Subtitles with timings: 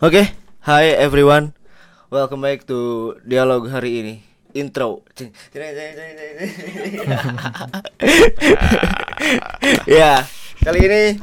[0.00, 0.32] Oke,
[0.64, 1.52] hi everyone.
[2.08, 4.24] Welcome back to dialog hari ini.
[4.56, 5.04] Intro.
[10.00, 10.24] ya,
[10.64, 11.20] kali ini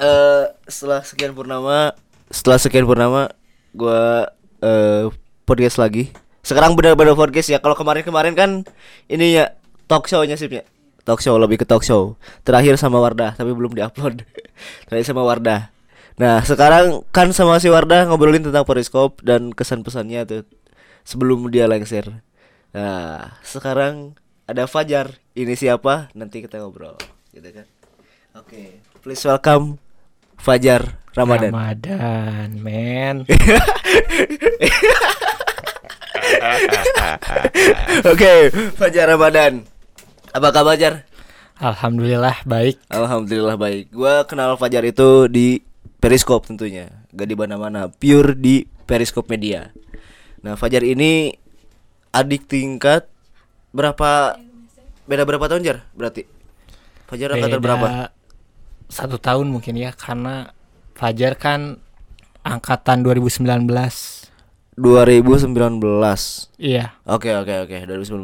[0.00, 1.92] eh setelah sekian purnama,
[2.32, 3.28] setelah sekian purnama
[3.76, 4.32] gua
[4.64, 5.12] eh
[5.44, 6.08] podcast lagi.
[6.40, 7.60] Sekarang benar-benar podcast ya.
[7.60, 8.64] Kalau kemarin-kemarin kan
[9.12, 9.52] ini ya
[9.84, 10.64] talk show-nya sipnya.
[11.04, 12.16] Talk show lebih ke talk show.
[12.40, 14.24] Terakhir sama Wardah, tapi belum diupload.
[14.88, 15.76] Terakhir sama Wardah.
[16.18, 20.42] Nah sekarang kan sama si Wardah ngobrolin tentang periskop dan kesan pesannya tuh
[21.06, 22.26] sebelum dia lengser.
[22.74, 24.18] Nah sekarang
[24.48, 25.22] ada Fajar.
[25.38, 26.10] Ini siapa?
[26.18, 26.98] Nanti kita ngobrol,
[27.30, 27.62] gitu kan?
[28.34, 29.78] Oke, please welcome
[30.34, 31.54] Fajar Ramadan.
[31.54, 33.22] Ramadan, men.
[38.10, 39.62] Oke, Fajar Ramadan.
[40.34, 41.06] Apa kabar Fajar?
[41.62, 42.82] Alhamdulillah baik.
[42.90, 43.94] Alhamdulillah baik.
[43.94, 45.62] Gua kenal Fajar itu di
[45.98, 49.74] Periskop tentunya, gak di mana-mana, pure di Periskop Media.
[50.46, 51.34] Nah, Fajar ini
[52.14, 53.10] adik tingkat
[53.74, 54.38] berapa?
[55.10, 55.78] Beda berapa tahun Jar?
[55.98, 56.22] Berarti
[57.10, 57.88] Fajar angkatan Beda berapa?
[58.88, 60.54] Satu tahun mungkin ya karena
[60.94, 61.82] Fajar kan
[62.46, 63.66] angkatan 2019.
[64.78, 65.50] 2019.
[66.62, 68.22] Iya, Oke oke oke 2019.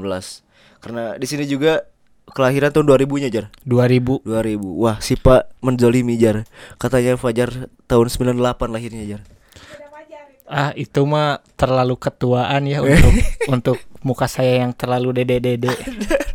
[0.79, 1.83] Karena di sini juga
[2.33, 3.47] kelahiran tahun 2000-nya Jar.
[3.69, 4.25] 2000.
[4.25, 4.57] 2000.
[4.81, 6.49] Wah, si Pak menzolimi Jar.
[6.81, 9.23] Katanya Fajar tahun 98 lahirnya Jar.
[10.45, 13.13] Ah, itu mah terlalu ketuaan ya untuk
[13.55, 15.73] untuk muka saya yang terlalu dede-dede.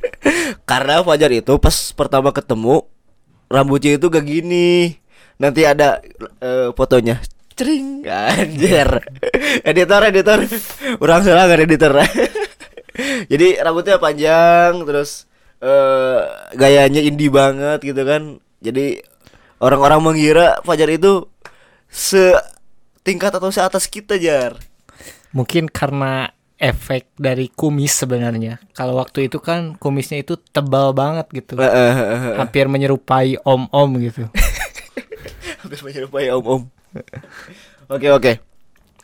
[0.69, 2.89] Karena Fajar itu pas pertama ketemu
[3.45, 4.97] rambutnya itu gak gini.
[5.37, 6.01] Nanti ada
[6.41, 7.21] eh, fotonya.
[7.53, 8.89] Cering anjir.
[9.69, 10.39] editor editor.
[10.97, 11.93] Orang salah gak editor.
[13.29, 15.28] Jadi rambutnya panjang terus
[15.59, 16.21] eh
[16.55, 18.39] gayanya indie banget gitu kan.
[18.59, 18.99] Jadi
[19.59, 21.27] orang-orang mengira Fajar itu
[21.91, 24.55] setingkat atau seatas kita jar.
[25.35, 28.59] Mungkin karena efek dari kumis sebenarnya.
[28.75, 31.55] Kalau waktu itu kan kumisnya itu tebal banget gitu.
[31.59, 32.35] Eh.
[32.35, 34.27] Hampir menyerupai om-om gitu.
[35.63, 36.67] hampir menyerupai om-om.
[37.87, 38.31] Oke oke.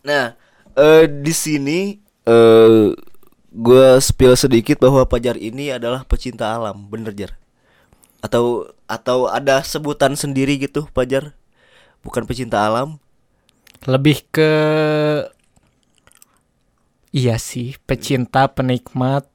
[0.03, 0.35] Nah,
[0.75, 1.95] eh di sini
[2.27, 2.91] eh
[3.55, 7.39] gue spill sedikit bahwa Pajar ini adalah pecinta alam, bener Jar?
[8.19, 11.31] Atau atau ada sebutan sendiri gitu Pajar?
[12.03, 12.99] Bukan pecinta alam?
[13.85, 14.51] lebih ke
[17.13, 19.29] iya sih pecinta penikmat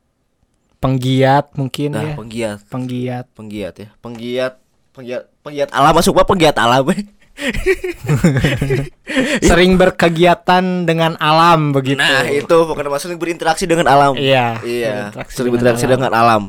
[0.82, 4.54] penggiat mungkin Nah, ya penggiat, penggiat penggiat ya, penggiat,
[4.97, 6.88] penggiat, penggiat alam masuk apa penggiat alam?
[9.49, 14.12] sering berkegiatan dengan alam begitu Nah itu pokoknya mas sering berinteraksi dengan alam.
[14.17, 15.11] Iya, Iya.
[15.11, 15.93] berinteraksi Sering dengan berinteraksi alam.
[15.97, 16.43] dengan alam.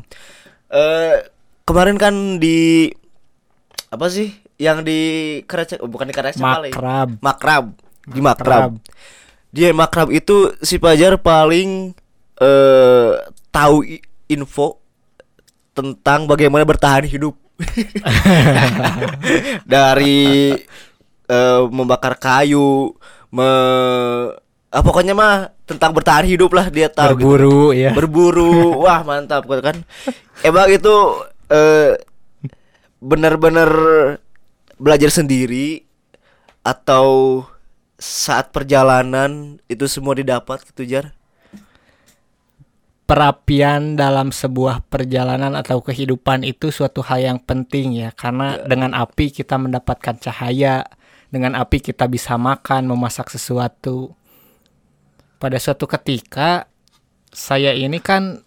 [0.72, 1.18] Eh
[1.64, 2.92] kemarin kan di
[3.92, 4.32] apa sih
[4.62, 5.00] yang di
[5.50, 6.70] Karaca oh, bukan di kali.
[6.72, 7.66] makrab Makrab.
[8.06, 8.78] Di Makrab.
[9.52, 11.92] Dia Makrab itu si Pajar paling
[12.40, 13.12] eh
[13.52, 13.84] tahu
[14.32, 14.80] info
[15.76, 17.36] tentang bagaimana bertahan hidup.
[19.74, 20.22] Dari
[21.28, 22.96] eh, membakar kayu,
[23.32, 23.50] me
[24.72, 27.16] ah, pokoknya mah tentang bertahan hidup lah dia tahu.
[27.16, 27.28] gitu.
[27.28, 28.56] Berburu ya berburu.
[28.84, 29.78] Wah mantap gitu kan.
[30.44, 30.96] Emang itu
[31.52, 32.00] eh
[33.02, 33.70] benar-benar
[34.78, 35.86] belajar sendiri
[36.62, 37.42] atau
[38.02, 41.14] saat perjalanan itu semua didapat gitu jar
[43.12, 48.16] perapian dalam sebuah perjalanan atau kehidupan itu suatu hal yang penting ya.
[48.16, 50.88] Karena dengan api kita mendapatkan cahaya
[51.28, 54.16] dengan api kita bisa makan memasak sesuatu.
[55.44, 56.72] Pada suatu ketika
[57.36, 58.40] saya ini kan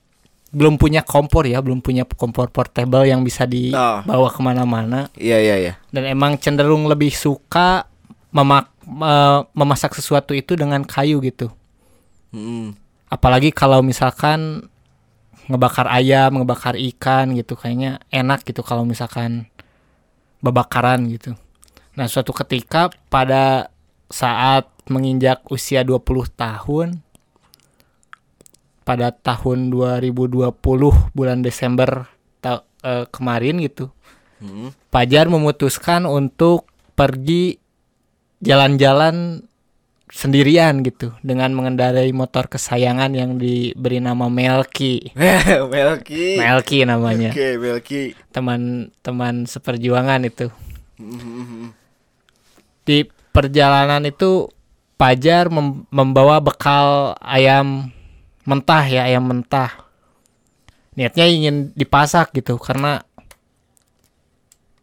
[0.54, 5.12] belum punya kompor ya belum punya kompor portable yang bisa dibawa ke mana-mana.
[5.12, 5.74] Iya iya iya.
[5.92, 7.84] Dan emang cenderung lebih suka
[8.32, 11.52] memak me- memasak sesuatu itu dengan kayu gitu.
[12.32, 12.83] Mm-mm.
[13.14, 14.66] Apalagi kalau misalkan
[15.46, 19.46] ngebakar ayam, ngebakar ikan gitu kayaknya enak gitu kalau misalkan
[20.42, 21.38] babakaran gitu.
[21.94, 23.70] Nah, suatu ketika pada
[24.10, 26.02] saat menginjak usia 20
[26.34, 26.88] tahun
[28.84, 30.52] pada tahun 2020
[31.16, 32.04] bulan Desember
[32.44, 33.88] ta- eh, kemarin gitu.
[34.44, 34.76] Mm-mm.
[34.92, 37.56] Pajar memutuskan untuk pergi
[38.44, 39.46] jalan-jalan
[40.14, 45.10] sendirian gitu dengan mengendarai motor kesayangan yang diberi nama Melki.
[45.74, 47.34] Melki Melki namanya.
[47.34, 50.54] oke Melki Teman-teman seperjuangan itu.
[51.02, 51.74] Mm-mm.
[52.86, 54.46] Di perjalanan itu
[54.94, 57.90] Pajar mem- membawa bekal ayam
[58.46, 59.90] mentah ya, ayam mentah.
[60.94, 63.02] Niatnya ingin dipasak gitu karena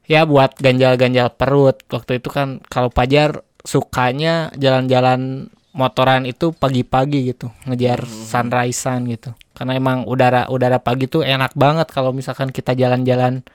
[0.03, 1.79] ya buat ganjal-ganjal perut.
[1.87, 9.31] Waktu itu kan kalau Pajar sukanya jalan-jalan motoran itu pagi-pagi gitu ngejar sunrisean gitu.
[9.55, 13.45] Karena emang udara udara pagi tuh enak banget kalau misalkan kita jalan-jalan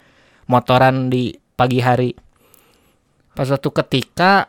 [0.48, 2.16] motoran di pagi hari.
[3.36, 4.48] Pas suatu ketika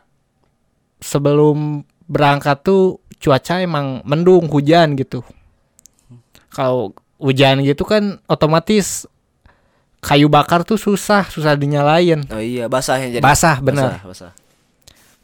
[1.02, 5.20] sebelum berangkat tuh cuaca emang mendung hujan gitu.
[6.48, 9.04] Kalau hujan gitu kan otomatis
[10.00, 12.24] kayu bakar tuh susah susah dinyalain.
[12.32, 13.22] Oh iya, basah yang jadi.
[13.22, 14.32] basah bener Basah, basah.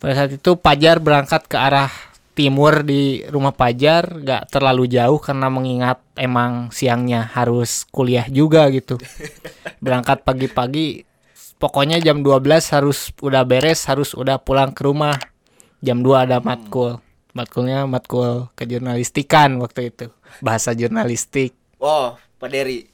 [0.04, 1.88] Pada saat itu Pajar berangkat ke arah
[2.36, 9.00] timur di rumah Pajar gak terlalu jauh karena mengingat emang siangnya harus kuliah juga gitu.
[9.84, 11.08] Berangkat pagi-pagi
[11.56, 12.44] pokoknya jam 12
[12.76, 15.16] harus udah beres, harus udah pulang ke rumah.
[15.80, 17.00] Jam 2 ada matkul.
[17.32, 20.12] Matkulnya matkul kejurnalistikan waktu itu.
[20.44, 21.56] Bahasa jurnalistik.
[21.80, 22.92] Oh, Pak Dery.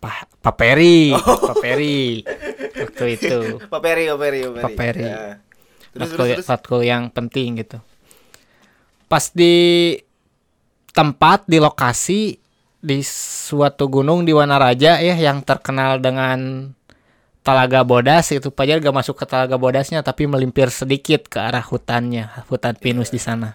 [0.00, 2.24] Pa Paperi, Paperi.
[2.80, 3.38] Waktu itu.
[3.72, 4.64] Pak Peri, Pak Peri, Pak Peri.
[4.64, 5.04] Pak Peri.
[5.04, 5.45] Ya.
[5.96, 6.48] Terus, matkul, terus, terus.
[6.52, 7.80] matkul yang penting gitu.
[9.08, 9.96] Pas di
[10.92, 12.36] tempat di lokasi
[12.80, 16.70] di suatu gunung di Wanaraja ya yang terkenal dengan
[17.46, 22.26] Talaga Bodas itu Pajar gak masuk ke Talaga Bodasnya tapi melimpir sedikit ke arah hutannya,
[22.50, 23.54] hutan pinus di sana.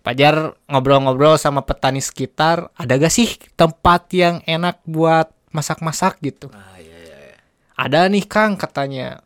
[0.00, 6.48] Pajar ngobrol-ngobrol sama petani sekitar, ada gak sih tempat yang enak buat masak-masak gitu?
[6.56, 7.36] Ah, iya, iya, iya.
[7.76, 9.20] ada nih Kang katanya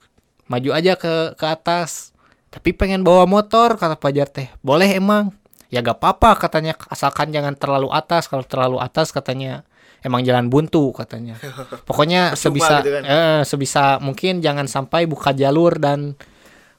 [0.50, 2.15] maju aja ke ke atas
[2.56, 4.48] tapi pengen bawa motor kata Pajar teh.
[4.64, 5.28] Boleh emang.
[5.68, 6.72] Ya gak apa-apa katanya.
[6.88, 8.32] Asalkan jangan terlalu atas.
[8.32, 9.60] Kalau terlalu atas katanya
[10.00, 11.36] emang jalan buntu katanya.
[11.88, 13.04] Pokoknya sebisa gitu kan.
[13.04, 16.16] eh, sebisa mungkin jangan sampai buka jalur dan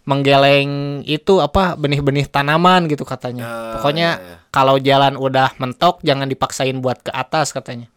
[0.07, 3.43] menggeleng itu apa benih-benih tanaman gitu katanya.
[3.43, 4.35] Ah, pokoknya iya, iya.
[4.55, 7.91] kalau jalan udah mentok jangan dipaksain buat ke atas katanya.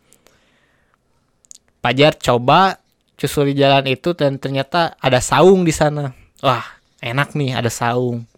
[1.78, 2.82] Pajar coba
[3.14, 6.10] susuri jalan itu dan ternyata ada saung di sana.
[6.42, 8.28] Wah, enak nih ada saung.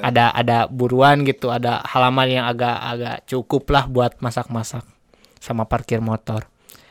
[0.00, 4.86] Ada ada buruan gitu, ada halaman yang agak-agak cukup lah buat masak-masak
[5.42, 6.46] sama parkir motor.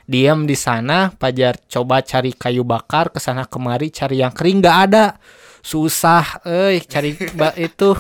[0.05, 4.77] Diam di sana, Pajar coba cari kayu bakar ke sana kemari cari yang kering nggak
[4.91, 5.17] ada.
[5.65, 7.97] Susah, eh cari ba- itu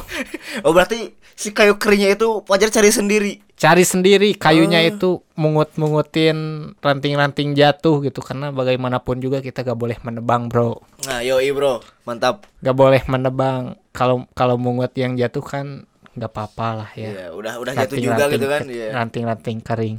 [0.61, 0.99] Oh, berarti
[1.31, 3.41] si kayu keringnya itu Pajar cari sendiri.
[3.55, 4.89] cari sendiri kayunya Oh.
[4.91, 6.37] itu mungut-mungutin
[6.77, 11.81] ranting-ranting jatuh gitu karena bagaimanapun juga kita gak boleh menebang bro Nah, yoi, Bro.
[12.03, 12.45] Mantap.
[12.57, 15.65] gak boleh menebang kalau kalau mungut yang jatuh kan
[16.13, 18.61] nggak apa-apa lah ya Iya, udah udah jatuh juga gitu kan.
[18.65, 18.93] Iya.
[18.93, 19.97] ranting-ranting kering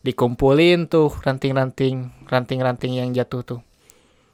[0.00, 1.96] dikumpulin tuh ranting-ranting
[2.26, 3.60] ranting-ranting yang jatuh tuh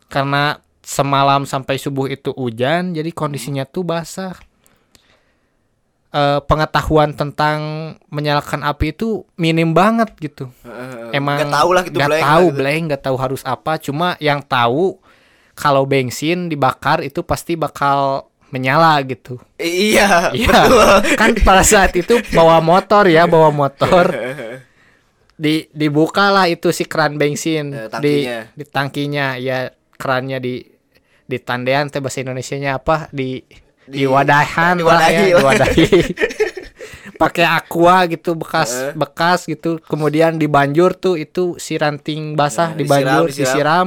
[0.06, 4.38] karena semalam sampai subuh itu hujan jadi kondisinya tuh basah.
[6.17, 7.59] Eh, pengetahuan tentang
[8.09, 10.49] menyalakan api itu minim banget gitu.
[11.12, 13.77] Emang Nggak tahu lah gitu nggak tahu blank nggak tahu harus apa.
[13.83, 14.97] Cuma yang tahu
[15.53, 19.37] kalau bensin dibakar itu pasti bakal menyala gitu.
[19.59, 20.89] Iya, Iya, betul.
[21.21, 24.06] kan pada saat itu bawa motor ya, bawa motor.
[25.37, 28.25] Di dibukalah itu si keran bensin Eh, di
[28.56, 29.37] di tangkinya.
[29.37, 29.69] Ya
[30.00, 30.55] kerannya di
[31.26, 33.43] di tandean teh bahasa Indonesianya apa di
[33.84, 35.38] di, Di- wadahan lah diwadahi ya, lah.
[35.38, 35.87] diwadahi.
[37.23, 38.93] Pakai aqua gitu bekas Eh.
[38.93, 39.78] bekas gitu.
[39.81, 43.87] Kemudian dibanjur tuh itu si ranting basah Nah, dibanjur disiram, disiram.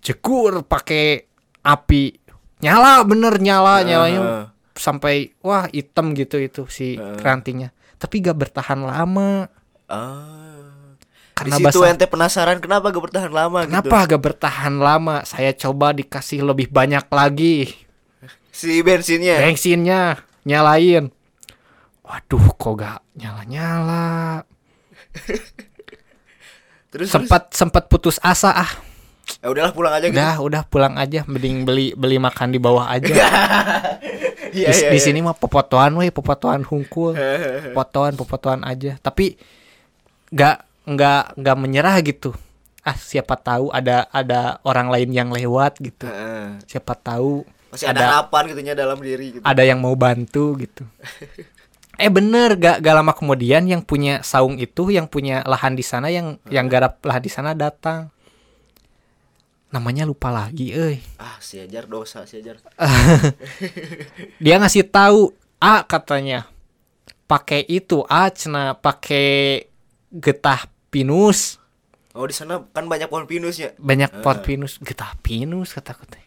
[0.00, 1.28] Cekur pakai
[1.62, 2.16] api.
[2.60, 4.44] Nyala bener nyala nyalanya Heeh.
[4.72, 7.20] sampai wah hitam gitu itu si Heeh.
[7.20, 9.44] rantingnya tapi gak bertahan lama
[9.84, 10.39] Ah.
[11.40, 15.56] Karena Di situ basah ente penasaran kenapa gak bertahan lama kenapa gak bertahan lama saya
[15.56, 17.88] coba dikasih lebih banyak lagi gitu.
[18.52, 19.40] Si bensinnya.
[19.40, 21.08] bensinnya nyalain
[22.04, 24.08] waduh kok gak nyala nyala
[26.90, 27.10] Terus terus?
[27.14, 28.72] sempat sempat putus asa ah
[29.40, 30.18] Ya udahlah pulang aja gitu.
[30.18, 33.14] udah udah pulang aja mending beli beli makan di bawah aja
[34.50, 35.04] Iya, di, iya, di iya.
[35.06, 37.14] sini mah popotoan weh popotoan hungkul
[37.70, 39.38] popotoan popotoan aja tapi
[40.34, 42.30] nggak nggak nggak menyerah gitu.
[42.80, 46.08] Ah siapa tahu ada ada orang lain yang lewat gitu.
[46.08, 46.56] Heeh.
[46.64, 49.44] siapa tahu Masih ada, harapan gitunya dalam diri gitu.
[49.44, 50.84] ada yang mau bantu gitu.
[52.00, 56.08] Eh bener gak gak lama kemudian yang punya saung itu yang punya lahan di sana
[56.08, 58.08] yang yang garap lahan di sana datang.
[59.68, 62.56] Namanya lupa lagi eh Ah, si ajar dosa si ajar.
[64.42, 66.48] dia ngasih tahu A katanya.
[67.28, 69.69] Pakai itu A cina pakai
[70.12, 71.56] getah pinus
[72.10, 73.70] Oh, di sana kan banyak pohon pinusnya.
[73.76, 74.18] banyak Eh.
[74.20, 76.24] pot pinus getah pinus kata teh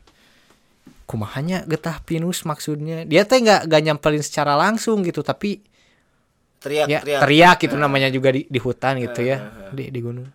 [1.05, 5.59] kumahanya getah pinus maksudnya dia teh nggak nggak nyamperin secara langsung gitu tapi
[6.57, 7.21] Teriak, ya teriak.
[7.21, 7.81] teriak gitu Eh.
[7.81, 9.37] namanya juga di, di hutan gitu Eh, ya
[9.69, 10.31] di di gunung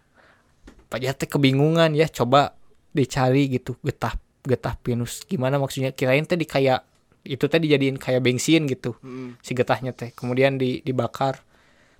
[0.86, 2.52] Pak Jate kebingungan ya coba
[2.90, 4.12] dicari gitu getah
[4.42, 6.84] getah pinus gimana maksudnya kirain teh di kayak
[7.24, 9.40] itu tadi dijadiin kayak bensin gitu Mm.
[9.40, 11.40] si getahnya teh kemudian di dibakar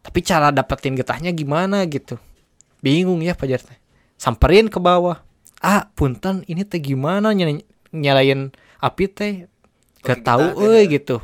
[0.09, 2.17] tapi cara dapetin getahnya gimana gitu?
[2.81, 3.77] Bingung ya Fajar teh
[4.17, 5.21] samperin ke bawah.
[5.61, 7.61] Ah punten ini teh gimana nyala-
[7.93, 8.49] nyalain
[8.81, 9.45] api teh?
[10.01, 11.21] Pakai gak tahu euy gitu.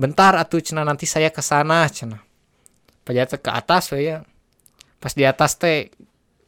[0.00, 2.24] Bentar atuh cina nanti saya ke sana cina
[3.04, 4.24] Fajar teh ke atas we ya.
[4.96, 5.92] Pas di atas teh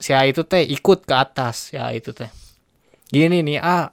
[0.00, 2.32] si A itu teh ikut ke atas ya itu teh.
[3.12, 3.92] Gini nih ah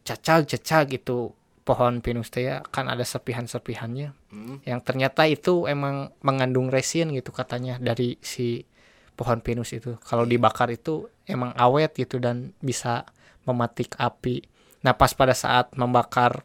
[0.00, 1.28] cacag cacag itu
[1.64, 4.12] pohon pinus teh ya kan ada serpihan-serpihannya.
[4.34, 4.66] Mm.
[4.66, 8.68] yang ternyata itu emang mengandung resin gitu katanya dari si
[9.16, 9.96] pohon pinus itu.
[10.04, 13.08] Kalau dibakar itu emang awet gitu dan bisa
[13.48, 14.44] mematik api.
[14.84, 16.44] Nah pas pada saat membakar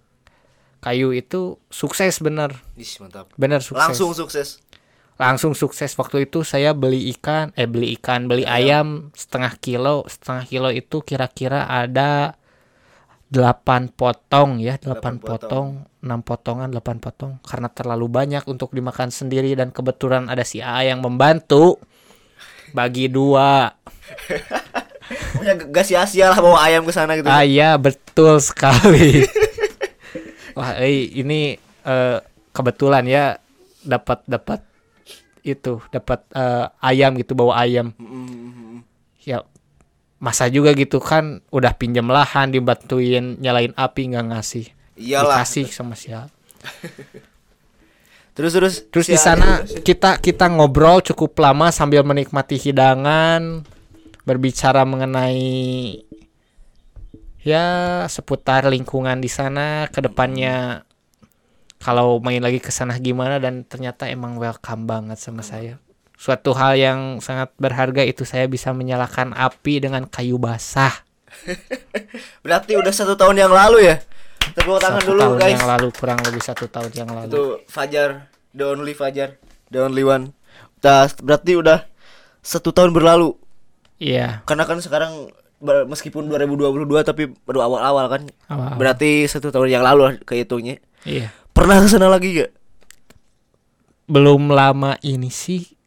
[0.80, 2.56] kayu itu sukses bener.
[2.80, 3.28] Ih, mantap.
[3.36, 3.84] bener sukses.
[3.84, 4.50] Langsung sukses.
[5.20, 6.00] langsung sukses.
[6.00, 10.08] Waktu itu saya beli ikan eh beli ikan beli ayam setengah kilo.
[10.08, 12.39] Setengah kilo itu kira-kira ada
[13.30, 15.68] 8 potong ya 8 Delapan potong.
[16.02, 17.38] 6 potongan 8 potong.
[17.46, 21.78] Karena terlalu banyak untuk dimakan sendiri dan kebetulan ada si A yang membantu.
[22.74, 23.70] Bagi dua.
[25.46, 27.26] G- gak sia-sia lah bawa ayam ke sana gitu.
[27.26, 29.26] ah iya betul sekali.
[30.58, 32.18] Wah eh, ini eh,
[32.54, 33.38] kebetulan ya
[33.82, 34.62] dapat dapat
[35.42, 37.90] itu dapat eh, ayam gitu bawa ayam.
[37.98, 38.86] Mm-mm.
[39.24, 39.42] ya
[40.20, 44.68] masa juga gitu kan udah pinjam lahan dibantuin nyalain api nggak ngasih.
[45.00, 45.42] Iyalah.
[45.42, 46.28] dikasih sama siapa
[48.40, 53.68] Terus terus terus si di sana kita kita ngobrol cukup lama sambil menikmati hidangan
[54.24, 56.00] berbicara mengenai
[57.44, 60.88] ya seputar lingkungan di sana ke depannya
[61.84, 65.76] kalau main lagi ke sana gimana dan ternyata emang welcome banget sama saya
[66.20, 70.92] suatu hal yang sangat berharga itu saya bisa menyalakan api dengan kayu basah
[72.44, 74.02] Berarti udah satu tahun yang lalu ya.
[74.52, 75.54] Tepuk tangan satu dulu tahun guys.
[75.56, 78.10] yang lalu kurang lebih satu tahun yang lalu Itu Fajar,
[78.52, 79.38] the only Fajar,
[79.70, 80.34] the only one.
[80.80, 81.86] Nah, berarti udah
[82.42, 83.36] satu tahun berlalu.
[83.96, 85.30] iya Karena kan sekarang
[85.62, 88.22] meskipun 2022 tapi baru awal-awal kan.
[88.48, 90.82] awal Berarti satu tahun yang lalu lah kehitungnya.
[91.06, 92.52] iya Pernah ke sana lagi gak?
[94.10, 95.78] belum lama ini sih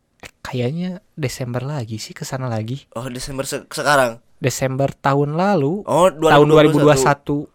[0.43, 2.85] kayaknya Desember lagi sih ke sana lagi.
[2.93, 4.19] Oh Desember se- sekarang.
[4.37, 7.47] Desember tahun lalu, Oh tahun 2021.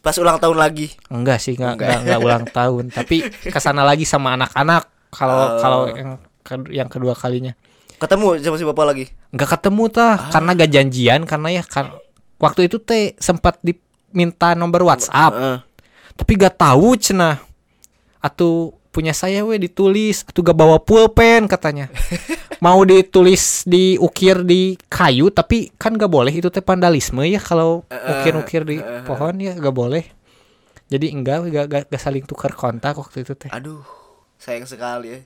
[0.00, 0.96] Pas ulang tahun lagi.
[1.06, 1.84] Enggak sih, enggak Enggak.
[1.86, 5.60] enggak, enggak ulang tahun, tapi ke sana lagi sama anak-anak kalau Oh.
[5.60, 6.10] kalau yang
[6.72, 7.52] yang kedua kalinya.
[8.00, 9.04] Ketemu sama si bapak lagi.
[9.28, 11.92] Enggak ketemu tah karena gak janjian karena ya kan
[12.40, 15.58] waktu itu teh sempat diminta nomor WhatsApp, Heeh.
[16.16, 17.36] tapi gak tahu cenah.
[18.18, 20.26] Atau punya saya we ditulis.
[20.26, 21.88] Atau gak bawa pulpen katanya.
[22.64, 26.30] Mau ditulis diukir di kayu tapi kan gak boleh.
[26.34, 30.04] Itu teh vandalisme ya kalau ukir-ukir di pohon ya gak boleh.
[30.90, 33.48] Jadi enggak gak, gak, gak saling tukar kontak waktu itu teh.
[33.54, 33.80] Aduh,
[34.36, 35.20] sayang sekali ya.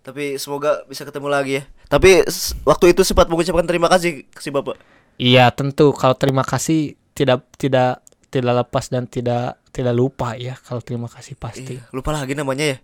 [0.00, 1.62] Tapi semoga bisa ketemu lagi ya.
[1.86, 2.24] Tapi
[2.66, 4.78] waktu itu sempat mengucapkan terima kasih ke si bapak.
[5.20, 5.92] iya tentu.
[5.94, 11.36] Kalau terima kasih tidak tidak tidak lepas dan tidak tidak lupa ya kalau terima kasih
[11.36, 12.76] pasti Iya, lupa lagi namanya ya.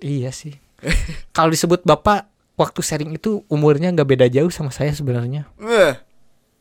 [0.00, 0.56] iya sih
[1.36, 5.44] kalau disebut bapak waktu sharing itu umurnya nggak beda jauh sama saya sebenarnya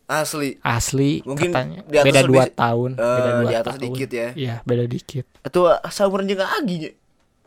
[0.05, 0.59] asli.
[0.61, 3.83] asli Mungkin katanya di atas beda lebih- dua tahun Eh, beda dua di atas tahun
[3.87, 4.27] dikit ya.
[4.35, 6.91] iya beda dikit Atau seumuran jeung Agi nya.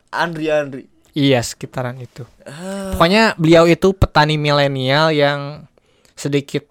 [0.08, 0.85] Andri Andri.
[1.12, 5.68] iya sekitaran itu Ah, pokoknya beliau itu petani milenial yang
[6.12, 6.64] sedikit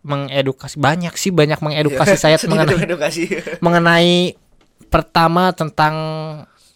[0.00, 4.14] mengedukasi banyak sih banyak mengedukasi saya sedikit mengenai mengenai
[4.88, 5.94] pertama tentang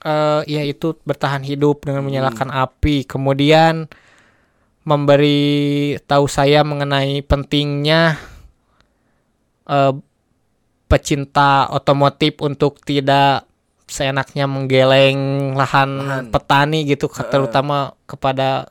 [0.02, 3.86] eh yaitu bertahan hidup dengan menyalakan api kemudian
[4.82, 8.18] memberi tahu saya mengenai pentingnya
[9.70, 9.94] eh
[10.90, 13.48] pecinta otomotif untuk tidak
[13.88, 16.24] seenaknya menggeleng lahan, Lahan.
[16.28, 18.68] petani gitu terutama kepada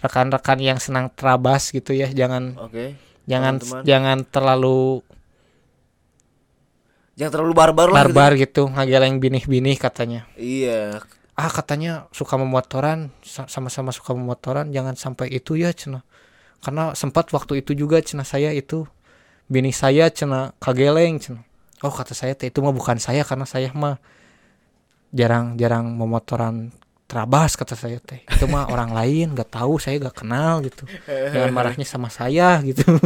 [0.00, 2.96] rekan-rekan yang senang terabas gitu ya jangan Oke.
[3.28, 3.82] jangan Teman-teman.
[3.84, 4.80] jangan terlalu
[7.12, 8.02] Jangan terlalu barbar lah.
[8.02, 8.08] gitu.
[8.08, 11.00] barbar gitu ngageleng binih-binih katanya Iya.
[11.32, 16.04] ah katanya suka memotoran sa- sama-sama suka memotoran jangan sampai itu ya cina
[16.60, 18.84] karena sempat waktu itu juga cina saya itu
[19.44, 21.40] bini saya cina kageleng cina
[21.80, 23.96] oh kata saya teh itu mah bukan saya karena saya mah
[25.10, 26.72] jarang-jarang memotoran
[27.04, 30.88] terabas kata saya teh itu mah orang lain nggak tahu saya nggak kenal gitu
[31.28, 32.88] jangan marahnya sama saya gitu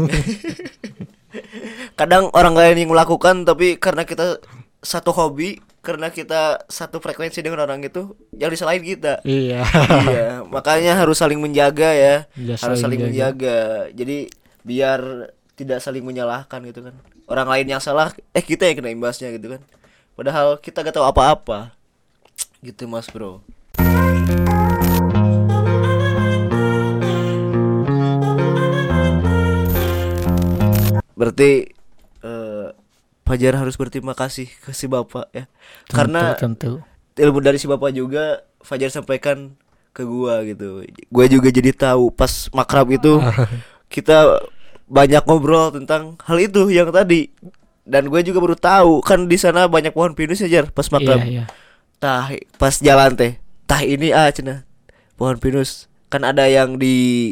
[1.96, 4.36] Kadang orang lain yang melakukan tapi karena kita
[4.84, 9.24] satu hobi, karena kita satu frekuensi dengan orang itu, yang disalahin kita.
[9.24, 9.64] iya
[10.04, 12.28] iya, makanya harus saling menjaga ya.
[12.36, 13.88] Iya, harus saling saling menjaga.
[13.96, 14.28] Jadi
[14.60, 16.92] biar tidak saling menyalahkan gitu kan.
[17.24, 19.64] Orang lain yang salah, eh kita yang kena imbasnya gitu kan.
[20.12, 21.72] Padahal kita gak tahu apa-apa.
[22.60, 23.40] Gitu Mas Bro.
[31.16, 31.75] Berarti
[33.26, 35.50] Fajar harus berterima kasih ke si Bapak ya.
[35.90, 36.78] Karena tentu
[37.18, 39.58] ilmu dari si Bapak juga Fajar sampaikan
[39.90, 40.86] ke gua gitu.
[41.10, 43.18] Gua juga jadi tahu pas makrab itu
[43.94, 44.46] kita
[44.86, 47.34] banyak ngobrol tentang hal itu yang tadi.
[47.86, 51.22] Dan gue juga baru tahu kan di sana banyak pohon pinus ya Jar pas makrab.
[51.22, 51.44] iya iya
[52.02, 53.38] Tah pas jalan teh.
[53.66, 54.66] Tah ini ah cenah.
[55.14, 55.86] Pohon pinus.
[56.10, 57.30] Kan ada yang di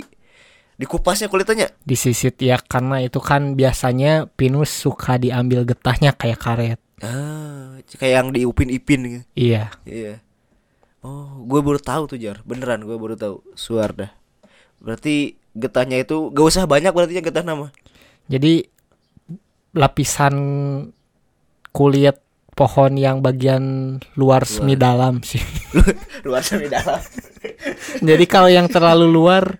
[0.74, 1.70] dikupasnya kulitnya.
[1.82, 8.28] disisit ya karena itu kan biasanya pinus suka diambil getahnya kayak karet Ah, kayak yang
[8.32, 9.24] diupin-ipin gitu.
[9.36, 10.22] iya Iya.
[11.04, 12.40] Oh, gue baru tahu tuh Jar.
[12.48, 13.44] Beneran gue baru tahu.
[13.52, 14.08] Suar dah.
[14.80, 17.68] Berarti getahnya itu gak usah banyak berarti getah nama.
[18.24, 18.64] jadi
[19.72, 20.34] lapisan
[21.70, 22.16] kulit
[22.54, 25.42] pohon yang bagian luar semi dalam sih
[26.26, 27.02] Luar semi dalam.
[28.08, 29.58] jadi kalau yang terlalu luar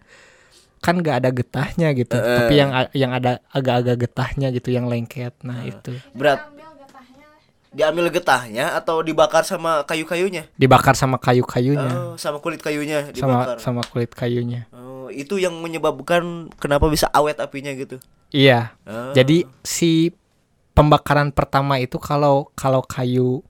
[0.84, 5.64] kan nggak ada getahnya gitu tapi yang yang ada agak-agak getahnya gitu yang lengket nah
[5.64, 6.52] itu Berat.
[7.74, 10.46] Diambil getahnya atau dibakar sama kayu-kayunya?
[10.54, 13.56] dibakar sama kayu-kayunya Oh, sama kulit kayunya sama dibakar.
[13.58, 16.22] sama kulit kayunya Oh, itu yang menyebabkan
[16.54, 17.98] kenapa bisa awet apinya gitu.
[18.30, 19.10] iya Oh.
[19.10, 20.14] jadi si
[20.70, 23.42] pembakaran pertama itu kalau kalau kayu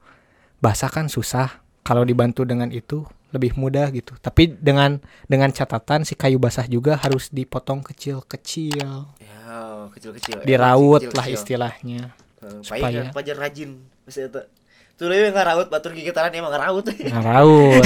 [0.56, 6.14] basah kan susah kalau dibantu dengan itu lebih mudah gitu tapi dengan dengan catatan si
[6.14, 10.40] kayu basah juga harus dipotong kecil-kecil Ya, kecil-kecil.
[10.42, 11.34] diraut lah Kecil-kecil.
[11.34, 12.02] istilahnya
[12.38, 13.70] Eh, supaya- Supaya pajar rajin.
[14.94, 16.86] Tuh leuwih ngaraut batur gigitaran emang ngaraut.
[17.12, 17.82] ngaraut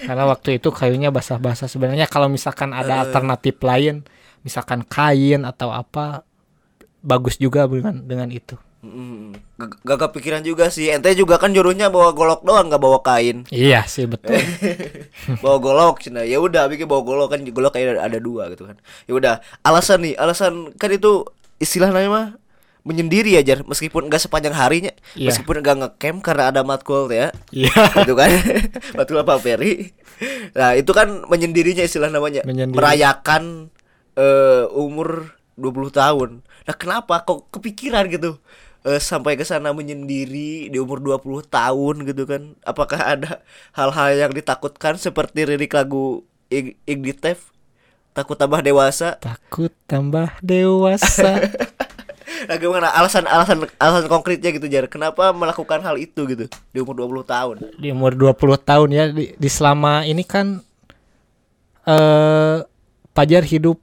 [0.00, 4.04] karena waktu itu kayunya basah-basah sebenarnya kalau misalkan ada alternatif lain
[4.40, 6.24] misalkan kain atau apa
[7.00, 10.88] bagus juga dengan dengan itu Mm, Gak, gak kepikiran juga sih.
[10.88, 13.48] Ente juga kan jurunya bawa golok doang, gak bawa kain.
[13.48, 14.36] iya sih betul
[15.42, 16.20] bawa golok cina.
[16.22, 18.76] Ya udah, bikin bawa golok kan golok kayak ada, ada dua gitu kan.
[19.04, 21.24] Ya udah, alasan nih, alasan kan itu
[21.56, 22.26] istilahnya mah
[22.82, 25.32] menyendiri aja meskipun gak sepanjang harinya Iya.
[25.32, 27.72] meskipun gak ngecamp karena ada matkul ya iya
[28.04, 28.28] itu kan
[28.98, 29.96] matkul apa Ferry
[30.52, 32.76] nah itu kan menyendirinya istilah namanya Menyendiri.
[32.76, 33.72] merayakan
[34.12, 38.36] eh, umur 20 tahun nah kenapa kok kepikiran gitu
[38.84, 42.42] eh, sampai ke sana menyendiri di umur 20 tahun gitu kan.
[42.62, 43.40] Apakah ada
[43.72, 47.40] hal-hal yang ditakutkan seperti lirik lagu Ig- Ignitev
[48.14, 49.18] takut tambah dewasa?
[49.18, 51.40] Takut tambah dewasa.
[52.44, 54.84] Nah, gimana alasan alasan alasan konkretnya gitu Jar?
[54.84, 57.56] Kenapa melakukan hal itu gitu di umur 20 tahun?
[57.80, 59.04] di umur 20 tahun ya.
[59.08, 60.60] Di, di selama ini kan
[61.88, 62.58] eh
[63.14, 63.78] Pajar hidup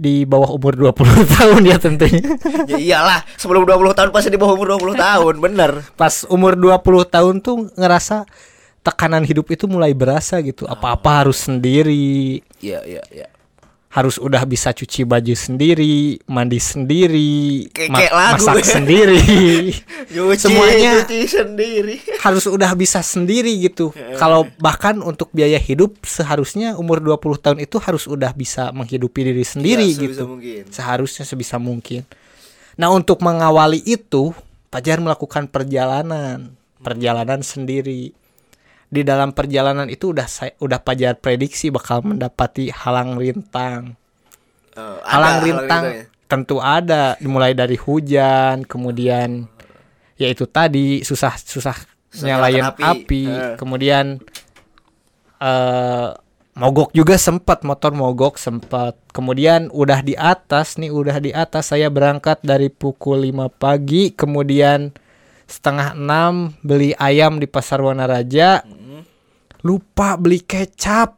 [0.00, 0.96] di bawah umur 20
[1.36, 2.24] tahun ya tentunya.
[2.64, 5.70] ya iyalah, sebelum 20 tahun pasti di bawah umur 20 tahun, bener.
[5.94, 8.24] Pas umur 20 tahun tuh ngerasa
[8.80, 10.64] tekanan hidup itu mulai berasa gitu.
[10.64, 13.28] Apa-apa harus sendiri, Iya, iya, iya.
[13.90, 19.18] Harus udah bisa cuci baju sendiri, mandi sendiri, ma- lagu masak sendiri.
[20.08, 21.96] Nyuci, Semuanya- nyuci sendiri.
[22.22, 23.90] harus udah bisa sendiri gitu.
[24.14, 29.42] Kalau bahkan untuk biaya hidup seharusnya umur 20 tahun itu harus udah bisa menghidupi diri
[29.42, 30.22] sendiri Ya, gitu.
[30.24, 30.70] mungkin.
[30.70, 32.06] Seharusnya sebisa mungkin.
[32.78, 34.30] Nah, untuk mengawali itu,
[34.70, 38.14] Pajar melakukan perjalanan, perjalanan sendiri.
[38.90, 43.94] Di dalam perjalanan itu udah saya udah Pajar prediksi bakal mendapati halang rintang.
[44.74, 46.04] Oh, ada halang hal rintang ya?
[46.30, 49.50] tentu ada dimulai dari hujan kemudian
[50.14, 51.74] yaitu tadi susah susah
[52.22, 53.22] nyalain api, api.
[53.26, 53.54] Eh.
[53.58, 54.22] kemudian
[55.42, 56.10] eh
[56.54, 61.90] mogok juga sempat motor mogok sempat kemudian udah di atas nih udah di atas saya
[61.90, 64.94] berangkat dari pukul 5 pagi kemudian
[65.50, 68.79] setengah enam beli ayam di pasar Wanaraja Hmm.
[69.60, 71.16] Lupa beli kecap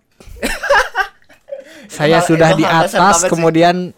[1.93, 3.91] saya sudah di atas kemudian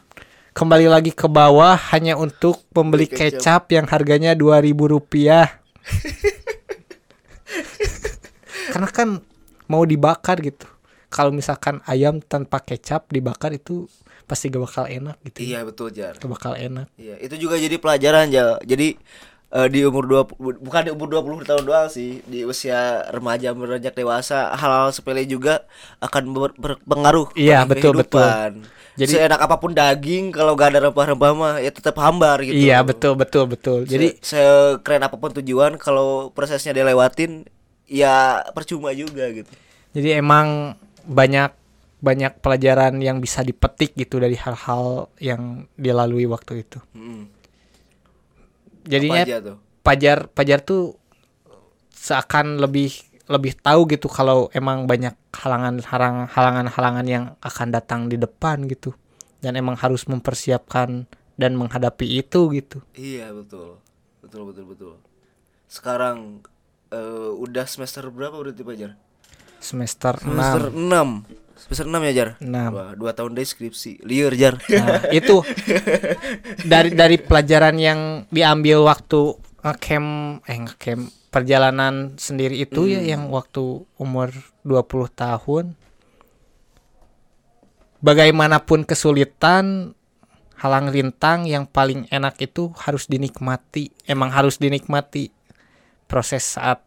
[0.52, 3.40] kembali lagi ke bawah hanya untuk membeli Beli kecap.
[3.40, 5.48] kecap yang harganya 2000 rupiah
[8.72, 9.08] karena kan
[9.66, 10.66] mau dibakar gitu
[11.08, 13.86] kalau misalkan ayam tanpa kecap dibakar itu
[14.24, 16.16] pasti gak bakal enak gitu Iya, betul, Jar.
[16.16, 18.56] gak bakal enak Iya, itu juga jadi pelajaran ya.
[18.64, 18.96] Jadi
[19.54, 23.94] eh, di umur 20 bukan di umur 20 tahun doang sih, di usia remaja beranjak
[23.94, 25.62] dewasa hal-hal sepele juga
[25.98, 28.50] akan ber- berpengaruh Iya, betul, kehidupan.
[28.60, 32.54] Jadi- Jadi seenak apa pun daging kalau gak ada rempah-rempah mah ya tetap hambar gitu.
[32.54, 37.42] iya betul betul betul Jadi jadi sekeren apa pun tujuan kalau prosesnya dilewatin
[37.84, 38.14] ya
[38.50, 39.50] percuma juga gitu.
[39.90, 41.50] jadi emang banyak
[41.98, 47.33] banyak pelajaran yang bisa dipetik gitu dari hal-hal yang dilalui waktu itu Mm-mm.
[48.84, 49.56] Jadinya tuh?
[49.84, 50.96] Pajar Pajar tuh
[51.90, 52.92] seakan lebih
[53.24, 55.80] lebih tahu gitu kalau emang banyak halangan
[56.28, 58.92] halangan halangan yang akan datang di depan gitu
[59.40, 61.08] dan emang harus mempersiapkan
[61.40, 63.80] dan menghadapi itu gitu Iya betul,
[64.20, 64.94] betul betul betul.
[65.66, 66.44] Sekarang
[66.92, 68.92] eh, udah semester berapa berarti Pajar?
[69.64, 72.28] semester 6 Semester 6 Semester 6 ya Jar?
[72.44, 72.76] Enam.
[72.76, 74.60] Wah, dua tahun deskripsi Liar Jar.
[74.68, 75.40] Nah, itu
[76.60, 79.32] dari dari pelajaran yang diambil waktu
[79.64, 84.28] ngecamp eh ngecamp perjalanan sendiri itu ya yang waktu umur
[84.68, 85.72] 20 tahun.
[88.04, 89.96] Bagaimanapun kesulitan
[90.60, 93.88] halang rintang yang paling enak itu harus dinikmati.
[94.04, 95.32] Emang harus dinikmati.
[96.04, 96.84] Proses saat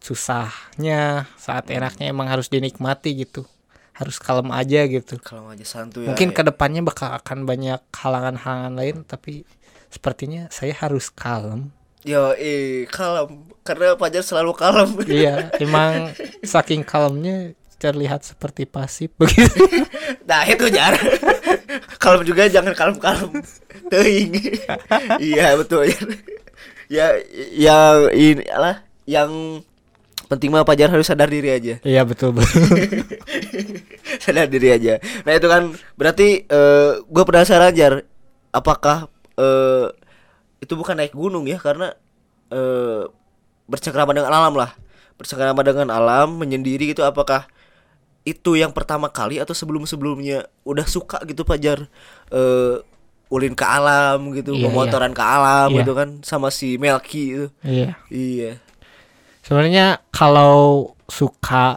[0.00, 3.46] susahnya saat enaknya emang harus dinikmati gitu
[3.92, 5.20] harus kalem aja gitu.
[5.20, 9.44] Kalau aja santuy mungkin ya, ke depannya bakal akan banyak halangan-halangan lain tapi
[9.92, 11.68] sepertinya saya harus kalem.
[12.02, 13.46] Yo, eh, kalem.
[13.62, 14.90] Karena Pajar selalu kalem.
[15.06, 16.10] Iya emang
[16.42, 19.50] saking kalemnya terlihat seperti pasif begitu.
[20.28, 20.94] Nah itu Jar.
[22.02, 23.42] Kalem juga jangan kalem-kalem.
[23.90, 24.32] Teing.
[25.18, 25.90] Iya betul
[26.86, 27.16] Ya,
[27.54, 29.62] ya ini lah Yang
[30.32, 32.64] penting mah Pajar harus sadar diri aja iya betul betul
[34.22, 34.98] sadar diri aja.
[35.24, 35.62] Nah itu kan
[35.94, 38.04] berarti eh gue penasaran jar,
[38.50, 39.88] apakah eh
[40.58, 41.92] itu bukan naik gunung ya karena
[42.48, 43.02] eh
[43.66, 44.70] bercengkrama dengan alam lah,
[45.16, 47.02] bercengkrama dengan alam menyendiri gitu.
[47.02, 47.48] Apakah
[48.22, 51.88] itu yang pertama kali atau sebelum sebelumnya udah suka gitu pajar
[52.30, 52.76] eh
[53.32, 55.78] ulin ke alam gitu, Iya, pemotoran ke alam Iya.
[55.82, 57.46] gitu kan sama si Melki itu.
[57.64, 58.60] iya Iya.
[59.42, 61.76] Sebenarnya kalau suka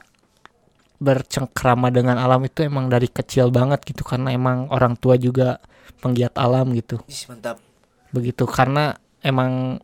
[1.01, 5.59] bercengkrama dengan alam itu emang dari kecil banget gitu karena emang orang tua juga
[5.99, 7.01] penggiat alam gitu.
[7.27, 7.59] Mantap.
[8.15, 9.75] begitu karena emang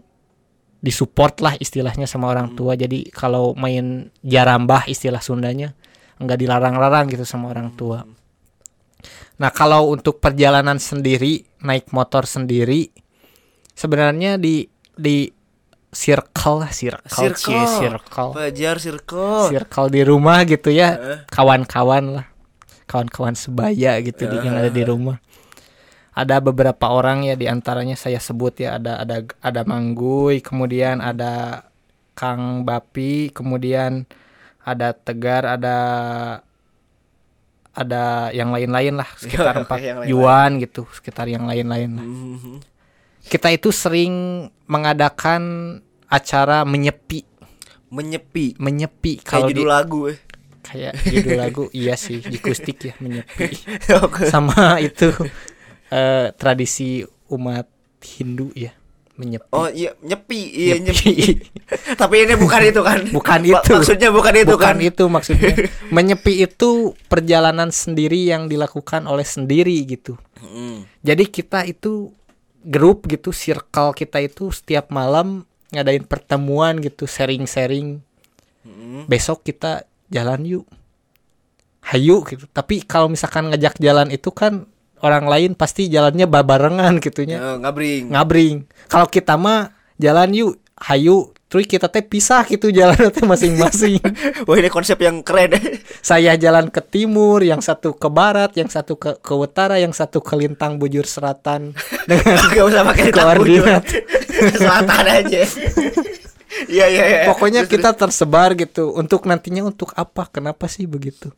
[0.80, 2.80] disupport lah istilahnya sama orang tua.
[2.80, 5.76] Jadi kalau main jarambah istilah Sundanya
[6.18, 8.08] nggak dilarang-larang gitu sama orang tua.
[9.42, 12.88] Nah kalau untuk perjalanan sendiri naik motor sendiri
[13.74, 15.41] sebenarnya di di
[15.92, 17.68] circle lah circle cie, Circle.
[17.78, 19.50] circle Pajar circle.
[19.50, 21.20] circle di rumah gitu ya Eh.
[21.28, 22.26] kawan-kawan lah
[22.86, 25.20] kawan-kawan sebaya gitu di- yang ada di rumah
[26.12, 31.64] ada beberapa orang ya di antaranya saya sebut ya ada ada ada Mangguy kemudian ada
[32.14, 34.04] Kang Bapi kemudian
[34.62, 35.78] ada Tegar ada
[37.72, 39.80] ada yang lain-lain lah sekitar empat.
[40.04, 42.04] Yuan gitu sekitar yang lain-lain lah.
[42.04, 42.56] Mhm.
[43.28, 44.14] Kita itu sering
[44.66, 45.42] mengadakan
[46.08, 47.28] acara menyepi
[47.92, 48.56] Menyepi.
[48.56, 50.20] menyepi kalau di judul lagu eh.
[50.64, 53.52] kayak judul lagu iya sih jikustik ya menyepi
[54.32, 55.12] sama itu
[55.88, 57.68] eh, tradisi umat
[58.02, 58.72] Hindu ya
[59.12, 61.14] menyepi Oh iya nyepi, iya Nyepi.
[61.14, 61.14] nyepi.
[62.02, 63.00] Tapi ini bukan itu kan?
[63.12, 63.72] Bukan itu.
[63.78, 64.82] Maksudnya bukan itu bukan kan?
[64.82, 65.52] itu maksudnya
[65.94, 70.90] menyepi itu perjalanan sendiri yang dilakukan oleh sendiri gitu Mm.
[71.06, 72.18] jadi kita itu
[72.62, 78.04] grup gitu circle kita itu setiap malam ngadain pertemuan gitu sharing-sharing.
[78.62, 79.10] Mm.
[79.10, 80.66] besok kita jalan yuk.
[81.82, 82.46] Hayu gitu.
[82.46, 84.70] Tapi kalau misalkan ngajak jalan itu kan
[85.02, 87.42] orang lain pasti jalannya babarengan gitunya.
[87.42, 88.14] Eh, ngabring.
[88.14, 88.58] ngabring.
[88.86, 94.00] Kalau kita mah jalan yuk hayu terus kita teh pisah gitu jalan teh masing-masing.
[94.48, 95.52] Wah ini konsep yang keren.
[96.00, 100.24] saya jalan ke timur yang satu ke barat yang satu ke ke utara yang satu
[100.24, 101.76] ke lintang bujur selatan.
[102.08, 103.84] Dengan Gak usah pakai Koordinat.
[104.56, 105.44] Selatan aja.
[106.72, 107.20] Iya iya iya.
[107.28, 108.96] pokoknya Terus, kita tersebar gitu.
[108.96, 110.32] Untuk nantinya untuk apa?
[110.32, 111.36] Kenapa sih begitu?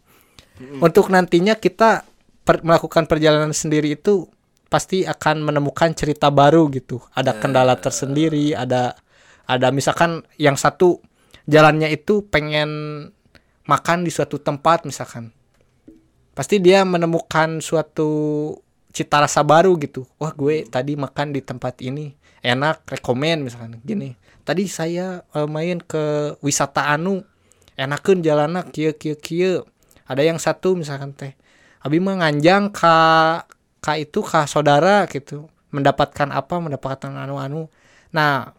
[0.78, 2.06] Untuk nantinya kita
[2.46, 4.30] per- melakukan perjalanan sendiri itu
[4.70, 7.02] pasti akan menemukan cerita baru gitu.
[7.18, 8.94] Ada kendala tersendiri ada
[9.56, 11.00] ada misalkan yang satu
[11.48, 12.70] jalannya itu pengen
[13.68, 15.32] makan di suatu tempat misalkan.
[16.34, 18.10] Pasti dia menemukan suatu
[18.94, 20.06] cita rasa baru gitu.
[20.18, 22.14] Wah gue tadi makan di tempat ini.
[22.44, 24.18] Enak rekomen misalkan gini.
[24.44, 27.24] Tadi saya eh, main ke wisata anu.
[27.74, 29.66] Enakeun jalanna kieu kieu kieu.
[30.06, 31.34] Ada yang satu misalkan teh
[31.84, 32.96] abi mah nganjang ka
[33.84, 35.50] ka itu ka saudara gitu.
[35.74, 36.62] Mendapatkan apa?
[36.62, 37.62] Mendapatkan anu anu
[38.14, 38.54] nah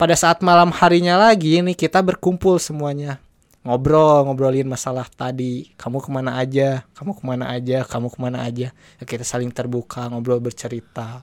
[0.00, 3.20] pada saat malam harinya lagi nih kita berkumpul semuanya.
[3.60, 5.68] Ngobrol ngobrolin masalah tadi.
[5.76, 6.88] Kamu ke mana aja?
[6.96, 7.84] Kamu ke mana aja?
[7.84, 8.72] Kamu ke mana aja?
[8.72, 11.20] Ya, kita saling terbuka ngobrol bercerita.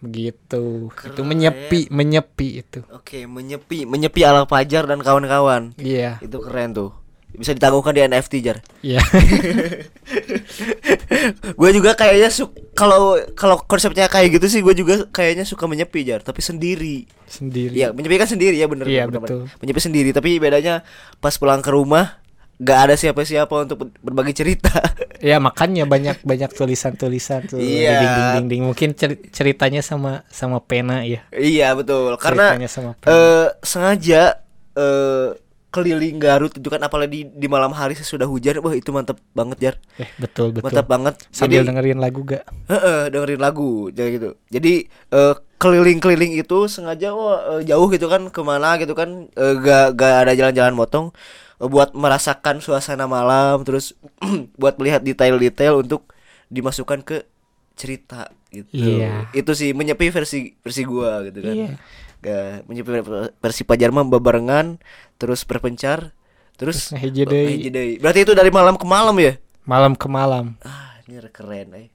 [0.00, 0.88] Begitu.
[0.88, 1.28] Itu Keren.
[1.28, 2.80] menyepi menyepi itu.
[2.88, 5.76] Oke menyepi menyepi ala pajar dan kawan-kawan.
[5.76, 6.16] iya.
[6.24, 6.96] Itu keren tuh.
[7.36, 9.00] Bisa ditangguhkan di NFT jar Iya.
[11.52, 16.02] gue juga kayaknya su kalau kalau konsepnya kayak gitu sih gue juga kayaknya suka menyepi
[16.02, 17.74] jar tapi sendiri Sendiri.
[17.74, 19.40] Iya menyepi kan sendiri ya bener Iya, bener, betul.
[19.44, 19.58] bener.
[19.58, 22.22] menyepi sendiri tapi bedanya pas pulang ke rumah
[22.56, 24.72] gak ada siapa-siapa untuk ber- berbagi cerita
[25.16, 27.98] Ya makanya banyak banyak tulisan-tulisan tuh di Iya.
[27.98, 28.62] dinding-dinding.
[28.64, 31.24] Mungkin ceri- ceritanya sama sama pena ya.
[31.32, 33.08] iya betul karena Ceritanya sama pena.
[33.10, 34.22] eh sengaja
[34.72, 35.28] eh
[35.76, 39.58] keliling Garut itu kan apalagi di, di malam hari sesudah hujan wah itu mantap banget
[39.60, 40.64] jar eh betul betul.
[40.64, 42.48] mantap banget Sambil Jadi- dengerin lagu gak?
[42.72, 44.30] Heeh, dengerin lagu jadi gitu.
[44.48, 49.54] Jadi eh, keliling-keliling itu sengaja wah eh, jauh gitu kan ke mana gitu kan eh,
[49.60, 51.06] gak gak ada jalan-jalan motong
[51.60, 53.92] eh, buat merasakan suasana malam terus
[54.60, 56.08] buat melihat detail-detail untuk
[56.48, 57.16] dimasukkan ke
[57.76, 58.72] cerita gitu.
[58.72, 59.28] Iya.
[59.36, 61.52] Itu sih menyepi versi versi gua gitu kan.
[61.52, 61.70] Iya.
[62.66, 62.90] Menyepi
[63.38, 64.82] versi Pajar mah bebarengan
[65.16, 66.12] terus berpencar
[66.56, 67.94] terus ngehiji deui.
[68.00, 69.36] Berarti itu dari malam ke malam ya?
[69.66, 70.56] Malam ke malam.
[70.64, 71.88] Ah, ini keren eh.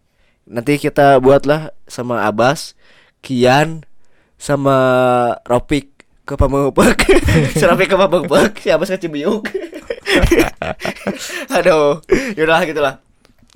[0.45, 2.75] Nanti kita buatlah sama Abbas,
[3.23, 3.87] Kian,
[4.35, 4.77] sama
[5.45, 6.97] Ropik ke Pamupek.
[7.57, 9.47] si Ropik ke Pamupek, si Abbas ke Cibiuk.
[11.55, 12.01] Aduh,
[12.35, 12.95] yaudah gitulah.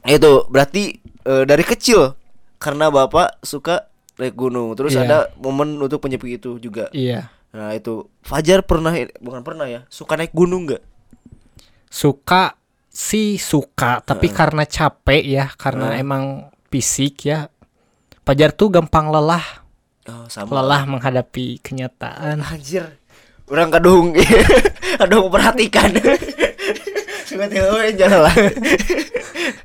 [0.06, 2.14] Itu berarti eh, dari kecil
[2.62, 4.74] karena Bapak suka naik gunung.
[4.74, 5.04] Terus Iya.
[5.04, 6.88] ada momen untuk penyepi itu juga.
[6.92, 7.30] Iya.
[7.52, 10.84] Nah, itu Fajar pernah bukan pernah ya, suka naik gunung nggak?
[11.88, 16.04] Suka sih suka, tapi karena capek ya, karena Heeh.
[16.04, 16.24] emang
[16.68, 17.48] fisik ya.
[18.26, 19.64] Pajar tuh gampang lelah,
[20.10, 20.60] Oh, sama.
[20.60, 22.42] lelah menghadapi kenyataan.
[22.42, 22.98] Anjir.
[23.46, 24.18] Orang kadung
[25.00, 25.94] kadung perhatikan.
[28.00, 28.36] Jalan lah.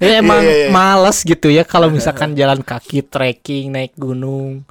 [0.01, 0.71] Ya emang Iya, iya, iya.
[0.73, 4.65] males gitu ya kalau misalkan jalan kaki trekking naik gunung.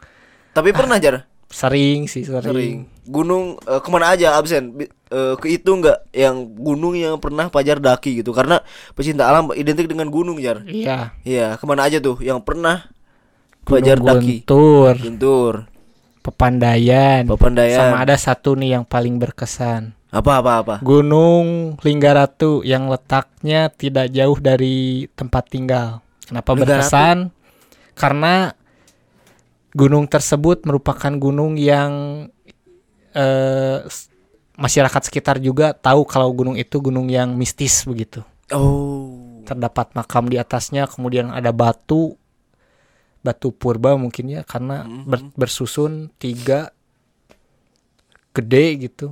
[0.54, 2.46] Tapi pernah jar Sering sih sering.
[2.46, 2.78] sering
[3.10, 4.70] gunung eh, ke mana aja absen
[5.10, 8.62] ke itu nggak yang gunung yang pernah pajar daki gitu karena
[8.94, 11.18] pecinta alam identik dengan gunung jar Iya.
[11.26, 12.86] iya ke mana aja tuh yang pernah
[13.66, 15.54] pajar daki Guntur, Guntur
[16.22, 17.26] Pepandayan.
[17.26, 19.98] Pepandayan Sama ada satu nih yang paling berkesan.
[20.10, 26.02] Apa apa apa Gunung Linggaratu yang letaknya tidak jauh dari tempat tinggal.
[26.26, 26.66] Kenapa Linggaratu?
[26.82, 27.18] berkesan?
[27.94, 28.50] Karena
[29.70, 32.26] gunung tersebut merupakan gunung yang
[33.14, 33.80] eh,
[34.58, 38.26] masyarakat sekitar juga tahu kalau gunung itu gunung yang mistis begitu.
[38.50, 42.14] oh Terdapat makam di atasnya, kemudian ada batu,
[43.22, 45.06] batu purba mungkin ya, karena Mhm.
[45.06, 46.70] ber- bersusun tiga
[48.34, 49.08] gede gitu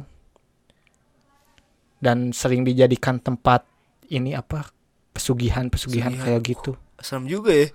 [1.98, 3.66] dan sering dijadikan tempat
[4.08, 4.70] ini apa
[5.12, 6.14] pesugihan pesugihan.
[6.14, 6.26] Pesugihan.
[6.38, 6.72] kayak gitu.
[7.02, 7.68] Serem juga ya.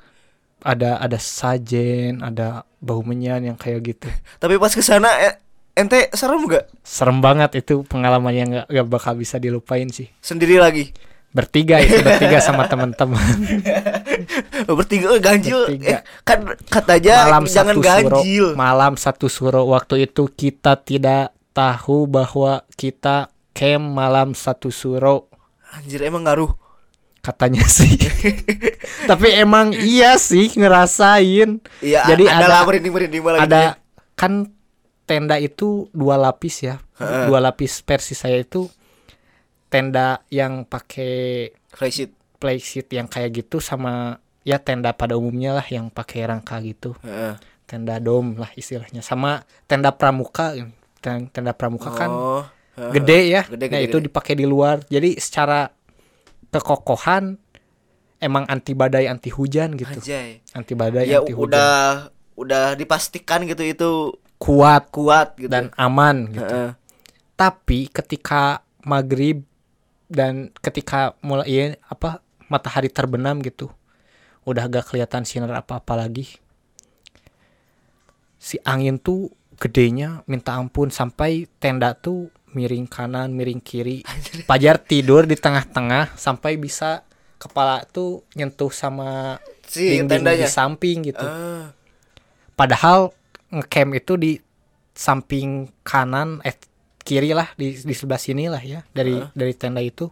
[0.63, 4.07] Ada ada sajen ada bau menyan yang kayak gitu.
[4.43, 5.35] Tapi pas ke sana eh,
[5.75, 6.87] ente serem nggak?
[6.87, 10.07] Serem banget itu pengalaman yang nggak nggak bakal bisa dilupain sih.
[10.23, 10.95] Sendiri lagi?
[11.33, 13.17] Bertiga itu bertiga sama teman-teman
[14.69, 15.65] Oh, bertiga oh, ganjil.
[15.65, 15.89] Bertiga.
[15.89, 18.47] eh, kan katanya malam jangan satu ganjil.
[18.53, 25.29] suro malam satu suro waktu itu kita tidak tahu bahwa kita camp malam satu suro
[25.71, 26.53] anjir emang ngaruh
[27.21, 27.95] katanya sih
[29.11, 33.73] tapi emang iya sih ngerasain Iya, Jadi ada, ada- lah merinding-merinding malah gitu ada ya.
[34.13, 34.33] kan
[35.03, 37.27] tenda itu dua lapis ya Heeh.
[37.27, 38.67] dua lapis versi saya itu
[39.69, 42.11] tenda yang pakai Face it.
[42.37, 47.39] playseat yang kayak gitu sama ya tenda pada umumnya lah yang pakai rangka gitu Heeh.
[47.65, 50.53] tenda dom lah istilahnya sama tenda pramuka
[50.99, 52.45] Ten- tenda pramuka kan Oh, heeh.
[52.73, 54.07] Gede ya Gede, nah gede, itu gede.
[54.09, 55.69] dipakai di luar jadi secara
[56.49, 57.37] kekokohan
[58.17, 60.41] emang anti badai anti hujan gitu Anjay.
[60.53, 61.75] anti badai Ya anti hujan udah
[62.33, 63.91] udah dipastikan gitu itu
[64.37, 65.53] kuat kuat gitu.
[65.53, 66.71] dan aman gitu Heeh.
[67.37, 69.45] tapi ketika maghrib
[70.09, 73.73] dan ketika mulai iya, apa matahari terbenam gitu
[74.43, 76.37] udah gak kelihatan sinar apa-apa lagi
[78.37, 84.05] si angin tuh gedenya minta ampun sampai tenda tuh miring kanan miring kiri
[84.45, 87.03] pajar tidur di tengah-tengah sampai bisa
[87.37, 90.45] kepala tuh nyentuh sama Si dinding tendanya.
[90.45, 91.73] di samping gitu Ah,
[92.53, 93.11] Padahal
[93.49, 94.33] ngecamp itu di
[94.93, 96.53] samping kanan eh
[97.01, 100.07] kiri lah di di sebelah sini lah ya dari dari tenda itu.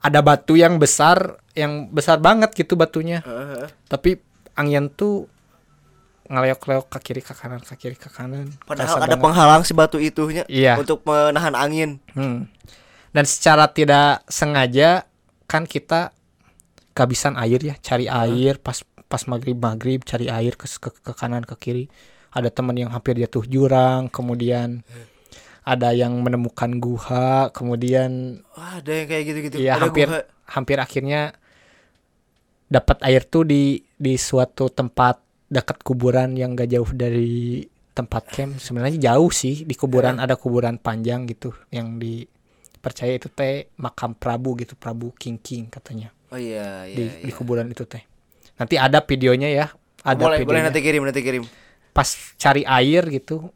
[0.00, 3.22] Ada batu yang besar yang besar banget gitu batunya.
[3.22, 3.68] heeh.
[3.86, 4.18] Tapi
[4.54, 5.30] angin tuh
[6.30, 8.54] ngeleok-leok ke kiri ke kanan ke kiri ke kanan.
[8.62, 9.18] Padahal ada banget.
[9.20, 10.78] penghalang si batu itunya Iya.
[10.78, 11.98] untuk menahan angin.
[12.12, 12.46] Hmm.
[13.10, 15.10] Dan secara tidak sengaja
[15.44, 16.14] kan kita
[16.92, 21.42] kehabisan air ya, cari air pas pas maghrib maghrib cari air ke, ke ke kanan
[21.42, 21.90] ke kiri.
[22.30, 24.86] Ada teman yang hampir jatuh jurang, kemudian
[25.60, 29.56] ada yang menemukan guha kemudian Wah, ada yang kayak gitu-gitu.
[29.60, 31.36] ya ada hampir gua- hampir akhirnya
[32.66, 33.62] dapat air tuh di
[33.92, 35.18] di suatu tempat
[35.50, 40.78] dekat kuburan yang gak jauh dari tempat camp sebenarnya jauh sih di kuburan ada kuburan
[40.78, 46.86] panjang gitu yang dipercaya itu teh makam Prabu gitu Prabu King King katanya Oh iya,
[46.86, 46.94] iya.
[46.94, 47.26] di iya.
[47.26, 48.06] di kuburan itu teh
[48.54, 49.66] nanti ada videonya ya
[50.00, 51.42] ada boleh, boleh videonya nanti kirim, nanti kirim.
[51.90, 52.06] pas
[52.38, 53.50] cari air gitu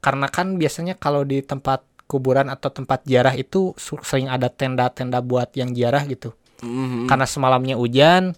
[0.00, 5.52] karena kan biasanya kalau di tempat kuburan atau tempat ziarah itu sering ada tenda-tenda buat
[5.52, 6.32] yang ziarah gitu
[6.64, 7.04] Mhm.
[7.04, 8.32] karena semalamnya hujan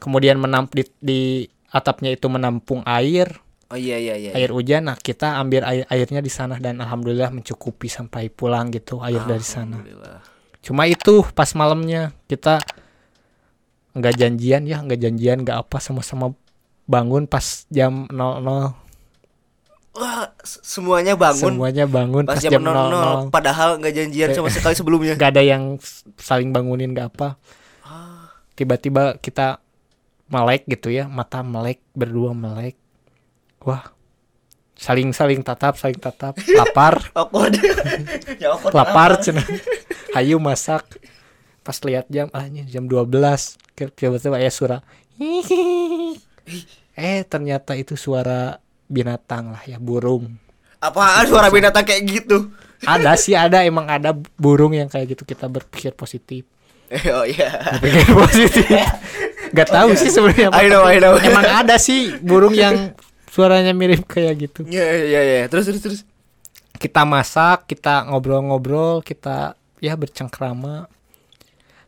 [0.00, 1.20] kemudian menamp di, di
[1.68, 4.30] atapnya itu menampung air Oh iya, iya, iya.
[4.32, 8.96] air hujan nah kita ambil air airnya di sana dan alhamdulillah mencukupi sampai pulang gitu
[9.04, 9.76] air dari sana
[10.64, 12.64] cuma itu pas malamnya kita
[13.92, 16.32] nggak janjian ya nggak janjian nggak apa sama-sama
[16.88, 18.72] bangun pas jam 00
[19.98, 24.48] Wah, semuanya bangun semuanya bangun pas pas, jam jam 00, 00 padahal nggak janjian sama
[24.48, 25.12] sekali sebelumnya.
[25.18, 25.76] nggak ada yang
[26.16, 27.36] saling bangunin nggak apa
[27.84, 28.32] Ah.
[28.56, 29.60] tiba-tiba kita
[30.28, 32.76] melek gitu ya mata melek berdua melek.
[33.64, 33.92] Wah
[34.78, 36.36] saling saling tatap saling tatap.
[36.60, 37.00] Lapar.
[38.38, 39.42] Ya lapar cina
[40.14, 40.84] hayu masak.
[41.66, 43.10] Pas lihat jam ah ini jam 12
[43.76, 44.80] Ke- tiba-tiba ya suara
[46.98, 48.56] eh ternyata itu suara
[48.88, 50.38] binatang lah ya burung.
[50.78, 52.48] Apaan suara binatang kayak gitu?
[52.86, 53.66] ada sih ada.
[53.66, 55.26] Emang ada burung yang kayak gitu.
[55.26, 56.46] Kita berpikir positif.
[57.12, 57.52] Oh iya.
[57.84, 58.64] berpikir positif
[59.52, 60.48] Gak tahu sih sebenarnya.
[60.52, 61.14] I know, I know.
[61.18, 62.92] emang ada sih burung yang
[63.28, 65.42] suaranya mirip kayak gitu Iya, iya, iya.
[65.46, 66.00] Terus, terus, terus.
[66.78, 70.86] kita masak kita ngobrol-ngobrol kita ya bercengkrama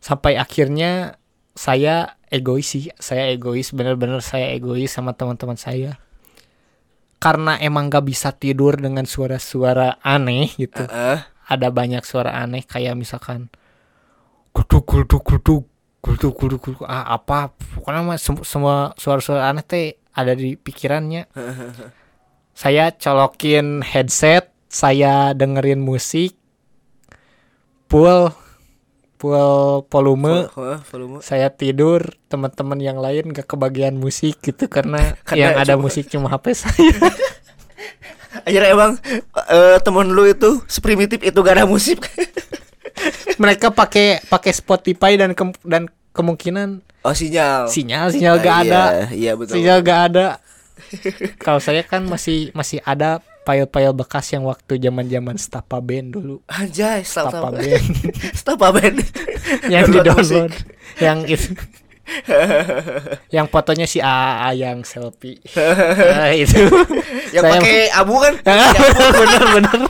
[0.02, 1.14] sampai akhirnya
[1.54, 5.94] saya egois sih saya egois bener-bener saya egois sama teman-teman saya
[7.22, 11.18] karena emang gak bisa tidur dengan suara-suara aneh gitu Heeh.
[11.46, 13.46] ada banyak suara aneh kayak misalkan
[14.50, 15.69] guduk guduk guduk
[16.00, 17.52] guduk guduk guduk ah apa?
[17.76, 21.28] Pokoknya mah sem- semua suara-suara aneh teh ada di pikirannya.
[22.56, 26.36] Saya colokin headset saya dengerin musik
[27.88, 28.30] full
[29.16, 30.46] full volume.
[30.86, 31.18] Volume.
[31.20, 36.04] saya tidur teman-teman yang lain gak kebagian musik gitu karena, Karena yang ada cuma- musik
[36.06, 36.96] cuma HP saya.
[38.46, 38.90] Akhirnya emang
[39.48, 41.98] eh, temen lu itu seprimitif itu gak ada musik.
[43.36, 47.66] Mereka pakai pakai Spotify dan kem- dan kemungkinan oh sinyal.
[47.66, 49.54] sinyal sinyal Ah, gak iya, ada Iya betul.
[49.54, 50.26] sinyal gak ada
[51.36, 56.44] kalau saya kan masih masih ada file-file bekas yang waktu zaman zaman Stapa Band dulu
[57.02, 57.52] stop Stapa stop.
[57.54, 57.86] Band
[58.40, 58.96] Stop band.
[59.66, 60.52] yang di Download
[60.98, 61.56] yang itu
[63.30, 65.38] yang fotonya si AA yang selfie
[66.10, 66.66] Nah, itu
[67.30, 68.34] Yang pakai abu kan?
[69.14, 69.80] bener bener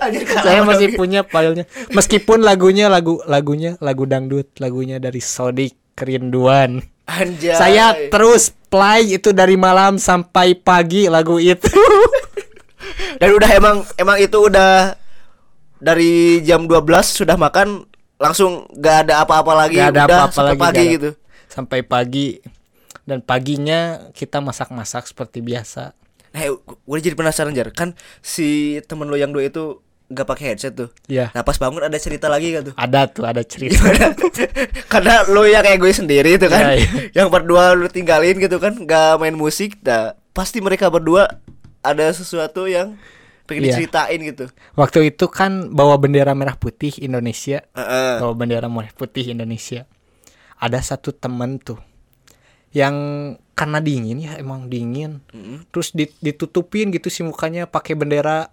[0.46, 1.64] saya masih punya filenya.
[1.92, 7.54] Meskipun lagunya lagu lagunya lagu dangdut lagunya dari Sodik Kerinduan Anjay.
[7.54, 11.70] saya terus play itu dari malam sampai pagi lagu itu.
[13.20, 14.94] Dan udah emang emang itu udah
[15.80, 17.84] dari jam 12 sudah makan
[18.16, 20.92] langsung gak ada apa-apa lagi Gak ada udah apa-apa sampai lagi, pagi ada.
[20.96, 21.10] gitu.
[21.46, 22.28] sampai pagi.
[23.06, 25.94] Dan paginya kita masak-masak seperti biasa.
[26.34, 27.70] Nah, gue jadi penasaran jar.
[27.70, 30.88] Kan si temen lo yang dua itu gak pakai headset tuh.
[31.04, 32.74] ya Nah pas bangun ada cerita lagi kan tuh.
[32.74, 33.82] ada tuh ada cerita
[34.92, 36.88] Karena lo yang kayak gue sendiri itu kan Iya, iya.
[37.16, 41.26] Yang berdua lu tinggalin gitu kan Gak main musik Nah pasti mereka berdua
[41.80, 42.94] Ada sesuatu yang
[43.42, 43.78] Pengen Iya.
[43.78, 48.18] diceritain gitu waktu itu kan bawa bendera merah putih Indonesia Heeh.
[48.18, 49.86] bawa bendera merah putih Indonesia
[50.56, 51.78] ada satu temen tuh
[52.72, 52.94] yang
[53.54, 55.62] karena dingin ya emang dingin Mm-mm.
[55.70, 58.50] terus dit- ditutupin gitu si mukanya pakai bendera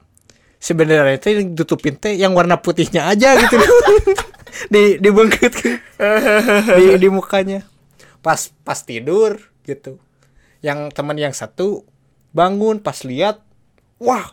[0.63, 3.59] si bendera itu yang ditutupin teh yang warna putihnya aja gitu.
[4.71, 5.75] Di dibengket gitu.
[6.79, 7.65] di di mukanya.
[8.23, 9.99] Pas pas tidur gitu.
[10.63, 11.83] Yang teman yang satu
[12.31, 13.43] bangun pas lihat
[13.99, 14.31] wah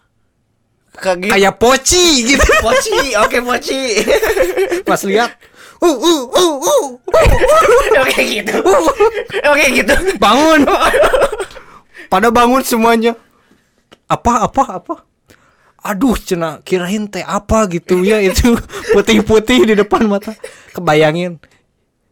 [0.94, 2.46] Kaget kayak poci gitu.
[2.66, 4.04] Poci Oke poci.
[4.84, 5.34] Pas lihat
[5.80, 6.86] uh uh uh uh
[8.06, 8.60] Oke gitu.
[9.50, 9.94] Oke gitu.
[10.20, 10.68] Bangun.
[12.12, 13.16] Pada bangun semuanya.
[14.06, 15.09] Apa apa apa
[15.80, 18.56] aduh cena kirain teh apa gitu ya itu
[18.94, 20.36] putih-putih di depan mata.
[20.76, 21.40] Kebayangin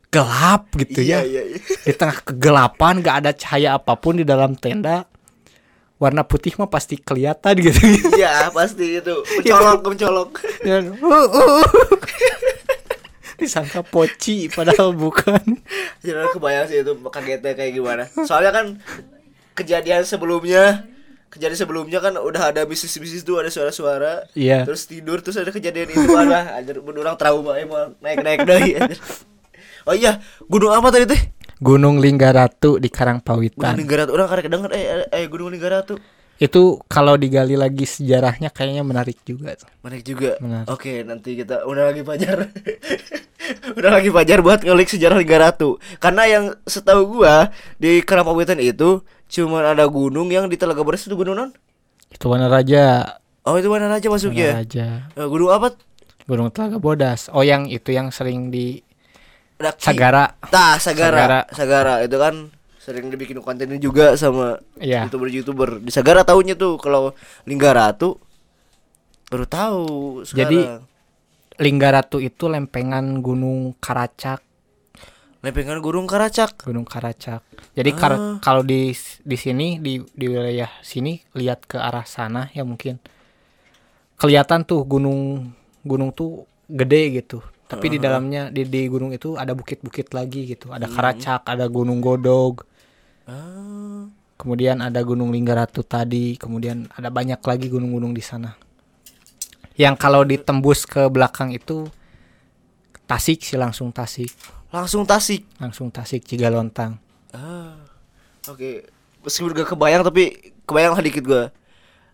[0.09, 1.29] gelap gitu Iya ya.
[1.29, 1.59] iya iya.
[1.61, 5.05] Di tengah kegelapan gak ada cahaya apa pun di dalam tenda.
[5.99, 7.81] Warna putih mah pasti kelihatan gitu.
[8.17, 9.15] Iya pasti itu.
[9.43, 10.31] Mencolok mencolok.
[10.63, 11.67] Ya, uh, uh, uh.
[13.39, 15.59] disangka poci padahal bukan.
[16.03, 18.05] Jadi kebayang sih itu kagetnya kayak gimana.
[18.27, 18.67] Soalnya kan
[19.59, 20.87] Kejadian sebelumnya
[21.29, 24.65] kejadian sebelumnya kan udah ada bisnis-bisnis tuh ada suara-suara Iya.
[24.65, 29.01] terus tidur terus ada kejadian itu ada anjir orang trauma emang naik-naik deui anjir.
[29.89, 31.21] Oh iya, gunung apa tadi teh?
[31.59, 33.75] Gunung Linggaratu di Gunung Karangpawitan.
[33.75, 34.11] Linggaratu.
[34.15, 35.99] Orang karek denger eh, eh Gunung Linggaratu.
[36.39, 39.59] Itu kalau digali lagi sejarahnya kayaknya menarik juga.
[39.83, 40.39] Menarik juga.
[40.39, 40.71] Menarik.
[40.71, 42.47] Oke, nanti kita udah lagi pajar.
[43.79, 45.83] udah lagi pajar buat ngulik sejarah Linggaratu.
[45.99, 51.15] Karena yang setahu gua di Karangpawitan itu cuma ada gunung yang di Telaga Beres itu
[51.15, 51.51] gunung non?
[52.09, 53.17] Itu Wana Raja.
[53.45, 54.61] Oh, itu mana aja Wana masuknya?
[54.61, 55.09] Raja.
[55.13, 55.73] Eh, gunung apa?
[56.29, 57.33] Gunung Telaga Bodas.
[57.33, 58.81] Oh yang itu yang sering di
[59.57, 59.85] Daki.
[59.89, 60.37] Sagara.
[60.49, 61.17] Tah, Sagara.
[61.17, 61.41] Sagara.
[61.53, 61.95] Sagara.
[62.05, 62.35] itu kan
[62.81, 65.09] sering dibikin kontennya juga sama Iya.
[65.09, 65.81] youtuber-youtuber.
[65.85, 67.13] Di Sagara tahunya tuh kalau
[67.45, 68.17] Linggaratu
[69.29, 69.85] baru tahu
[70.25, 70.85] Jadi, sekarang.
[71.59, 74.41] Linggaratu itu lempengan Gunung Karacak.
[75.39, 76.67] Lempengan Gunung Karacak.
[76.67, 77.47] Gunung Karacak.
[77.73, 78.37] Jadi kar- Ah.
[78.43, 78.91] kalau di
[79.23, 82.99] di sini di di wilayah sini lihat ke arah sana ya mungkin
[84.19, 85.55] kelihatan tuh gunung
[85.87, 87.39] gunung tuh gede gitu.
[87.69, 90.73] Tapi di dalamnya di di gunung itu ada bukit-bukit lagi gitu.
[90.73, 92.65] Ada Karacak, ada Gunung Godog,
[93.29, 94.09] Ah.
[94.35, 98.57] kemudian ada Gunung Linggaratu tadi, kemudian ada banyak lagi gunung-gunung di sana.
[99.77, 101.87] Yang kalau ditembus ke belakang itu
[103.05, 104.33] Tasik sih langsung Tasik,
[104.69, 105.49] Langsung Tasik.
[105.57, 107.01] langsung Tasik Cigalontang.
[107.33, 107.77] Ah.
[108.49, 108.89] Oke.
[109.25, 111.51] Meskipun gak kebayang tapi kebayang lah dikit gua.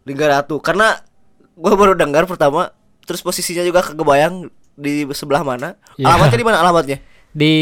[0.07, 1.03] Linggaratu karena
[1.59, 2.71] gua baru dengar pertama
[3.05, 5.75] terus posisinya juga kebayang di sebelah mana.
[5.99, 6.15] Iya.
[6.15, 6.99] Alamatnya di mana alamatnya?
[7.41, 7.55] di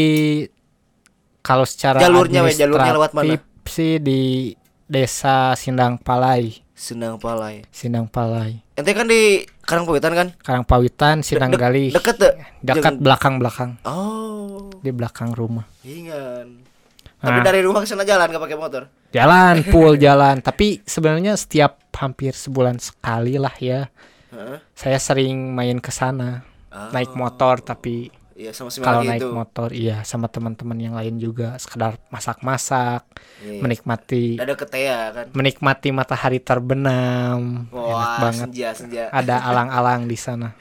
[1.43, 3.35] kalau secara Jalurnya, we, jalurnya lewat mana?
[3.67, 4.53] sih di
[4.87, 7.63] desa Sindang Palai Sendang Palai.
[7.71, 10.27] Sindang Palai Ente kan di Karangpawitan kan?
[10.37, 12.33] Karangpawitan Sindang Dek- Gali Deket tuh.
[12.59, 16.47] dekat belakang belakang Oh, di belakang rumah ingat.
[17.17, 17.45] Tapi Nah.
[17.45, 18.83] dari rumah ke sana jalan gak pakai motor.
[19.09, 23.87] jalan full jalan tapi sebenarnya setiap hampir sebulan sekali lah ya
[24.29, 24.57] Heeh.
[24.73, 26.89] saya sering main ke sana Oh.
[26.89, 29.29] naik motor tapi Iya sama si kalau naik itu.
[29.29, 33.05] motor iya sama teman-teman yang lain juga sekedar masak-masak
[33.39, 33.61] Iya.
[33.61, 35.25] menikmati Ada ke Tea kan.
[35.31, 39.03] menikmati matahari terbenam enak Wah, banget senja senja.
[39.09, 40.57] ada alang-alang di sana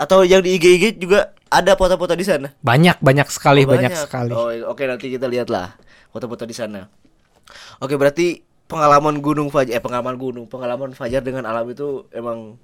[0.00, 2.48] Atau yang di IG-IG juga ada foto-foto di sana.
[2.58, 5.76] banyak banyak sekali Oh, banyak, sekali Oh, oke nanti kita lihatlah
[6.10, 6.88] foto-foto di sana.
[7.78, 12.56] Oke, berarti pengalaman gunung Fajar eh pengalaman gunung, pengalaman Fajar dengan alam itu emang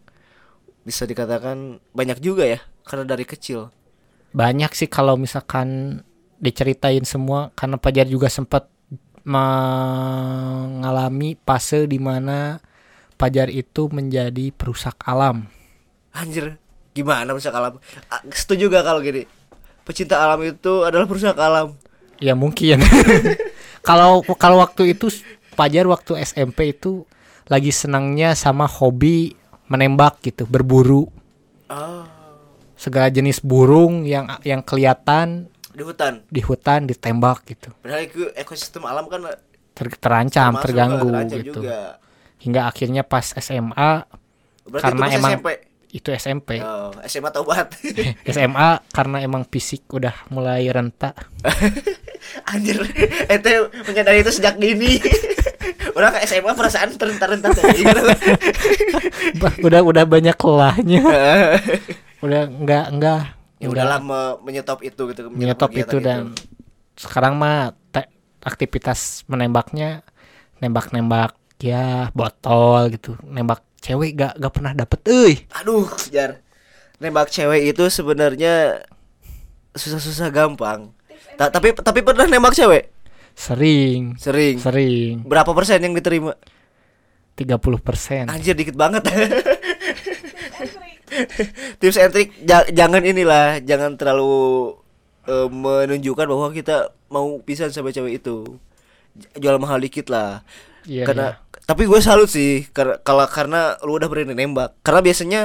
[0.82, 3.70] bisa dikatakan banyak juga ya karena dari kecil.
[4.32, 6.00] banyak sih kalau misalkan
[6.40, 8.66] diceritain semua karena Pajar juga sempat
[9.22, 12.58] mengalami fase di mana
[13.14, 15.46] Pajar itu menjadi perusak alam
[16.12, 16.60] Anjir,
[16.92, 17.80] gimana perusak alam?
[18.28, 19.24] Setuju gak kalau gini?
[19.82, 21.72] Pecinta alam itu adalah perusak alam.
[22.22, 22.78] ya mungkin
[23.88, 25.10] kalau kalau waktu itu
[25.52, 27.04] Pajar waktu SMP itu
[27.46, 29.36] lagi senangnya sama hobi
[29.68, 31.12] menembak gitu berburu
[31.68, 32.01] Ah,
[32.82, 36.20] segala jenis burung yang yang kelihatan di hutan.
[36.26, 39.22] di hutan ditembak gitu Padahal itu ekosistem alam kan
[39.72, 42.02] Ter- terancam termasuk, terganggu terancam gitu juga.
[42.36, 43.92] hingga akhirnya pas SMA
[44.62, 45.48] Berarti Karena itu emang- SMP.
[45.92, 47.68] itu SMP Oh, SMA taubat.
[48.34, 51.12] SMA karena emang fisik udah mulai renta
[52.46, 52.78] Anjir,
[53.26, 53.50] ente
[53.82, 54.96] menyadari itu sejak dini.
[55.92, 57.82] Orang ke SMA perasaan terentah-rentah tadi.
[59.36, 61.00] Bah, udah udah banyak lelahnya
[62.22, 63.20] udah enggak enggak
[63.58, 65.30] ya udahlah me- menyetop itu gitu.
[65.30, 66.34] menyetop itu dan
[66.94, 68.10] sekarang mah te-
[68.42, 70.02] aktivitas menembaknya
[70.58, 76.38] nembak-nembak ya botol gitu nembak cewek gak gak pernah dapet euy Aduh, jar.
[77.02, 78.86] Nembak cewek itu sebenarnya
[79.74, 80.94] susah-susah gampang.
[81.34, 82.94] Ta- tapi tapi pernah nembak cewek?
[83.32, 84.60] sering Sering.
[84.60, 86.36] sering Berapa persen yang diterima?
[87.34, 89.02] 30% Anjir dikit banget.
[91.80, 94.74] Tips and trick ja- jangan inilah, jangan terlalu
[95.26, 98.58] eh, menunjukkan bahwa kita mau pisan sama cewek itu.
[99.36, 100.40] Jual mahal dikit lah.
[100.88, 104.74] Iya, karena tapi gue salut sih karena kalau karena lu udah berani nembak.
[104.82, 105.42] Karena biasanya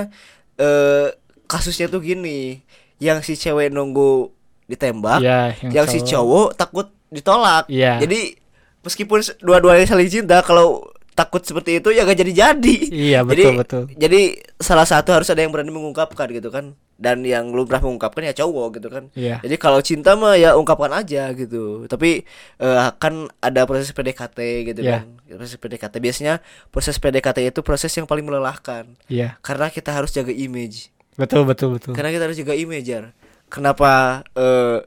[0.58, 1.14] eh
[1.46, 2.64] kasusnya tuh gini,
[2.98, 4.34] yang si cewek nunggu
[4.68, 7.72] ditembak, Iya, yang yang, si cowok takut ditolak.
[7.72, 8.04] Iya.
[8.04, 8.36] Jadi
[8.84, 10.84] meskipun dua-duanya saling cinta, kalau
[11.18, 12.76] takut seperti itu ya gak jadi-jadi.
[12.88, 13.84] Iya, Jadi- betul, betul.
[13.92, 14.22] Jadi
[14.56, 16.78] salah satu harus ada yang berani mengungkapkan gitu kan.
[16.94, 19.10] Dan yang lu pernah mengungkapkan ya cowok gitu kan.
[19.14, 19.38] Iya.
[19.40, 21.86] Jadi kalau cinta mah ya ungkapkan aja gitu.
[21.86, 22.22] Tapi
[22.58, 24.38] eh, kan ada proses PDKT
[24.68, 25.02] gitu Iya.
[25.02, 25.18] kan.
[25.36, 26.34] Proses PDKT biasanya
[26.68, 28.86] proses PDKT itu proses yang paling melelahkan.
[29.08, 30.94] iya Karena kita harus jaga image.
[31.18, 33.10] betul betul betul Karena kita harus jaga image Jar.
[33.48, 34.86] Kenapa eh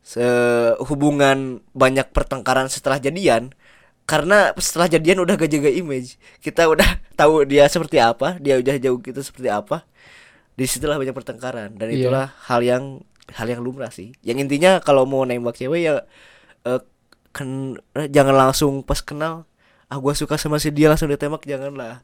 [0.00, 3.54] se- hubungan banyak pertengkaran setelah jadian
[4.02, 6.16] karena setelah jadian udah gak jaga image.
[6.38, 6.86] Kita udah
[7.20, 9.86] tahu dia seperti apa dia udah jauh kita seperti apa.
[10.52, 11.74] Di situlah banyak pertengkaran.
[11.74, 12.06] Dan Iya.
[12.06, 12.84] itulah hal yang
[13.32, 14.12] hal yang lumrah sih.
[14.20, 15.94] Yang intinya kalau mau nembak cewek ya
[16.62, 16.80] eh,
[17.30, 17.80] ken-
[18.10, 19.48] jangan langsung pas kenal
[19.88, 22.00] ah gua suka sama si dia langsung ditembak janganlah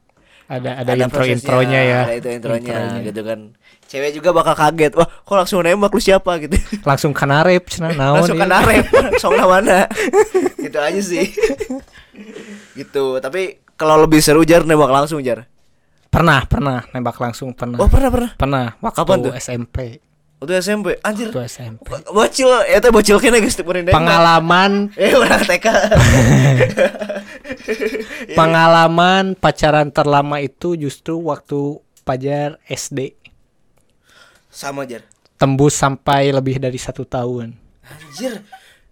[0.49, 2.01] ada ada, intro prosesnya, intronya ya.
[2.09, 3.05] ada itu intronya, Intronya.
[3.05, 3.41] gitu kan.
[3.89, 6.41] Cewek juga bakal kaget wah kok langsung nembak lu siapa?
[6.41, 6.57] gitu.
[6.85, 8.45] Langsung kanarep cenah naon langsung ieu?
[8.45, 8.87] kena rep
[9.17, 9.85] song mana
[10.57, 11.29] gitu aja sih.
[12.73, 15.45] Gitu tapi kalau lebih seru jar nembak langsung jar?
[16.09, 16.81] Pernah pernah.
[16.97, 17.77] Nembak langsung pernah.
[17.77, 18.31] Oh pernah pernah?
[18.35, 19.33] Pernah waktu Kapan tuh?
[19.37, 19.79] SMP
[20.39, 21.29] waktu SMP anjir.
[21.35, 23.93] Waktu SMP Bo- bocil ya teh bocil geus teu nembak.
[23.93, 24.89] Pengalaman.
[24.97, 25.67] Eh udah TK
[28.39, 33.19] pengalaman pacaran terlama itu justru waktu pajar SD
[34.49, 35.05] sama jar.
[35.39, 37.55] Tembus sampai lebih dari satu tahun.
[37.85, 38.43] Anjir.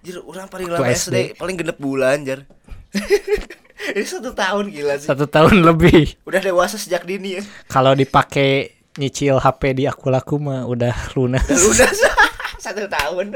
[0.04, 0.94] Anjir orang paling lama SD.
[0.94, 2.46] SD paling genep bulan jar.
[3.96, 5.08] Ini satu tahun gila sih.
[5.10, 6.22] Satu tahun lebih.
[6.22, 7.42] Udah dewasa sejak dini ya.
[7.66, 11.44] Kalau dipakai nyicil HP di aku laku mah udah lunas.
[11.44, 11.98] Udah lunas.
[12.66, 13.30] Satu tahun.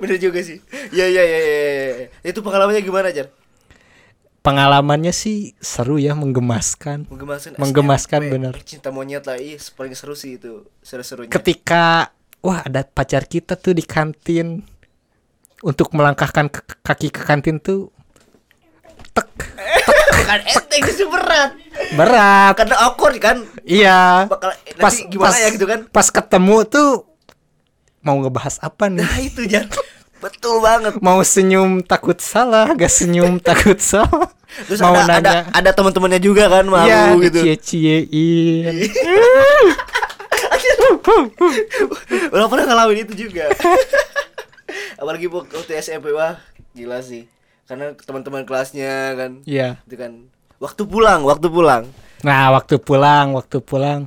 [0.00, 0.58] Bener juga sih.
[0.90, 2.06] Ya ya ya ya, ya.
[2.26, 3.30] itu pengalamannya gimana jar
[4.42, 7.06] pengalamannya sih seru ya menggemaskan.
[7.06, 8.54] Menggemaskan Menggemaskan, bener.
[8.66, 11.30] cinta monyet lah iya paling seru sih itu seru-serunya.
[11.30, 12.10] Ketika
[12.42, 14.66] wah ada pacar kita tuh di kantin.
[15.62, 17.94] Untuk melangkahkan ke- kaki ke kantin tuh
[19.14, 19.30] tek
[20.18, 21.54] bukan enteng itu berat.
[21.94, 22.58] Berat.
[22.58, 23.46] Karena awkward kan?
[23.62, 24.26] Iya.
[24.26, 24.50] Bakal
[24.82, 25.86] pas gimana pas, ya gitu kan?
[25.86, 27.06] pas ketemu tuh
[28.02, 29.06] mau ngebahas apa nih?
[29.06, 29.70] Nah itu jan
[30.22, 30.96] betul banget.
[31.02, 34.30] Mau senyum takut salah gak senyum takut salah.
[34.68, 35.42] Terus mau ada, ada nanya.
[35.50, 37.38] ada teman-temannya juga kan malu Iya, gitu.
[37.40, 38.84] dicie-ciein.
[42.32, 43.48] Udah pernah ngalamin itu juga.
[45.00, 46.36] Apalagi waktu SMP wah
[46.72, 47.28] gila sih.
[47.64, 49.80] Karena teman-teman kelasnya kan Iya.
[49.88, 50.28] itu kan.
[50.60, 51.88] Waktu pulang waktu pulang.
[52.22, 54.06] Nah, waktu pulang, waktu pulang.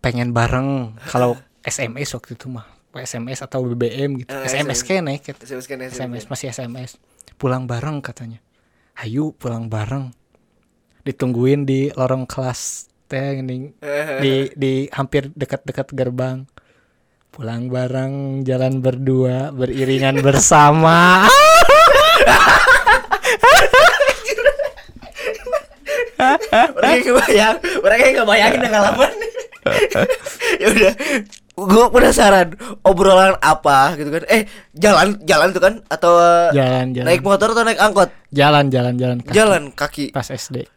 [0.00, 0.96] Pengen bareng.
[1.04, 2.64] Kalau SMS waktu itu mah.
[3.02, 4.32] SMS atau BBM gitu.
[4.32, 4.88] Eh, SMS SMS.
[4.88, 5.40] kan naik gitu.
[5.42, 6.90] SMS kan SMS masih SMS.
[7.36, 8.40] Pulang bareng katanya.
[8.96, 10.12] Hayu pulang bareng.
[11.04, 13.70] Ditungguin di lorong kelas teh gini
[14.24, 16.48] di di hampir dekat-dekat gerbang.
[17.30, 21.28] Pulang bareng, jalan berdua, beriringan bersama.
[26.96, 27.56] yang kebayang
[28.00, 29.12] yang kebayangin pengalaman
[30.62, 30.92] ya udah
[31.58, 32.52] gue penasaran
[32.82, 37.08] obrolan apa gitu kan eh jalan jalan tuh kan atau uh, Jalan, jalan.
[37.08, 39.18] naik motor atau naik angkot Jalan, jalan, jalan.
[39.18, 39.32] kaki.
[39.32, 40.68] jalan kaki Pas SD.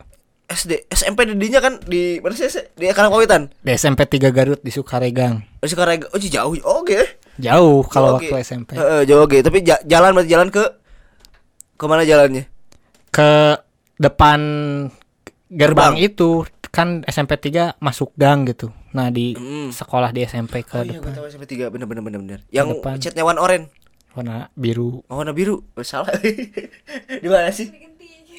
[0.47, 5.43] SD SMP didinya kan di mana sih di Karangpawitan Di SMP 3 Garut di Sukaregang.
[5.57, 6.99] oh sekarang oh jauh oke
[7.35, 8.27] Jauh kalau Oke.
[8.27, 8.75] waktu SMP.
[8.75, 10.63] Heeh, jauh oke tapi ja- jalan berarti jalan ke
[11.75, 12.47] ke mana jalannya
[13.09, 13.59] Ke
[13.95, 14.39] depan
[15.49, 15.93] gerbang, Gerbang.
[15.97, 18.71] itu kan SMP 3 masuk gang gitu.
[18.89, 19.69] Nah, di Hmm.
[19.69, 22.39] sekolah di SMP ke oh iya gue depan tahu SMP tiga bener bener bener bener
[22.49, 22.97] yang depan.
[22.97, 23.69] catnya warna oranye
[24.11, 25.05] warna biru.
[25.05, 25.61] Oh, warna biru.
[25.73, 26.09] Oh, salah.
[27.23, 27.69] di mana sih?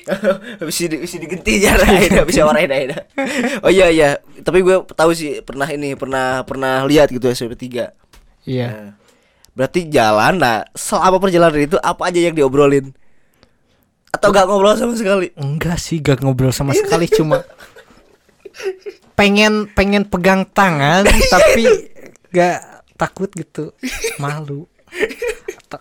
[0.66, 3.06] bisa di, bisa digenti ya Aida bisa warnain Aida.
[3.62, 4.08] Oh iya iya,
[4.40, 7.92] tapi gue tahu sih pernah ini pernah pernah lihat gitu SMP 3.
[8.42, 8.66] Iya.
[8.66, 8.90] Nah,
[9.52, 12.90] berarti jalan nah selama perjalanan itu apa aja yang diobrolin?
[14.10, 15.30] Atau gak ngobrol sama sekali?
[15.38, 17.46] Enggak sih, gak ngobrol sama sekali cuma
[19.14, 21.04] pengen pengen pegang tangan
[21.34, 21.90] tapi
[22.32, 23.72] gak takut gitu.
[24.20, 24.68] Malu.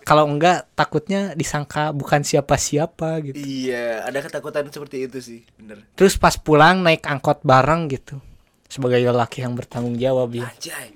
[0.06, 3.42] Kalau enggak takutnya disangka bukan siapa-siapa gitu.
[3.42, 5.82] Iya, ada ketakutan seperti itu sih, bener.
[5.98, 8.22] Terus pas pulang naik angkot bareng gitu.
[8.70, 10.46] Sebagai lelaki yang bertanggung jawab ya.
[10.46, 10.94] Anjay.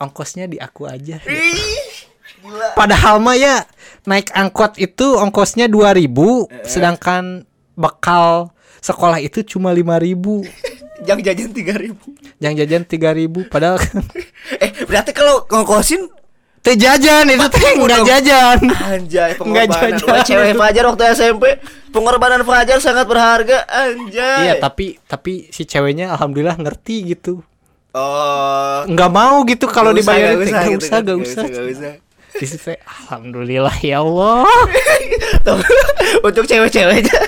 [0.00, 1.20] Ongkosnya di aku aja.
[1.28, 2.08] Ih,
[2.40, 2.72] gila.
[2.72, 3.68] Padahal mah ya
[4.08, 7.44] naik angkot itu ongkosnya 2000 sedangkan
[7.76, 8.52] bekal
[8.84, 10.44] sekolah itu cuma 5000
[11.02, 11.90] Yang jajan 3000.
[12.38, 13.82] yang jajan 3000 padahal
[14.62, 16.06] Eh, berarti kalau ngongkosin?
[16.60, 18.58] Teh jajan itu teh enggak jajan.
[18.72, 20.22] Anjay, Nggak pengorbanan jajan.
[20.24, 21.44] Cewek Fajar waktu SMP
[21.90, 24.48] Pengorbanan Fajar sangat berharga Anjay.
[24.48, 27.44] Iya tapi tapi si ceweknya alhamdulillah ngerti gitu.
[27.92, 28.80] Oh.
[28.86, 31.44] Nggak mau gitu kalau nggak usah, nggak nggak gitu usah kan, nggak usah.
[31.44, 31.92] nggak usah.
[32.34, 34.42] di situ alhamdulillah ya Allah.
[36.26, 37.18] Untuk cewek-ceweknya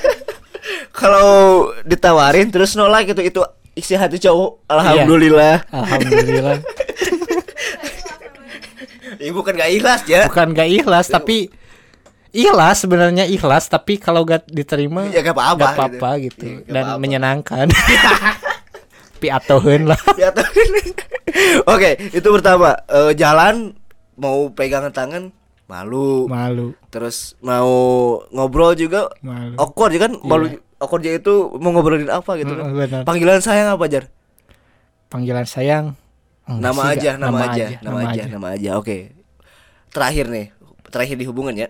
[0.96, 1.28] Kalau
[1.82, 3.40] ditawarin terus nolak gitu Itu
[3.72, 4.64] isi hati cowok.
[4.66, 5.68] Alhamdulillah.
[5.68, 6.56] Alhamdulillah.
[9.18, 10.24] Ibu bukan gak ikhlas ya.
[10.26, 11.52] Bukan gak ikhlas tapi
[12.32, 16.24] ikhlas sebenarnya ikhlas tapi kalau gak diterima Ya, gak apa-apa gak apa-apa gitu.
[16.24, 17.00] gitu, Ya, gak dan apa-apa.
[17.00, 17.66] menyenangkan.
[19.16, 19.96] Tapi atohen lah.
[20.16, 20.28] Ya.
[21.72, 22.76] Oke itu pertama.
[22.86, 23.72] Eh, Jalan
[24.14, 25.32] Mau pegangan tangan
[25.64, 26.24] malu.
[26.26, 26.76] malu.
[26.88, 27.68] Terus mau
[28.28, 29.56] ngobrol juga malu.
[29.56, 30.12] awkward ya kan?
[30.20, 32.72] Malu awkwardnya itu mau ngobrolin apa gitu kan.
[32.72, 33.02] Benar.
[33.08, 34.06] Panggilan sayang apa, Jar?
[35.06, 35.94] panggilan sayang
[36.50, 37.22] enggak nama sih, aja, Kak.
[37.22, 38.70] nama, aja, nama aja, nama aja.
[38.78, 39.14] Oke.
[39.94, 40.46] Terakhir nih,
[40.90, 41.68] terakhir di hubungan ya.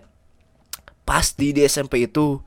[1.07, 2.41] Pasti di SMP itu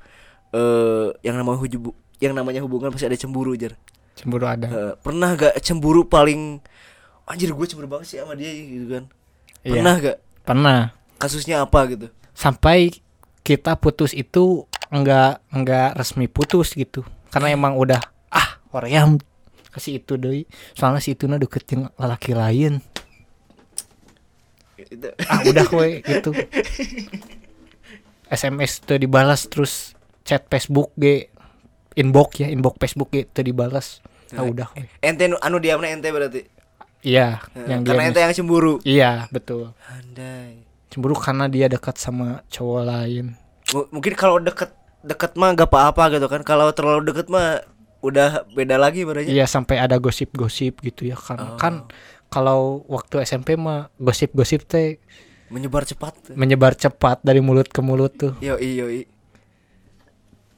[0.49, 3.77] eh yang namanya hujubu, yang namanya hubungan pasti ada cemburu, Jar.
[4.19, 6.59] cemburu ada Eh, pernah gak cemburu paling
[7.23, 9.03] anjir gue cemburu banget sih sama dia gitu kan.
[9.63, 9.79] Iya.
[9.79, 10.17] Pernah gak?
[10.43, 10.79] pernah
[11.21, 12.07] Kasusnya apa gitu?
[12.33, 12.95] sampai
[13.43, 17.01] kita putus itu enggak enggak resmi putus gitu.
[17.29, 19.05] Karena emang udah ah Korea
[19.69, 20.43] kasih itu doi.
[20.73, 22.81] Soalnya si itu na deket yang lelaki lain.
[24.79, 25.11] Itu.
[25.23, 26.31] ah udah we gitu.
[28.25, 31.29] SMS tuh dibalas terus chat Facebook ge
[31.93, 34.01] inbox ya inbox Facebook ge tuh dibalas.
[34.31, 36.41] Ah udah we Ente nu- anu diamnya ente berarti.
[36.99, 38.77] iya Eh, yang Karena ente yang cemburu.
[38.83, 39.73] iya betul.
[39.85, 40.65] Andai.
[40.87, 43.37] cemburu karena dia dekat sama cowok lain.
[43.69, 44.73] M- mungkin kalau deket
[45.05, 46.41] deket mah gak apa-apa gitu kan.
[46.43, 47.63] Kalau terlalu deket mah
[47.99, 49.31] udah beda lagi berarti.
[49.31, 51.87] Iya sampai ada gosip-gosip gitu ya karena kan
[52.31, 55.01] kalau waktu SMP mah gosip-gosip teh
[55.49, 56.13] Menyebar cepat.
[56.37, 58.37] menyebar cepat dari mulut ke mulut tuh.
[58.37, 58.85] Yo iyo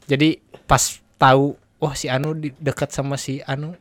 [0.03, 3.73] Jadi pas tahu wah si Anu dekat sama si Anu,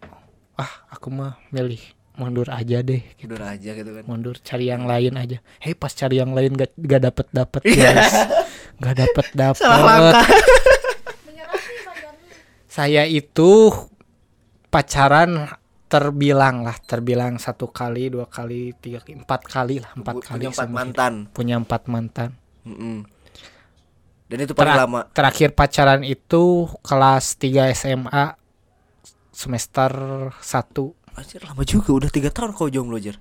[0.54, 1.82] ah aku mah milih
[2.12, 3.30] mundur aja deh gitu.
[3.30, 4.02] Udah aja gitu kan.
[4.04, 5.38] Mundur cari yang lain aja.
[5.58, 7.90] Hei pas cari yang lain gak, gak dapet dapet Iya.
[7.90, 8.14] guys.
[8.78, 10.14] Gak dapet Salah dapet.
[12.70, 13.70] Saya itu
[14.66, 15.50] pacaran
[15.84, 20.38] terbilang lah terbilang satu kali dua kali tiga kali empat kali lah empat Bu- kali
[20.38, 21.12] punya empat mantan.
[21.34, 22.30] punya empat mantan
[22.62, 23.02] Mm-mm.
[24.30, 25.00] Dan itu paling Tera- lama.
[25.10, 26.42] terakhir pacaran itu
[26.80, 28.38] kelas 3 SMA
[29.32, 29.90] semester
[30.30, 33.18] 1 Anjir lama juga udah tiga tahun kau jomblo Jar.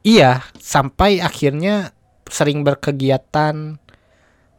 [0.00, 1.92] iya sampai akhirnya
[2.26, 3.76] sering berkegiatan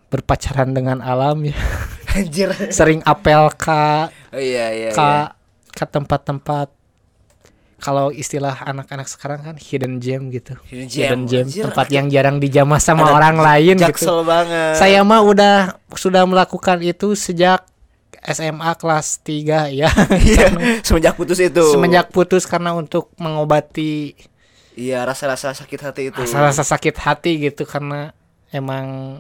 [0.08, 1.56] berpacaran dengan alam ya
[2.18, 2.52] Anjir.
[2.70, 4.90] sering apel ke Oh, iya iya.
[4.92, 5.36] ke iya.
[5.70, 6.72] ke tempat-tempat
[7.78, 11.28] kalau istilah anak-anak sekarang kan hidden gem gitu Hidden hidden gem.
[11.28, 14.78] gem Anjir, tempat yang jarang dijamah sama orang lain gitu banget.
[14.78, 15.56] saya mah udah
[15.92, 17.66] sudah melakukan itu sejak
[18.24, 20.48] SMA kelas 3 ya Iya,
[20.86, 21.64] semenjak putus itu.
[21.68, 24.14] semenjak putus karena untuk mengobati
[24.72, 26.18] Iya, rasa-rasa sakit hati itu.
[26.18, 28.16] rasa-rasa sakit hati gitu karena
[28.50, 29.20] emang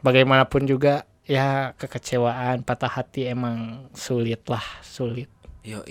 [0.00, 5.28] bagaimanapun juga ya kekecewaan patah hati emang sulit lah sulit
[5.60, 5.84] Yo,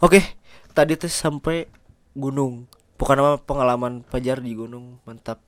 [0.00, 0.20] Oke,
[0.72, 1.68] tadi tuh sampai
[2.16, 2.64] gunung.
[3.00, 5.40] Bukan nama pengalaman Fajar di gunung, mantap.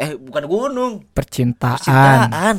[0.00, 2.56] Eh, bukan gunung, percintaan percintaan.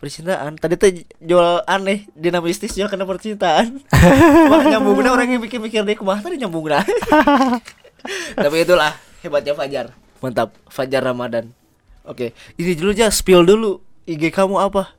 [0.00, 0.52] Percintaan.
[0.58, 0.90] Tadi tuh
[1.22, 3.78] jual aneh dinamistis jual karena percintaan.
[4.50, 6.82] Wah, nyambungnya orang yang mikir-mikir deh kumaha tadi nyambungnya.
[8.42, 9.86] Tapi itulah hebatnya Fajar.
[10.18, 11.54] Mantap, Fajar Ramadan.
[12.02, 13.78] Oke, ini dulu aja spill dulu.
[14.08, 14.90] IG kamu apa?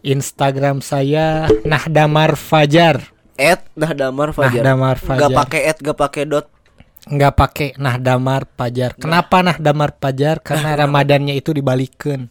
[0.00, 4.60] Instagram saya Nahdamar Fajar At Nahdamar Fajar.
[4.64, 5.28] Nahdamar Fajar.
[5.28, 6.46] Gak pakai at, gak pakai dot.
[7.08, 12.28] Nggak pakai Nahdamar Fajar kenapa Nahdamar Fajar karena Ramadannya itu dibalikin.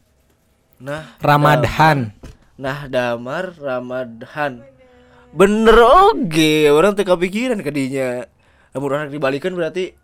[0.80, 2.16] Nah, Ramadhan
[2.60, 4.68] Nah, Damar Ramadhan.
[5.32, 8.28] Bener oke, orang teka pikiran kadinya.
[8.76, 9.96] Namun orang dibalikan berarti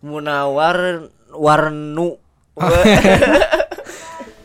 [0.00, 2.16] Munawar Warnu.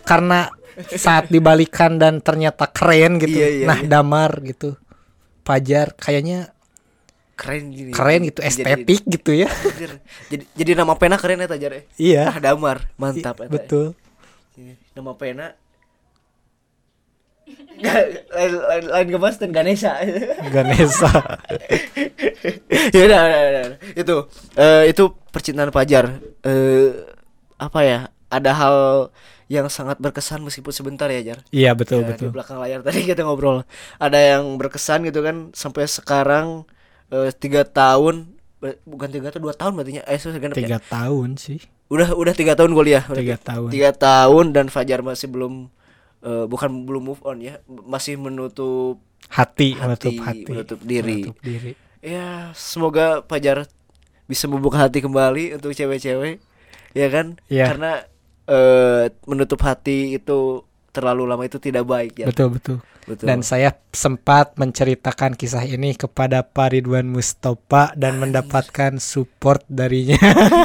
[0.10, 0.52] karena
[0.92, 3.40] saat dibalikan dan ternyata keren gitu.
[3.40, 4.76] Iya, iya, nah damar gitu.
[5.48, 6.52] Fajar kayaknya
[7.38, 7.92] keren gini.
[7.94, 9.46] keren gitu Jadi- estetik gitu ya.
[10.28, 11.86] Jadi jadi nama pena keren ya Tajar.
[11.96, 12.28] iya.
[12.28, 13.48] Nah, Damar, mantap eta.
[13.48, 13.94] betul.
[14.54, 15.54] Ini, Nama pena.
[17.78, 20.02] Lain, lain, lain ngebahas dan Ganesha.
[20.50, 21.12] Ganesha.
[22.88, 23.78] Ya udah, udah, udah, udah.
[23.94, 24.16] itu
[24.56, 26.06] eh, itu percintaan Fajar.
[26.42, 26.92] Eh
[27.58, 28.00] apa ya?
[28.28, 28.78] Ada hal
[29.48, 31.40] yang sangat berkesan meskipun sebentar ya Jar.
[31.50, 32.28] Iya betul Ya, betul.
[32.28, 33.64] di belakang layar tadi kita ngobrol.
[33.98, 36.68] Ada yang berkesan gitu kan sampai sekarang
[37.12, 40.62] eh, tiga tahun ber- bukan tiga tahun dua tahun berarti eh sorry, genep ya.
[40.68, 41.60] tiga tahun sih.
[41.88, 43.04] Udah udah tiga tahun kuliah.
[43.08, 43.70] Tiga tahun.
[43.72, 45.72] Tiga tahun dan Fajar masih belum
[46.26, 47.64] eh, bukan belum move on ya.
[47.68, 49.00] Masih menutup
[49.32, 50.44] hati, hati, menutup hati.
[50.52, 51.20] menutup diri.
[51.24, 51.72] menutup diri.
[52.04, 53.72] Ya semoga Fajar
[54.28, 56.44] bisa membuka hati kembali untuk cewek-cewek
[56.92, 57.40] ya kan?
[57.48, 57.72] Iya.
[57.72, 57.92] karena
[58.52, 60.67] eh, menutup hati itu
[60.98, 62.26] terlalu lama itu tidak baik ya.
[62.26, 62.78] Betul betul.
[63.08, 63.24] Betul.
[63.24, 70.20] Dan saya sempat menceritakan kisah ini kepada Pak Ridwan Mustafa dan mendapatkan support darinya.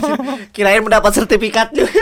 [0.56, 1.92] kirain mendapat sertifikat juga.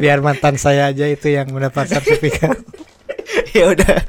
[0.00, 2.56] Biar mantan saya aja itu yang mendapat sertifikat.
[3.48, 4.04] Ya udah.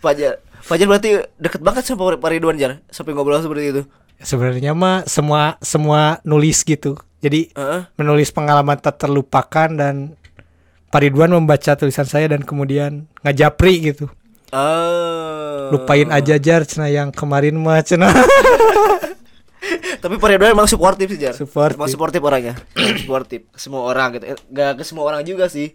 [0.00, 3.82] Fajar Fajar berarti deket banget sama Pak Ridwan Jar sampai ngobrol seperti itu.
[4.16, 6.96] Sebenarnya mah semua semua nulis gitu.
[7.20, 7.84] Jadi Heeh.
[8.00, 10.16] menulis pengalaman tak terlupakan dan
[10.94, 14.06] Pak Ridwan membaca tulisan saya dan kemudian ngajapri gitu.
[14.54, 15.74] Ah.
[15.74, 18.14] Lupain aja jar cenah yang kemarin mah cenah.
[20.02, 21.34] Tapi Pak Ridwan emang suportif sih Jar.
[21.34, 21.82] Suportif.
[21.82, 22.54] Emang suportif orangnya.
[23.02, 24.24] suportif ke semua orang gitu.
[24.30, 25.74] Eh, Gak ke semua orang juga sih.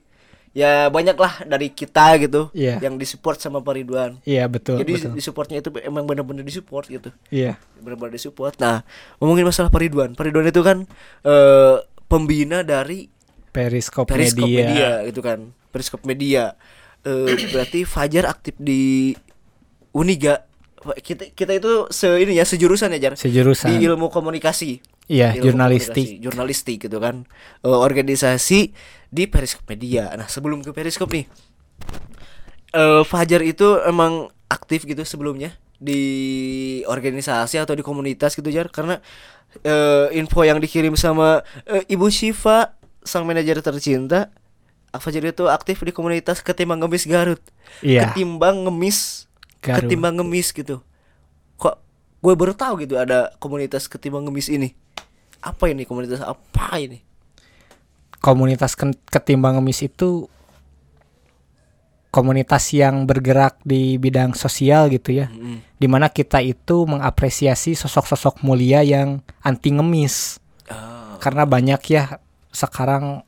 [0.55, 2.80] Ya banyak lah dari kita gitu Iya.
[2.80, 4.24] yang disupport sama Pak Ridwan.
[4.24, 5.11] Iya betul Jadi betul.
[5.20, 7.11] disupportnya itu emang benar-benar disupport gitu.
[7.28, 7.59] Iya.
[7.84, 8.55] Benar-benar disupport.
[8.55, 8.88] Nah,
[9.20, 10.15] ngomongin masalah Pak Ridwan.
[10.15, 10.88] Pak Ridwan itu kan
[11.28, 11.76] eh
[12.07, 13.18] pembina dari
[13.50, 14.66] Periskop, Periskop media.
[14.66, 15.39] Media gitu kan.
[15.70, 16.54] Periskop Media.
[17.04, 19.14] Eh berarti Fajar aktif di
[19.91, 20.45] Uniga.
[20.80, 23.14] Kita kita itu se ini ya sejurusan ya Jar.
[23.20, 23.68] Sejurusan.
[23.68, 24.80] Di ilmu komunikasi.
[25.10, 26.06] Iya, Ilmu jurnalistik.
[26.06, 27.26] komunikasi, Jurnalistik gitu kan.
[27.66, 28.72] Eh, organisasi
[29.10, 30.14] di Periskop Media.
[30.14, 31.26] Nah, sebelum ke Periskop nih.
[32.70, 36.02] eh Fajar itu emang aktif gitu sebelumnya di
[36.86, 39.00] organisasi atau di komunitas gitu Jar karena
[39.66, 42.78] eh info yang dikirim sama eh, Ibu Syifa
[43.10, 44.30] sang manajer tercinta
[44.89, 47.41] Fajar itu aktif di komunitas ketimbang ngemis Garut
[47.82, 48.10] Iya.
[48.14, 49.30] ketimbang ngemis
[49.62, 49.86] Garut.
[49.86, 50.82] ketimbang ngemis gitu
[51.57, 51.78] kok
[52.22, 54.74] gue baru tahu gitu ada komunitas ketimbang ngemis ini
[55.41, 57.01] apa ini komunitas apa ini
[58.20, 58.76] Komunitas
[59.07, 60.28] ketimbang ngemis itu
[62.12, 65.32] komunitas yang bergerak di bidang sosial gitu ya.
[65.32, 65.62] Mm.
[65.80, 70.41] Di mana kita itu mengapresiasi sosok-sosok mulia yang anti ngemis.
[70.68, 72.20] Ah, Karena banyak ya
[72.52, 73.24] sekarang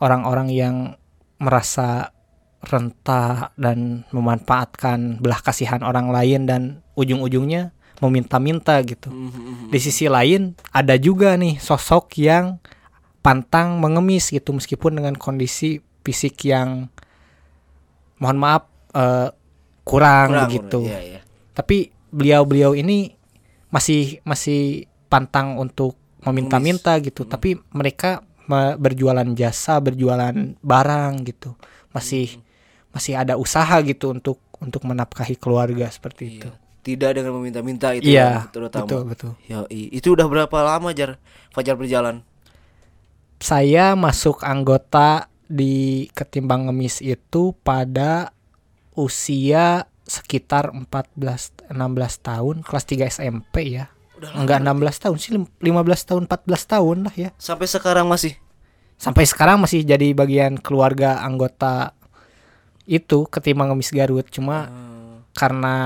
[0.00, 0.76] orang-orang yang
[1.40, 2.12] merasa
[2.60, 6.62] rentah dan memanfaatkan belah kasihan orang lain dan
[6.92, 9.12] ujung-ujungnya meminta-minta gitu.
[9.12, 12.60] mhm, Di sisi lain ada juga nih sosok yang
[13.20, 16.88] pantang mengemis gitu meskipun dengan kondisi fisik yang
[18.20, 18.64] mohon maaf
[18.96, 19.28] eh,
[19.84, 20.80] kurang, kurang, begitu.
[20.88, 21.20] Iya, iya.
[21.52, 23.12] Tapi beliau-beliau ini
[23.68, 27.24] masih masih pantang untuk meminta-minta gitu.
[27.24, 27.30] Hmm.
[27.30, 31.54] Tapi mereka me- berjualan jasa, berjualan barang gitu.
[31.90, 32.42] Masih Hmm.
[32.90, 36.50] masih ada usaha gitu untuk untuk menafkahi keluarga seperti itu.
[36.50, 36.58] Iya.
[36.80, 38.84] Tidak dengan meminta-minta itu Iya, yang terutama.
[38.88, 39.32] betul betul.
[39.46, 39.92] Yoi.
[39.92, 41.20] Itu udah berapa lama Jar
[41.52, 42.24] Fajar berjalan?
[43.38, 48.32] Saya masuk anggota di Ketimbang Ngemis itu pada
[48.92, 53.88] usia sekitar 14 16 tahun, kelas 3 SMP ya.
[54.20, 57.28] Udah Enggak 16 tahun sih, lim- 15 tahun, 14 tahun lah ya.
[57.40, 58.36] Sampai sekarang masih.
[59.00, 61.96] Sampai sekarang masih jadi bagian keluarga anggota
[62.84, 64.28] itu Ketimbang Ngemis Garut.
[64.28, 65.76] Cuma Ah, karena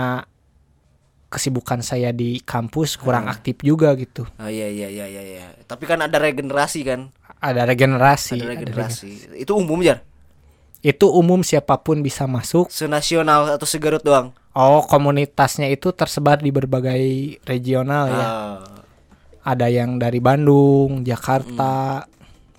[1.31, 4.27] kesibukan saya di kampus kurang aktif juga gitu.
[4.35, 5.47] Ah iya iya iya iya iya.
[5.67, 7.11] Tapi kan ada regenerasi kan?
[7.39, 8.35] Ada regenerasi.
[8.35, 9.11] Ada ada regenerasi.
[9.39, 10.03] Itu umum Jar.
[10.85, 12.69] Itu umum siapa pun bisa masuk.
[12.69, 14.37] Senasional atau segarut doang.
[14.53, 18.21] Oh, komunitasnya itu tersebar di berbagai regional ya.
[18.21, 18.61] Ah.
[19.49, 22.05] Ada yang dari Bandung, Jakarta,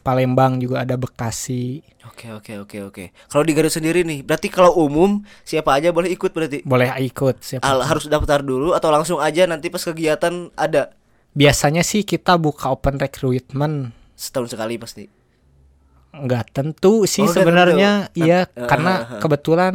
[0.02, 1.86] Palembang juga ada Bekasi.
[2.10, 3.04] Oke oke oke oke.
[3.30, 6.62] Kalau di Garut sendiri nih, berarti kalau umum siapa aja boleh ikut berarti.
[6.66, 7.66] Boleh ikut siapa.
[7.66, 10.94] Al- harus daftar dulu atau langsung aja nanti pas kegiatan ada
[11.36, 13.92] Biasanya sih kita buka open recruitment.
[14.16, 15.12] setahun sekali pasti.
[16.18, 18.07] Nggak tentu sih Oh, sebenarnya.
[18.11, 19.20] Iya, eh, karena eh, eh.
[19.20, 19.74] kebetulan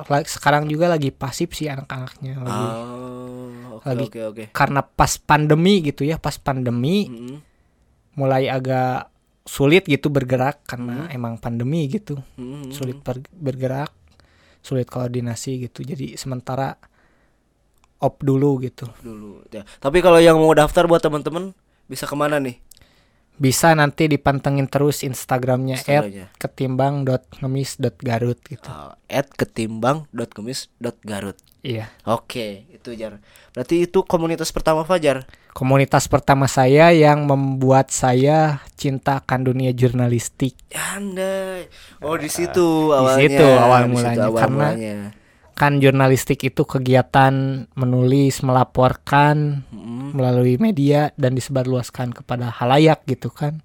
[0.00, 2.66] la- sekarang juga lagi pasif sih anak-anaknya lagi.
[2.70, 4.44] Oh, oke Lagi- oke oke.
[4.50, 7.36] Karena pas pandemi gitu ya, pas pandemi Mm-mm.
[8.14, 9.10] mulai agak
[9.42, 12.16] sulit gitu bergerak karena emang pandemi gitu.
[12.34, 12.70] Mm-mm.
[12.70, 13.90] sulit ber- bergerak,
[14.60, 15.82] sulit koordinasi gitu.
[15.82, 16.78] Jadi sementara
[17.98, 18.88] op dulu gitu.
[19.00, 19.44] dulu.
[19.48, 19.66] Ya.
[19.76, 21.52] Tapi kalau yang mau daftar buat teman-teman
[21.84, 22.56] bisa ke mana nih?
[23.40, 26.28] Bisa nanti dipantengin terus Instagramnya Instagramnya.
[26.36, 28.68] @ketimbang.ngemis.garut gitu.
[28.68, 31.40] Uh, at ketimbang.kemis.garut.
[31.64, 31.88] Iya.
[32.04, 33.16] Oke, itu Jar.
[33.56, 35.24] Berarti itu komunitas pertama Fajar.
[35.56, 40.52] Komunitas pertama saya yang membuat saya cinta akan dunia jurnalistik.
[40.72, 41.68] Andai.
[42.04, 43.24] Oh, di situ awalnya.
[43.24, 44.24] situ awal Di situ mulanya.
[44.28, 44.96] awal Karena mulanya.
[45.60, 49.60] Kan jurnalistik itu kegiatan menulis, melaporkan
[50.16, 53.60] melalui media dan disebarluaskan kepada halayak gitu kan.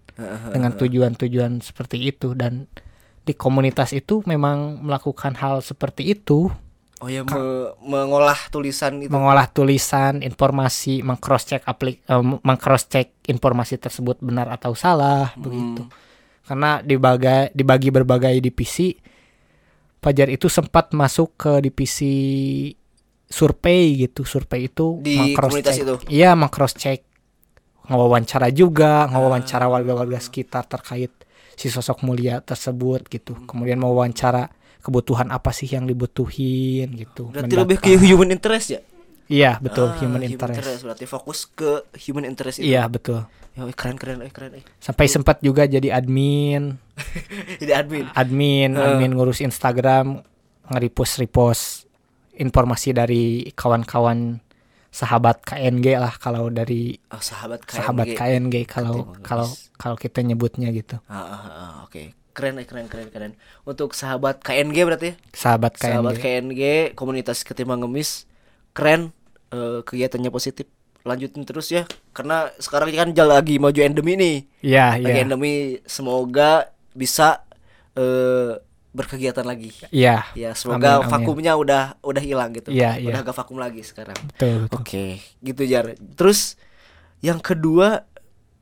[0.51, 2.35] dengan tujuan-tujuan seperti itu.
[2.35, 2.67] Dan
[3.23, 6.51] di komunitas itu memang melakukan hal seperti itu.
[7.03, 9.11] Oh ya me- mengolah tulisan itu.
[9.11, 15.83] mengolah tulisan informasi mengcross check aplik eh, mengcross check informasi tersebut benar atau salah begitu.
[16.47, 18.95] Karena dibagi dibagi berbagai divisi
[20.05, 22.13] Fajar itu sempat masuk ke divisi
[23.25, 25.81] survei gitu survei itu Di komunitas check.
[25.81, 25.93] itu?
[26.13, 27.01] iya mengcross check
[27.85, 31.09] ngewawancara juga ngewawancara warga-warga sekitar terkait
[31.57, 37.33] si sosok mulia tersebut gitu kemudian mewawancara kebutuhan apa sih yang dibutuhin gitu.
[37.33, 37.61] Berarti Mendata.
[37.65, 38.81] lebih ke human interest ya?
[39.25, 40.85] Iya, betul, Ah, human interest.
[40.85, 42.69] Berarti fokus ke human interest itu.
[42.69, 43.25] Iya, betul.
[43.55, 44.63] Ya, keren keren eh, keren eh.
[44.77, 46.75] Sampai sempat juga jadi admin,
[47.63, 48.05] Jadi admin.
[48.11, 48.91] admin, Ah.
[48.91, 50.19] admin ngurus Instagram,
[50.67, 51.87] nge-repost-repost
[52.35, 54.43] informasi dari kawan-kawan
[54.91, 57.75] sahabat KNG lah kalau dari Oh, sahabat KNG.
[57.75, 60.99] sahabat KNG kalau kalau kalau kita nyebutnya gitu.
[61.07, 62.11] Ah, ah, ah, oke.
[62.31, 63.31] Keren eh, keren keren keren.
[63.63, 65.15] Untuk sahabat KNG berarti ya?
[65.31, 65.87] Sahabat KNG.
[65.89, 68.27] Sahabat KNG komunitas ketimbang ngemis
[68.71, 69.15] keren
[69.49, 70.67] eh, kegiatannya positif.
[71.05, 74.37] Lanjutin terus ya karena sekarang kan jalan lagi maju endemi nih.
[74.65, 75.23] Iya, Lagi iya.
[75.23, 75.53] endemi
[75.85, 77.45] semoga bisa
[77.93, 78.57] eh,
[78.89, 79.69] berkegiatan lagi.
[79.91, 80.25] Iya.
[80.33, 81.11] Ya semoga Amin, amin.
[81.13, 82.71] vakumnya udah udah hilang gitu.
[82.71, 83.11] Iya, iya.
[83.11, 84.17] Udah gak vakum lagi sekarang.
[84.33, 84.75] Betul, betul.
[84.75, 85.05] Oke,
[85.39, 85.93] gitu Jar.
[86.15, 86.57] Terus
[87.19, 88.07] yang kedua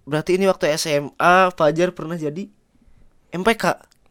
[0.04, 2.50] berarti ini waktu SMA Fajar pernah jadi
[3.32, 3.64] MPK.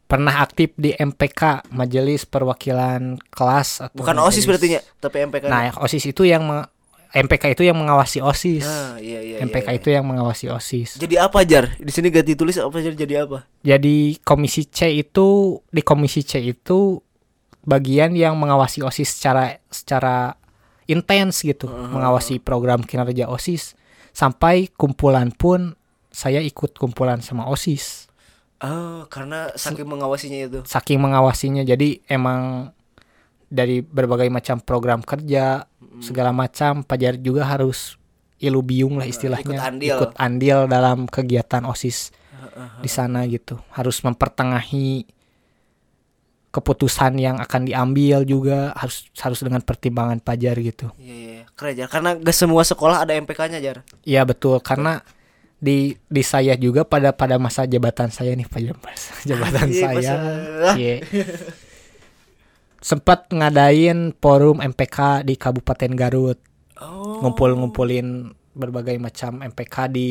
[0.09, 5.45] Pernah aktif di MPK, Majelis Perwakilan Kelas atau Bukan majelis- OSIS berarti ya, tapi MPK.
[5.49, 6.45] Nah, OSIS itu yang
[7.13, 8.65] MPK itu yang mengawasi OSIS.
[8.65, 9.37] Nah, iya iya.
[9.45, 10.97] MPK iya, itu yang mengawasi OSIS.
[10.97, 11.77] Jadi apa Jar?
[11.77, 13.45] Di sini gak ditulis apa Jar jadi apa?
[13.61, 16.97] Jadi komisi C itu di komisi C itu
[17.69, 20.41] bagian yang mengawasi OSIS secara secara
[20.89, 23.77] intens gitu, mengawasi program kinerja OSIS
[24.17, 25.77] sampai kumpulan pun
[26.13, 28.09] saya ikut kumpulan sama OSIS.
[28.63, 30.61] Oh, karena saking mengawasinya itu.
[30.65, 32.71] Saking mengawasinya jadi emang
[33.53, 35.68] dari berbagai macam program kerja
[36.00, 38.00] segala macam Pajar juga harus
[38.40, 39.44] ilubiung lah istilahnya.
[39.44, 39.92] ikut andil.
[40.00, 42.11] ikut andil dalam kegiatan OSIS
[42.80, 43.61] di sana gitu.
[43.76, 45.05] Harus mempertengahi
[46.53, 50.92] keputusan yang akan diambil juga harus harus dengan pertimbangan Pajar gitu.
[51.00, 51.88] Iya iya, keren Jar.
[51.88, 53.84] Karena gak semua sekolah ada MPK-nya Jar.
[54.05, 54.61] Iya betul.
[54.61, 55.00] Karena
[55.62, 60.14] di di saya juga pada pada masa jabatan saya nih Pajar masa jabatan saya.
[60.76, 60.96] Iya.
[62.83, 66.39] sempat ngadain forum MPK di Kabupaten Garut
[66.83, 67.22] Oh.
[67.22, 70.11] ngumpul-ngumpulin berbagai macam MPK di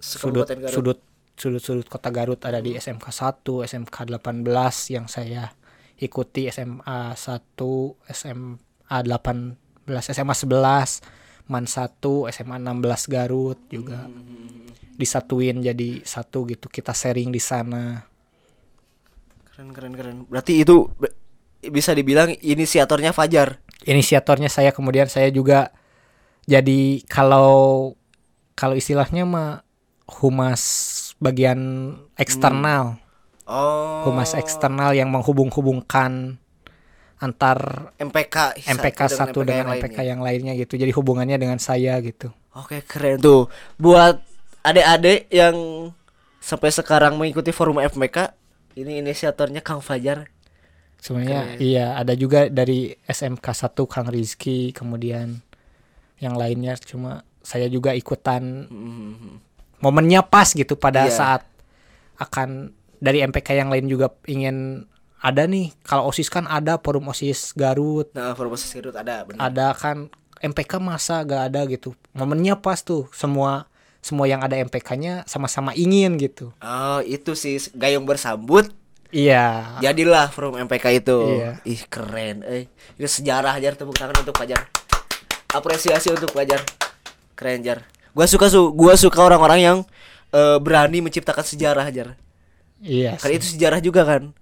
[0.00, 0.98] sudut sudut
[1.36, 5.52] sudut sudut kota Garut ada di SMK 1, SMK 18 yang saya
[6.00, 9.56] ikuti SMA 1, SMA 18,
[10.12, 11.04] SMA 11,
[11.52, 14.08] MAN 1, SMA 16 Garut juga.
[14.08, 14.68] Hmm.
[14.96, 16.68] Disatuin jadi satu gitu.
[16.68, 18.04] Kita sharing di sana.
[19.52, 20.16] Keren keren keren.
[20.28, 20.88] Berarti itu
[21.68, 23.60] bisa dibilang inisiatornya Fajar.
[23.84, 25.72] Inisiatornya saya kemudian saya juga
[26.48, 27.92] jadi kalau
[28.56, 29.64] kalau istilahnya mah
[30.20, 30.62] humas
[31.20, 33.00] bagian eksternal.
[33.50, 34.06] Oh.
[34.06, 36.38] humas eksternal yang menghubung-hubungkan
[37.18, 40.06] antar MPK MPK satu dengan MPK lainnya.
[40.06, 40.78] yang lainnya gitu.
[40.78, 42.30] Jadi hubungannya dengan saya gitu.
[42.54, 43.50] Oke keren tuh.
[43.74, 44.22] Buat
[44.62, 45.90] adik-adik yang
[46.38, 48.32] sampai sekarang mengikuti forum FMK,
[48.80, 50.30] ini inisiatornya Kang Fajar.
[51.00, 51.58] Sebenarnya Keren.
[51.58, 55.40] iya ada juga dari SMK 1 Kang Rizky kemudian
[56.16, 59.40] yang lainnya cuma saya juga ikutan Hmm.
[59.78, 61.16] momennya pas gitu pada Iya.
[61.16, 61.42] saat
[62.16, 64.84] akan dari MPK yang lain juga ingin
[65.16, 69.40] ada nih kalau OSIS kan ada forum OSIS Garut Nah, forum OSIS Garut ada benar.
[69.42, 73.68] ada kan MPK masa gak ada gitu momennya pas tuh semua
[74.00, 78.72] semua yang ada MPK-nya sama-sama ingin gitu Oh, itu sih gayung bersambut.
[79.10, 81.18] Iya Jadilah forum MPK itu.
[81.38, 81.50] Iya.
[81.66, 82.46] Ih, keren.
[82.46, 84.66] Eh, itu sejarah Jar tepuk tangan untuk Fajar.
[85.50, 86.62] Apresiasi untuk Fajar.
[87.34, 87.86] Keren Jar.
[88.14, 89.78] Gua suka su gua suka orang-orang yang
[90.34, 92.14] eh, berani menciptakan sejarah Jar.
[92.80, 93.36] iya sih.
[93.36, 94.32] itu sejarah juga kan.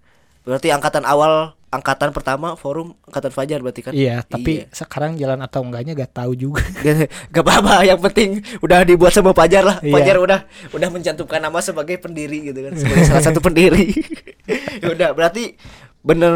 [0.49, 3.93] Berarti angkatan awal, angkatan pertama forum angkatan Fajar berarti kan.
[3.93, 8.81] iya tapi sekarang jalan atau enggaknya gak tahu juga Gak, gak apa-apa, yang penting udah
[8.89, 9.77] dibuat sama Fajar lah.
[9.85, 9.93] Iya.
[9.93, 10.41] Fajar udah
[10.73, 13.93] udah mencantumkan nama sebagai pendiri gitu kan, sebagai salah satu pendiri.
[14.81, 15.61] Ya udah, berarti
[16.01, 16.33] bener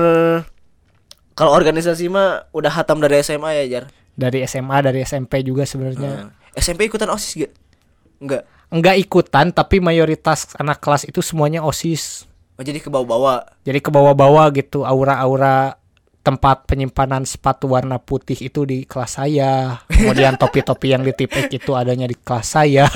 [1.33, 3.85] kalau organisasi mah udah hatam dari SMA ya Jar.
[4.13, 7.53] dari SMA dari SMP juga sebenarnya Nah, SMP ikutan OSIS gak?
[8.21, 8.43] Enggak.
[8.69, 12.29] enggak ikutan tapi mayoritas anak kelas itu semuanya OSIS
[12.61, 13.65] Oh, jadi ke bawah-bawah.
[13.65, 15.81] jadi ke bawah-bawah gitu aura-aura
[16.23, 22.07] tempat penyimpanan sepatu warna putih itu di kelas saya kemudian topi-topi yang ditipek itu adanya
[22.07, 22.87] di kelas saya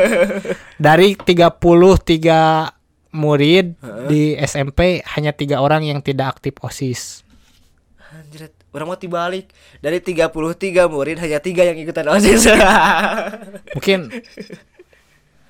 [0.90, 3.78] dari 33 murid
[4.10, 7.22] di SMP hanya tiga orang yang tidak aktif OSIS
[8.10, 9.54] Anjir, orang mau dibalik.
[9.78, 10.34] Dari 33
[10.90, 12.50] murid hanya tiga yang ikutan OSIS.
[13.78, 14.10] mungkin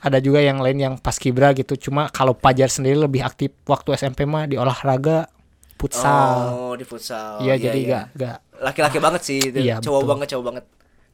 [0.01, 1.77] ada juga yang lain yang pas kibra gitu.
[1.77, 5.29] Cuma kalau Pajar sendiri lebih aktif waktu SMP mah di olahraga
[5.77, 6.33] futsal.
[6.53, 7.41] Oh, di futsal.
[7.45, 9.61] iya jadi gak gak laki-laki banget sih itu.
[9.61, 10.11] Iya, cowok betul.
[10.13, 10.65] banget cowok banget.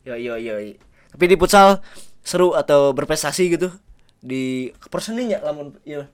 [0.06, 0.54] Yo yo yo.
[1.14, 1.82] Tapi di futsal
[2.22, 3.70] seru atau berprestasi gitu?
[4.22, 6.06] Di porseni ya lamun iya.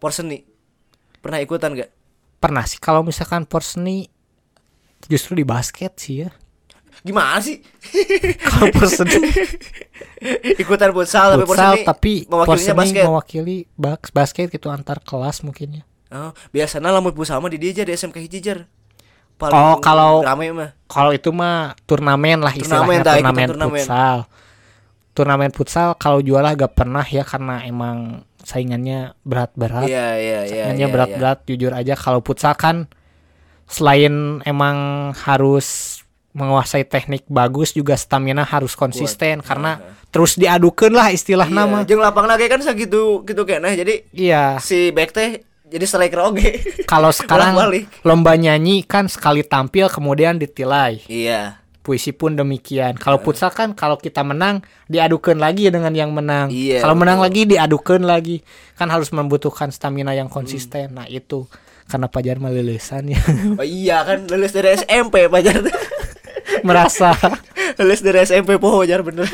[0.00, 0.44] Porseni.
[1.24, 1.90] Pernah ikutan gak
[2.40, 2.76] pernah sih.
[2.76, 4.08] Kalau misalkan porseni
[5.08, 6.32] justru di basket sih ya
[7.04, 7.60] Gimana sih?
[8.42, 9.12] kalau porseni
[10.56, 13.04] Ikutan futsal, tapi futsal tapi mewakilinya basket.
[13.04, 17.82] mewakili bas- basket gitu antar kelas mungkin ya Oh, biasanya lamun futsal mah di dia
[17.82, 18.64] di SMK hiji jar.
[19.36, 20.70] Oh, kalau- mah.
[20.86, 23.74] kalau itu mah turnamen lah Turnamen, istilahnya ikutan turnamen, turnamen.
[23.76, 24.18] futsal
[25.10, 30.62] turnamen futsal kalau juara gak pernah ya karena emang saingannya berat-berat Iya, iya, iya.
[30.64, 32.86] saingannya iya, berat-berat jujur aja kalau futsal kan
[33.64, 34.76] selain emang
[35.16, 35.93] harus
[36.34, 39.78] menguasai teknik bagus juga stamina harus konsisten karena
[40.10, 43.78] terus diadukan lah istilah Iya, nama jeung lapang lagi kan segitu gitu kayaknya.
[43.78, 44.58] Jadi iya.
[44.58, 46.58] si back teh jadi striker oge.
[46.90, 47.54] kalau sekarang
[48.02, 51.06] lomba nyanyi kan sekali tampil kemudian ditilai.
[51.06, 51.62] Iya.
[51.84, 52.96] puisi pun demikian.
[52.96, 56.48] Kalau futsal kan kalau kita menang diadukan lagi dengan yang menang.
[56.48, 58.40] Iya, kalau menang lagi diadukan lagi.
[58.72, 60.96] Kan harus membutuhkan stamina yang konsisten.
[60.96, 61.44] Nah itu.
[61.84, 63.20] Karena pajar melelesan ya.
[63.60, 65.60] Oh iya kan lulus dari SMP Pajar.
[66.62, 67.12] merasa
[67.78, 69.26] lulus dari SMP poho Jar bener.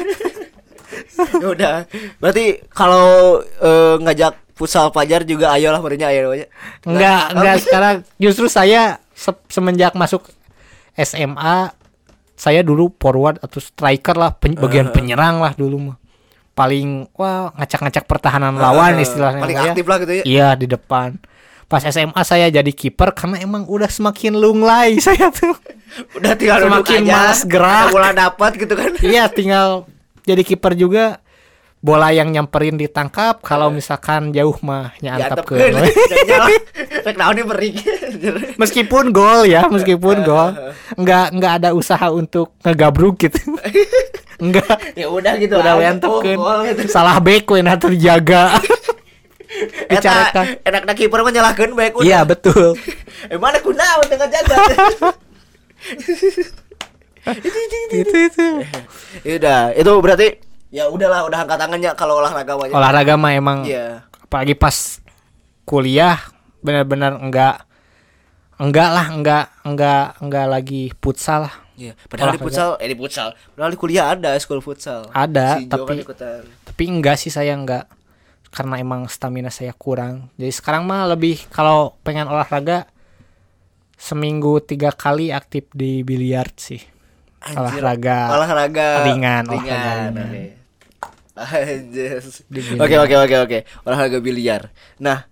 [1.41, 1.75] ya udah.
[2.17, 6.47] Berarti kalau eh, ngajak futsal Pajar juga ayo lah merenya ayo aja.
[6.85, 10.29] Enggak, enggak sekarang justru saya se- semenjak masuk
[10.97, 11.73] SMA
[12.37, 15.97] saya dulu forward atau striker lah, pen- bagian penyerang lah dulu mah.
[16.57, 19.65] Paling wah ngacak-ngacak pertahanan lawan istilahnya paling ya.
[19.73, 20.25] aktif lah gitu ya.
[20.25, 21.17] Iya, di depan.
[21.71, 25.55] Pas SMA saya jadi kiper karena emang udah semakin lunglai saya tuh.
[26.19, 27.13] Udah tinggal Semakin aja.
[27.15, 27.95] malas gerak.
[27.95, 28.91] Bola dapat gitu kan.
[29.07, 29.87] iya, tinggal
[30.27, 31.23] jadi kiper juga
[31.81, 35.57] bola yang nyamperin ditangkap kalau misalkan jauh mah nyantap ke
[38.61, 40.53] meskipun gol ya meskipun gol
[41.01, 43.57] nggak nggak ada usaha untuk ngegabruk gitu
[44.45, 45.57] nggak ya udah gitu.
[45.57, 46.85] udah wentekeun Oh, gitu.
[46.93, 48.61] salah back we terjaga
[49.51, 50.47] Eta Dicarekan.
[50.63, 52.03] enak na kiper bae kunaon.
[52.03, 52.79] iya betul
[53.27, 54.57] Eh mana kunaon tengah jaga.
[57.31, 57.59] itu
[58.23, 58.47] itu
[59.27, 60.29] ya udah, itu berarti
[60.71, 62.73] ya udahlah udah angkat tangannya kalau olahraga aja.
[62.73, 64.07] olahraga mah emang Iya.
[64.21, 65.03] apalagi pas
[65.65, 66.17] kuliah
[66.61, 67.67] benar-benar enggak
[68.57, 72.45] enggak lah enggak enggak enggak lagi futsal lah Iya, padahal di Olahraga.
[72.45, 73.29] futsal, eh di futsal.
[73.51, 75.09] Padahal di kuliah ada school futsal.
[75.09, 76.45] Ada, Si kan tapi- ikutan.
[76.61, 77.89] tapi enggak sih saya enggak
[78.51, 82.91] karena emang stamina saya kurang jadi sekarang mah lebih kalau pengen olahraga
[83.95, 86.83] seminggu tiga kali aktif di biliar sih
[87.41, 90.13] Anjir, olahraga olahraga ringan, ringan.
[92.85, 93.59] Oke oke oke oke.
[93.89, 94.69] Olahraga biliar.
[95.01, 95.25] Nah,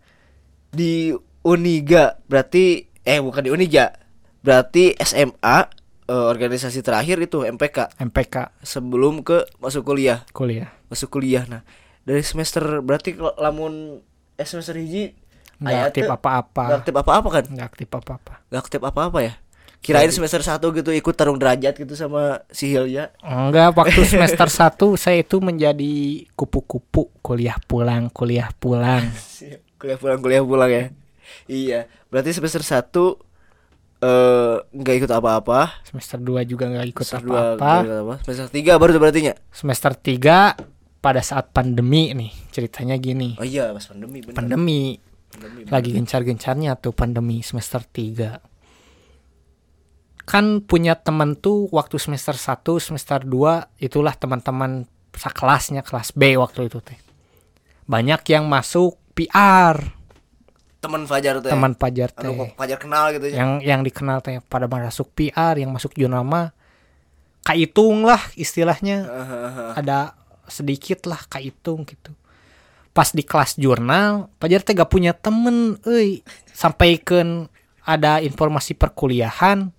[0.73, 1.13] di
[1.45, 3.93] Uniga berarti eh bukan di Uniga.
[4.41, 5.59] Berarti SMA
[6.09, 10.25] eh, organisasi terakhir itu MPK MPK sebelum ke masuk kuliah.
[10.33, 11.45] kuliah Masuk kuliah.
[11.45, 11.63] Nah,
[12.09, 14.01] dari semester berarti kalau lamun
[14.41, 15.13] eh, semester hiji
[15.61, 17.45] nggak aktif apa-apa nggak aktif apa-apa kan?
[17.53, 19.35] nggak aktif apa-apa Gak aktif apa-apa ya?
[19.79, 23.15] Kirain semester 1 gitu ikut tarung derajat gitu sama si Hilya.
[23.23, 29.07] enggak waktu semester 1 saya itu menjadi kupu-kupu kuliah pulang kuliah pulang
[29.79, 30.85] kuliah pulang kuliah pulang ya.
[31.47, 33.29] Iya, berarti semester 1
[33.99, 35.83] eh nggak ikut apa-apa.
[35.87, 38.15] semester 2 juga nggak ikut dua apa-apa nggak apa.
[38.27, 39.35] Semester 3 baru berarti nya.
[39.55, 40.78] semester 3
[41.09, 43.33] pada saat pandemi nih ceritanya gini.
[43.41, 44.37] Oh iya, pas pandemi bener.
[44.37, 45.01] pandemi.
[45.33, 45.73] Pandemi, bener.
[45.73, 53.81] lagi gencar-gencarnya tuh pandemi semester 3 kan punya temen tuh waktu semester 1 semester 2
[53.81, 54.85] itulah teman-teman
[55.17, 57.01] sekelasnya kelas B waktu itu teh.
[57.89, 59.81] Banyak yang masuk PR
[60.85, 61.57] Teman Fajar tuh ya.
[61.57, 62.53] teman pajar Anu teh.
[62.55, 63.41] Fajar kenal gitu ya.
[63.41, 66.53] yang yang dikenal teh pada masuk PR yang masuk jurnal mah
[67.49, 69.09] kaitung lah istilahnya.
[69.81, 70.18] Ada
[70.49, 72.13] sedikit lah kaitung gitu.
[72.91, 76.27] Pas di kelas jurnal pajar teh gak punya temen euy.
[76.51, 77.47] Sampaikan
[77.87, 79.71] ada informasi perkuliahan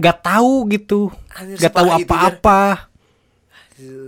[0.00, 1.12] gak tahu gitu.
[1.36, 2.88] Anjir, gak tahu apa-apa.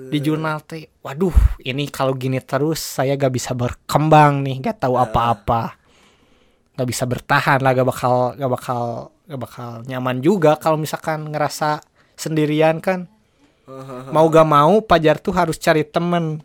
[0.09, 4.97] Di jurnal teh waduh ini kalau gini terus saya gak bisa berkembang nih gak tahu
[4.97, 5.76] apa-apa.
[6.72, 8.83] Gak bisa bertahan lah gak bakal gak bakal
[9.28, 11.85] gak bakal nyaman juga kalau misalkan ngerasa
[12.16, 13.12] sendirian kan
[14.09, 16.43] mau gak mau pajar tuh harus cari temen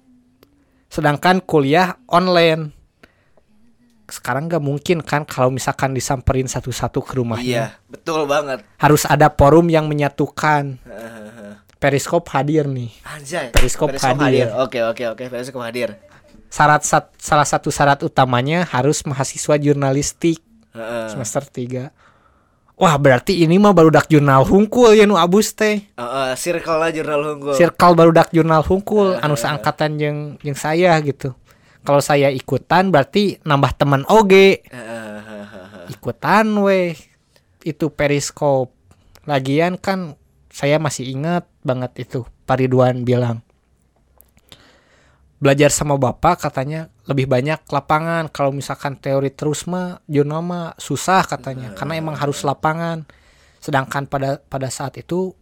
[0.87, 2.71] sedangkan kuliah online
[4.07, 8.63] sekarang gak mungkin kan kalau misalkan disamperin satu-satu ke rumahnya Iya, betul banget.
[8.77, 10.79] harus ada forum yang menyatukan
[11.75, 13.51] periskop hadir nih Anjay.
[13.51, 14.49] Periskop hadir.
[14.55, 15.23] Oke, oke, oke.
[15.27, 15.99] Periskop hadir.
[16.47, 20.39] syarat sat- salah satu syarat utamanya harus mahasiswa jurnalistik
[21.07, 21.91] semester 3
[22.77, 25.81] wah berarti ini mah baru dak jurnal hungkul ya nu abus teh.
[25.97, 27.57] Heeh, circle lah jurnal unggul.
[27.57, 31.33] circle baru dak jurnal hungkul anu seangkatan yang yang saya gitu.
[31.81, 34.61] Kalau saya ikutan berarti nambah teman oge.
[34.69, 35.85] Heeh, heeh.
[35.91, 36.93] ikutan weh.
[37.65, 38.71] Itu periskop.
[39.27, 40.15] Lagian kan
[40.53, 43.46] saya masih ingat banget itu Pak Ridwan bilang
[45.37, 51.21] belajar sama bapak katanya lebih banyak lapangan kalau misalkan teori terus mah jurnal mah susah
[51.23, 53.05] katanya karena emang harus lapangan
[53.57, 55.37] sedangkan pada pada saat itu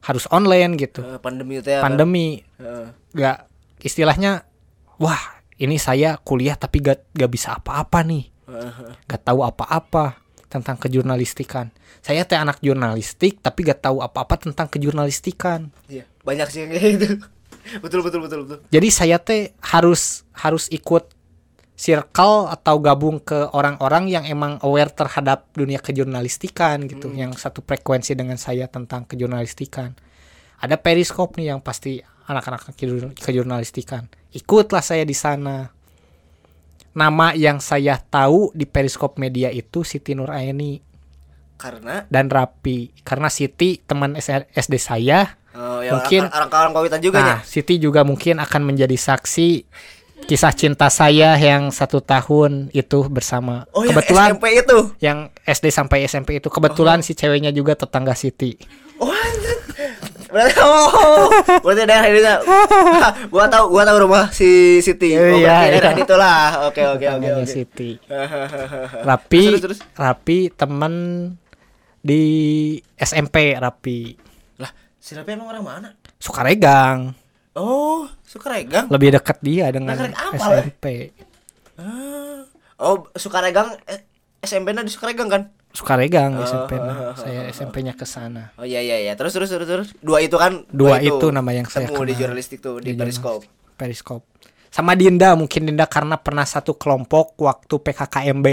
[0.00, 1.84] harus online gitu Eh, pandemi itu ya.
[1.84, 2.88] pandemi Heeh.
[3.12, 3.44] gak
[3.80, 4.48] istilahnya
[4.96, 5.20] wah
[5.56, 8.96] ini saya kuliah tapi gak, gak bisa apa-apa nih Heeh.
[9.04, 10.16] gak tahu apa-apa
[10.48, 11.68] tentang kejurnalistikan
[12.00, 17.08] saya teh anak jurnalistik tapi gak tahu apa-apa tentang kejurnalistikan Iya, banyak sih kayak gitu.
[17.84, 18.58] Betul betul betul betul.
[18.68, 21.12] jadi saya teh harus harus ikut
[21.80, 28.12] circle atau gabung ke orang-orang yang emang aware terhadap dunia kejurnalistikan gitu yang satu frekuensi
[28.12, 29.96] dengan saya tentang kejurnalistikan.
[30.60, 34.12] Ada periskop nih yang pasti anak-anak kejur- kejurnalistikan.
[34.36, 35.72] Ikutlah saya di sana.
[36.92, 40.84] Nama yang saya tahu di periskop media itu Siti Nuraini
[41.56, 42.04] Karena?
[42.12, 42.92] dan Rapi.
[43.00, 47.24] Karena Siti teman S- SD saya oh, ya Mungkin- orang orang kawitan juga ya.
[47.24, 49.64] Nah, Siti juga mungkin akan menjadi saksi
[50.20, 53.64] kisah cinta saya yang satu tahun itu bersama.
[53.72, 54.78] Oh, yang kebetulan SMP itu.
[55.00, 58.54] yang SD sampai SMP itu kebetulan si ceweknya juga tetangga Siti.
[59.00, 59.10] Oh.
[60.30, 61.26] Berarti oh,
[61.66, 62.38] berarti daerah ini tak.
[63.32, 65.16] gua tahu gua tahu rumah si Siti.
[65.18, 66.04] Oh, Iya, berarti daerah iya.
[66.04, 66.40] itulah.
[66.70, 67.48] Oke oke oke oke.
[67.50, 67.90] Siti.
[69.08, 69.78] Rapi, Terus, terus.
[69.96, 70.94] Rapi teman
[71.98, 72.22] di
[72.94, 74.29] SMP Rapi.
[75.00, 75.88] Si Rapi emang orang mana?
[76.20, 77.16] Sukaregang.
[77.52, 78.86] Oh, Sukaregang.
[78.86, 80.36] Lebih dekat dia dengan Nah, apa?
[80.60, 81.10] SMP.
[81.74, 82.44] Ah.
[82.78, 84.04] Oh, Sukaregang eh,
[84.38, 85.42] SMP-nya di Sukaregang kan?
[85.70, 86.94] Sukaregang Oh, SMP oh, oh, -nya.
[87.06, 88.52] oh, Saya SMP-nya ke sana.
[88.54, 89.12] Oh iya iya iya.
[89.14, 89.88] Terus terus terus terus.
[89.98, 90.64] Dua itu kan.
[90.68, 92.20] Dua itu nama yang saya Ketemu di kenal.
[92.20, 93.40] jurnalistik tuh di, Di Periskop.
[93.74, 94.22] Periskop.
[94.68, 98.46] Sama Dinda mungkin Dinda karena pernah satu kelompok waktu PKKMB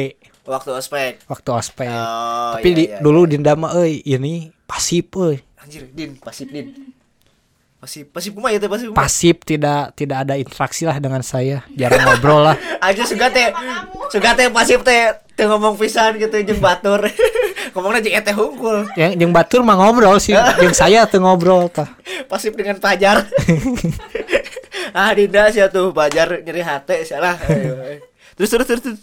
[0.44, 1.28] Waktu ospek.
[1.28, 1.92] waktu ospek.
[1.92, 3.30] Oh, Tapi iya, di, iya, dulu iya.
[3.36, 5.44] Dinda mah euy ini pasif euy.
[5.68, 6.96] Anjir, Din, pasif Din.
[7.78, 8.88] Pasif, pasif kumah ya teh pasif.
[8.88, 9.04] kumah.
[9.04, 11.60] Pasif tidak tidak ada interaksi lah dengan saya.
[11.76, 12.56] Jarang ngobrol lah.
[12.88, 13.52] Aja suka teh.
[14.08, 17.04] Suka teh pasif teh teh ngomong pisan gitu jeung batur.
[17.76, 18.88] Ngomongnya jeung teh hungkul.
[18.96, 20.40] Yang yang batur mah ngobrol sih.
[20.64, 21.92] yang saya tuh ngobrol tah.
[22.32, 23.28] Pasif dengan pajar.
[24.98, 27.36] ah, Dinda sih tuh pajar nyeri hati salah.
[28.40, 28.82] Terus terus terus.
[28.88, 29.02] terus.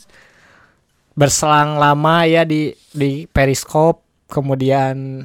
[1.12, 5.22] Berselang lama ya di di periskop kemudian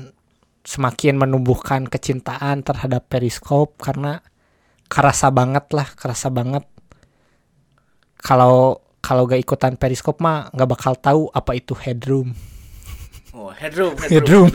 [0.64, 4.22] semakin menumbuhkan kecintaan terhadap periskop karena
[4.90, 6.66] kerasa banget lah, kerasa banget.
[8.20, 12.36] Kalau kalau gak ikutan periskop mah nggak bakal tahu apa itu headroom.
[13.30, 14.50] Oh, headroom, Headroom.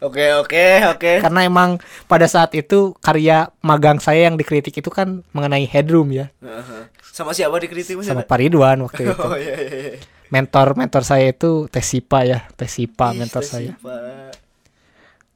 [0.00, 1.12] Oke, oke, oke.
[1.20, 6.30] Karena emang pada saat itu karya magang saya yang dikritik itu kan mengenai headroom ya,
[6.40, 6.88] Heeh.
[7.02, 9.20] Sama siapa dikritik sama Pak Ridwan waktu itu.
[9.20, 10.00] Oh iya iya.
[10.32, 13.72] Mentor mentor saya itu Tesipa ya, Tesipa Ih, mentor Stasi, saya.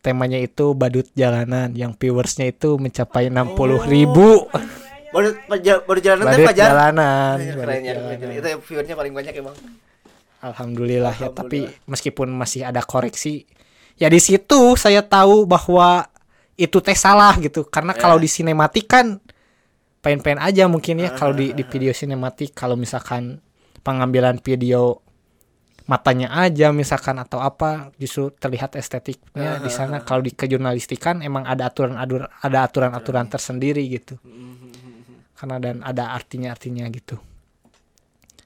[0.07, 4.47] Temanya itu badut jalanan, yang viewersnya itu mencapai 60 ribu.
[5.11, 6.67] Baru baru, baru jalan teh Badut pajar.
[6.71, 7.35] jalanan.
[7.37, 8.17] Iya, badut Keren ya, jalanan.
[8.17, 8.35] keren.
[8.39, 9.57] Itu viewernya paling banyak emang.
[10.39, 13.49] Alhamdulillah ya, tapi meskipun masih ada koreksi,
[13.97, 16.07] ya di situ saya tahu bahwa
[16.55, 17.67] itu teh salah gitu.
[17.67, 17.99] Karena Ya.
[17.99, 19.19] kalau di sinematik kan
[19.99, 21.57] pengen-pengen aja mungkin ya kalau di Ah.
[21.57, 23.43] di video sinematik kalau misalkan
[23.83, 25.03] pengambilan video
[25.87, 31.71] matanya aja misalkan atau apa justru terlihat estetiknya di sana kalau di kejurnalistikan emang ada
[31.71, 34.19] aturan adur ada aturan aturan tersendiri gitu
[35.39, 37.23] karena dan ada artinya artinya gitu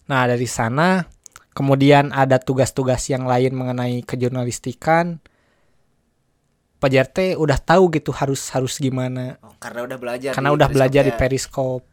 [0.05, 1.09] nah dari sana
[1.57, 5.25] kemudian ada tugas-tugas yang lain mengenai kejurnalistikan
[6.80, 10.33] Pak JRT udah tahu gitu harus harus gimana Oh, karena udah belajar.
[10.33, 11.18] karena di udah belajar di ya.
[11.21, 11.84] Periskop.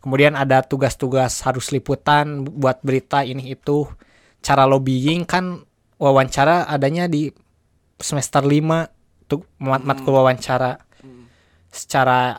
[0.00, 3.84] Kemudian ada tugas-tugas harus liputan buat berita ini itu.
[4.40, 5.62] Cara lobbying kan
[5.98, 7.30] wawancara adanya di
[7.98, 10.78] semester 5 tuh mat matkul wawancara.
[11.68, 12.38] Secara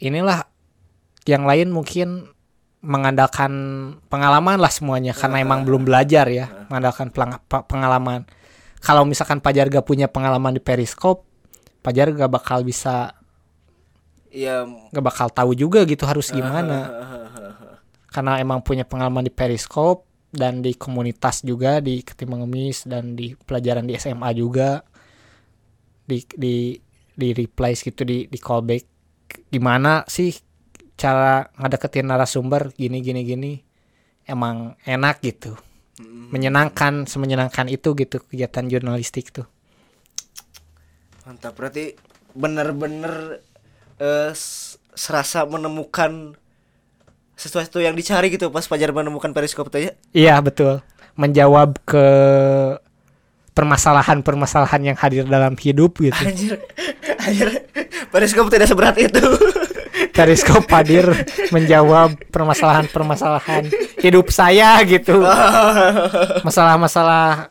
[0.00, 0.46] inilah
[1.28, 2.32] yang lain mungkin
[2.78, 3.52] mengandalkan
[4.06, 7.10] pengalaman lah semuanya karena emang belum belajar ya, mengandalkan
[7.66, 8.24] pengalaman.
[8.78, 11.26] Kalau misalkan Pajar gak punya pengalaman di Periskop,
[11.82, 13.18] Pajar gak bakal bisa
[14.28, 14.68] Iya.
[14.92, 16.84] nggak bakal tahu juga gitu harus gimana
[18.12, 23.32] karena emang punya pengalaman di periskop dan di komunitas juga di ketimbang ngemis dan di
[23.34, 24.84] pelajaran di SMA juga.
[26.08, 26.76] Di di
[27.18, 28.84] di replace gitu di di callback
[29.52, 30.32] gimana sih
[30.96, 33.52] cara ngedeketin narasumber gini gini gini?
[34.28, 35.56] Emang enak gitu.
[36.30, 39.48] Menyenangkan semenyenangkan itu gitu kegiatan jurnalistik tuh.
[41.24, 41.56] Mantap.
[41.56, 41.96] Berarti
[42.36, 43.40] bener-bener
[44.32, 46.38] s- serasa menemukan
[47.38, 49.92] sesuatu yang dicari gitu pas Pajar menemukan periskop teh ya.
[50.10, 50.82] Iya betul.
[51.18, 52.06] menjawab ke
[53.50, 56.14] permasalahan-permasalahan yang hadir dalam hidup gitu.
[56.14, 56.62] Anjir.
[57.26, 57.66] Anjir.
[58.14, 59.18] Periskop tidak seberat itu.
[60.14, 61.10] Periskop hadir
[61.50, 63.66] menjawab permasalahan-permasalahan
[63.98, 65.26] hidup saya gitu.
[66.46, 67.50] Masalah-masalah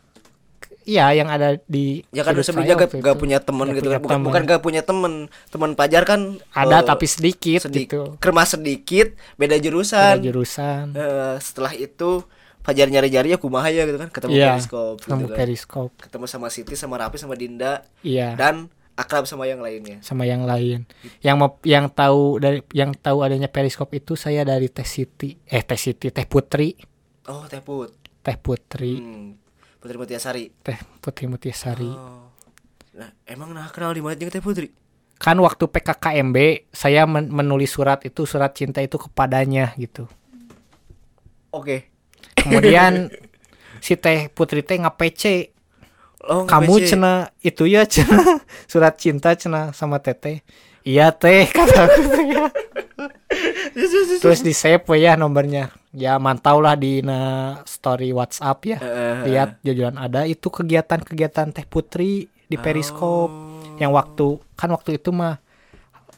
[0.87, 4.01] Iya yang ada di ya kan saya gak, gak punya teman Gak gitu punya kan
[4.01, 4.25] bukan, temen.
[4.25, 5.13] bukan gak punya teman
[5.51, 8.15] teman pajar kan ada eh, tapi sedikit sedik- gitu.
[8.17, 10.95] kermas sedikit beda Beda jurusan jurusan.
[10.95, 12.23] Eh, setelah itu
[12.63, 14.47] Fajar nyari-nyari ya kumaha ya gitu kan ketemu Iya.
[14.55, 15.37] periskop gitu Kamu kan.
[15.37, 15.89] periskop.
[15.99, 18.35] ketemu sama Siti sama Rapi sama Dinda Iya.
[18.35, 20.83] dan akrab sama yang lainnya sama yang lain.
[21.19, 25.63] Yang mau yang tahu dari yang tahu adanya periskop itu saya dari Teh Siti, eh
[25.63, 26.75] Teh Siti, Teh Putri,
[27.27, 29.46] oh Teh Put Teh Putri, hmm.
[29.87, 31.87] Putri Mutiasari Teh Putri Mutisari.
[31.87, 32.27] oh.
[32.91, 34.67] nah emang nah kenal di mana Teh Putri
[35.15, 36.37] Kan waktu PKKMB
[36.69, 40.05] saya men- menulis surat itu surat cinta itu kepadanya gitu.
[41.49, 41.89] oke
[42.35, 43.09] Kemudian
[43.85, 45.53] si Teh Putri teh nge-PC
[46.27, 46.87] oh, kamu nge-PC.
[46.87, 48.19] cena itu ya cena
[48.71, 50.45] surat cinta cena sama teteh
[50.83, 52.45] iya teh kata aku ya.
[54.19, 55.69] Terus di save ya nomornya.
[55.93, 57.17] Ya mantau lah di na
[57.63, 58.77] story WhatsApp ya.
[58.77, 60.25] Eh, lihat jajaran ada.
[60.25, 63.75] Itu kegiatan-kegiatan teh putri di periskop Oh.
[63.77, 65.37] yang waktu kan waktu itu mah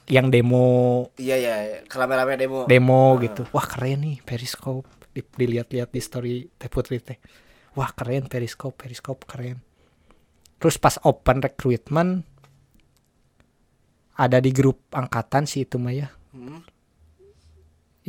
[0.08, 1.10] yang demo.
[1.16, 2.60] Iya ya rame-rame demo.
[2.66, 3.44] Demo gitu.
[3.52, 7.18] Wah keren nih periskop Di- dilihat-lihat di story teh putri teh.
[7.76, 9.60] Wah keren periskop periskop keren.
[10.60, 12.28] Terus pas open recruitment
[14.20, 16.12] ada di grup angkatan sih itu mah ya.
[16.36, 16.62] Hmm.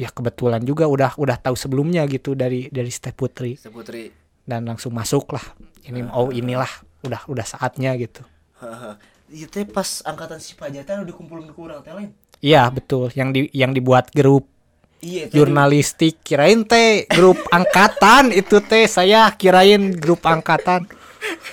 [0.00, 3.60] Ya kebetulan juga udah udah tahu sebelumnya gitu dari dari teh putri.
[3.60, 4.08] Teh Putri.
[4.48, 5.44] Dan langsung masuk lah.
[5.84, 6.70] Ini oh inilah
[7.04, 8.24] udah udah saatnya gitu.
[9.30, 12.10] Iya teh pas angkatan si Fajar teh udah kumpulin ke kurang teh lain.
[12.42, 13.14] iya betul.
[13.14, 14.50] Yang di yang dibuat grup
[14.98, 18.34] Iya jurnalistik kirain teh grup angkatan.
[18.34, 20.90] Itu teh saya kirain grup angkatan.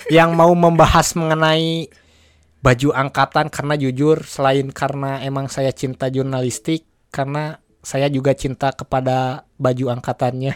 [0.10, 1.86] Yang mau membahas mengenai
[2.66, 6.82] baju angkatan karena jujur selain karena emang saya cinta jurnalistik
[7.14, 10.52] karena saya juga cinta kepada baju angkatannya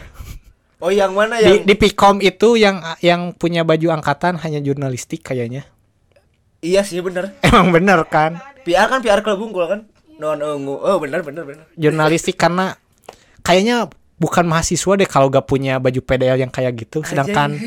[0.82, 5.24] Oh yang mana di yang di Pikom itu yang yang punya baju angkatan hanya jurnalistik
[5.24, 5.64] kayaknya
[6.60, 7.32] Iya sih bener.
[7.46, 9.80] emang bener kan PR kan PR klub bungkul kan.
[10.18, 10.78] Non ungu.
[10.78, 11.64] Oh bener bener bener.
[11.74, 12.74] jurnalistik karena
[13.40, 13.88] kayaknya
[14.18, 17.58] bukan mahasiswa deh kalau gak punya baju PDL yang kayak gitu sedangkan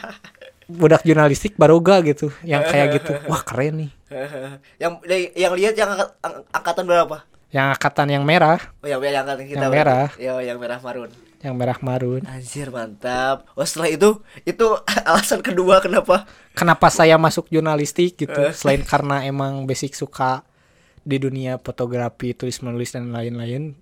[0.80, 3.90] budak jurnalistik baru gak gitu yang kayak gitu wah keren nih
[4.76, 5.00] yang
[5.32, 7.16] yang lihat yang angkat- ang- angkatan berapa?
[7.54, 9.62] Yang angkatan yang merah Oh yang, yang angkatan kita.
[9.62, 9.78] Yang berarti.
[9.78, 10.08] merah.
[10.18, 11.10] Ya yang merah marun.
[11.44, 13.46] yang merah marun Anjir mantap.
[13.54, 14.66] Oh setelah itu itu
[15.08, 16.26] alasan kedua kenapa?
[16.58, 20.42] kenapa saya masuk jurnalistik gitu selain karena emang basic suka
[21.04, 23.76] di dunia fotografi tulis menulis dan lain-lain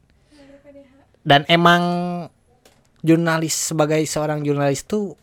[1.23, 1.83] dan emang
[3.07, 5.15] jurnalis sebagai seorang jurnalis tuh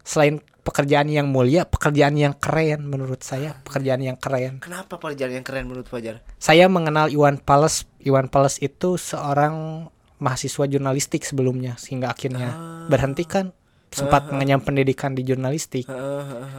[0.00, 4.58] selain pekerjaan yang mulia pekerjaan yang keren menurut saya pekerjaan yang keren.
[4.58, 6.26] Kenapa pekerjaan yang keren menurut Fajar?
[6.42, 9.86] saya mengenal Iwan Pales Iwan Pales itu seorang
[10.18, 12.50] mahasiswa jurnalistik sebelumnya sehingga akhirnya
[12.90, 13.54] berhenti kan.
[13.86, 15.88] Sempat mengenyam pendidikan di jurnalistik.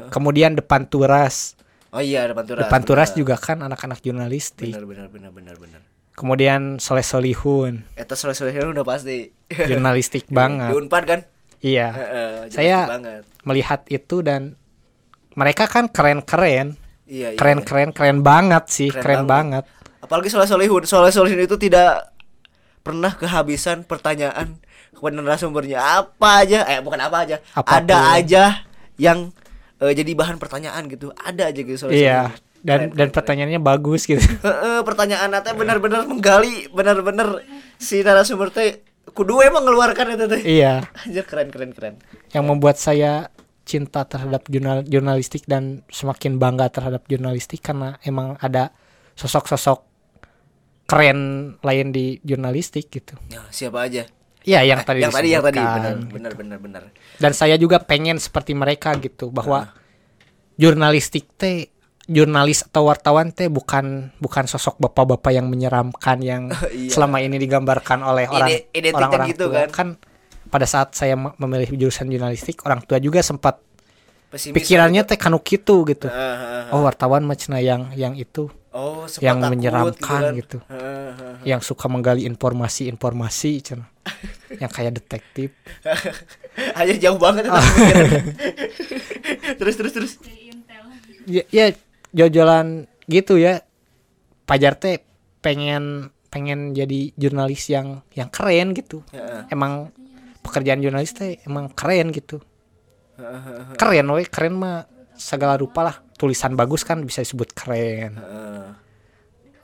[0.10, 1.54] Kemudian depan turas.
[1.94, 2.62] Oh iya depan turas.
[2.66, 4.74] depan turas juga kan anak-anak jurnalistik.
[4.74, 5.82] Benar benar benar benar benar.
[6.18, 7.86] kemudian Soleh Solihun.
[7.94, 9.30] Eta soleh-soleh udah pasti.
[9.54, 11.20] jurnalistik Di banget Unpad kan?
[11.60, 11.88] Iya.
[11.90, 13.22] Heeh, Saya- jurnalistik banget.
[13.44, 14.42] melihat itu dan
[15.34, 16.76] mereka kan keren-keren.
[17.08, 17.38] Iya, iya.
[17.40, 19.64] keren-keren keren banget sih Keren keren, banget.
[19.98, 22.12] Apalagi soleh solehun, soleh solehun itu tidak
[22.84, 24.60] pernah kehabisan pertanyaan
[24.92, 25.80] kepada narasumbernya.
[26.04, 27.76] Apa aja, eh bukan apa aja, Apa pun.
[27.80, 28.44] ada aja
[28.96, 29.32] yang
[29.78, 32.36] eh, jadi bahan pertanyaan gitu, ada aja gitu soleh iya.
[32.60, 34.20] Dan dan pertanyaannya bagus gitu.
[34.84, 37.40] Pertanyaan nanti benar-benar menggali, benar-benar
[37.78, 40.42] si narasumber teh kudu emang mengeluarkan itu teh.
[40.44, 41.96] iya Anjir keren keren keren.
[42.36, 43.32] yang membuat saya
[43.68, 48.72] cinta terhadap jurnal jurnalistik dan semakin bangga terhadap jurnalistik karena emang ada
[49.20, 49.84] sosok-sosok
[50.88, 51.20] keren
[51.60, 53.20] lain di jurnalistik gitu.
[53.28, 54.08] Ya, siapa aja?
[54.48, 56.16] Iya, yang tadi yang tadi yang tadi benar gitu.
[56.16, 56.82] benar benar benar.
[57.20, 59.76] Dan saya juga pengen seperti mereka gitu bahwa
[60.56, 61.68] jurnalistik teh
[62.08, 66.90] jurnalis atau wartawan teh bukan bukan sosok bapak-bapak yang menyeramkan yang Iya.
[66.90, 69.68] selama ini digambarkan oleh orang Ide- identiknya orang-orang gitu tua.
[69.68, 69.88] kan.
[70.48, 73.60] pada saat saya me- memilih jurusan jurnalistik orang tua juga sempat
[74.28, 75.10] Pesimis pikirannya gitu.
[75.10, 76.06] teh kanu kitu gitu.
[76.06, 76.34] Ah, ah,
[76.68, 76.72] ah.
[76.72, 80.36] Oh wartawan mah cenah yang yang itu Oh, sempat yang takut menyeramkan kan.
[80.36, 80.58] gitu.
[80.66, 81.36] Heeh, heeh.
[81.46, 83.88] yang suka menggali informasi-informasi cenah.
[84.62, 85.50] yang kayak detektif.
[86.74, 87.48] Aja jauh banget
[89.58, 90.12] terus terus terus.
[91.26, 91.74] Ya, ya
[92.14, 93.64] jojolan gitu ya.
[94.48, 95.04] Pajar teh
[95.44, 99.04] pengen pengen jadi jurnalis yang yang keren gitu.
[99.12, 99.48] Heeh.
[99.52, 99.92] Emang
[100.44, 102.44] pekerjaan jurnalis teh emang keren gitu.
[103.82, 104.86] keren we keren mah
[105.18, 108.14] segala rupa lah tulisan bagus kan bisa disebut keren.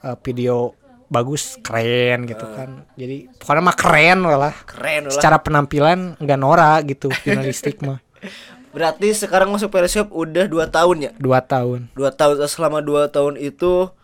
[0.04, 0.76] Eh, video
[1.08, 6.84] bagus keren gitu kan jadi pokoknya mah keren lah keren lah secara penampilan nggak norak
[6.92, 8.04] gitu jurnalistik mah
[8.74, 11.12] berarti sekarang masuk Periskop udah dua tahun ya?
[11.16, 11.94] Dua tahun.
[11.94, 13.94] Dua tahun selama dua tahun itu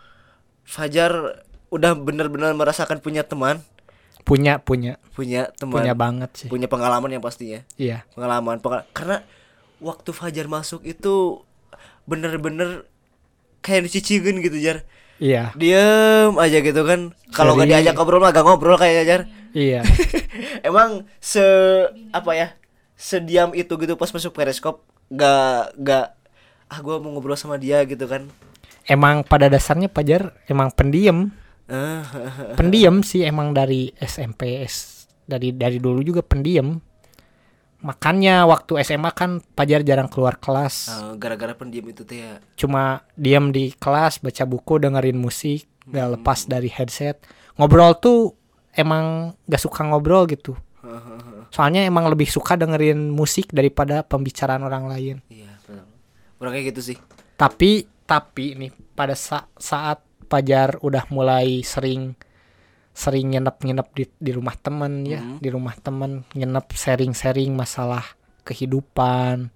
[0.62, 1.42] Fajar
[1.74, 3.58] udah benar-benar merasakan punya teman?
[4.22, 5.02] Punya punya.
[5.10, 5.82] Punya teman.
[5.82, 6.46] Punya banget sih.
[6.46, 7.66] Punya pengalaman yang pastinya?
[7.74, 8.06] Iya.
[8.14, 9.26] Pengalaman pengal- karena
[9.82, 11.42] waktu Fajar masuk itu
[12.06, 12.86] bener-bener
[13.60, 14.86] kayak dicicingin gitu jar.
[15.18, 15.50] Iya.
[15.58, 17.10] Diem aja gitu kan.
[17.34, 19.22] Kalau nggak diajak ngobrol mah gak ngobrol kayak jar.
[19.50, 19.82] Iya.
[20.68, 21.42] Emang se
[22.14, 22.48] apa ya
[23.00, 26.12] sediam itu gitu pas masuk periskop gak gak
[26.68, 28.28] ah gue mau ngobrol sama dia gitu kan.
[28.84, 31.32] Emang pada dasarnya Pajar emang pendiam.
[31.66, 32.02] Eh,
[32.60, 36.76] pendiam sih emang dari SMP S- dari dari dulu juga pendiam.
[37.80, 40.92] Makanya waktu SMA kan Pajar jarang keluar kelas.
[40.92, 42.36] Eh, gara-gara pendiam itu teh ya.
[42.54, 47.18] Cuma diam di kelas baca buku dengerin musik gak lepas dari headset.
[47.56, 48.36] Ngobrol tuh
[48.76, 50.54] emang gak suka ngobrol gitu
[51.50, 55.16] soalnya emang lebih suka dengerin musik daripada pembicaraan orang lain.
[55.26, 55.84] Iya betul
[56.38, 56.98] orang kayak gitu sih.
[57.34, 57.70] Tapi
[58.02, 62.14] tapi nih pada sa- saat Pajar udah mulai sering
[62.90, 65.38] sering nginep-nginep di di rumah temen ya Hmm.
[65.38, 68.06] di rumah temen nginep sharing-sharing masalah
[68.44, 69.50] kehidupan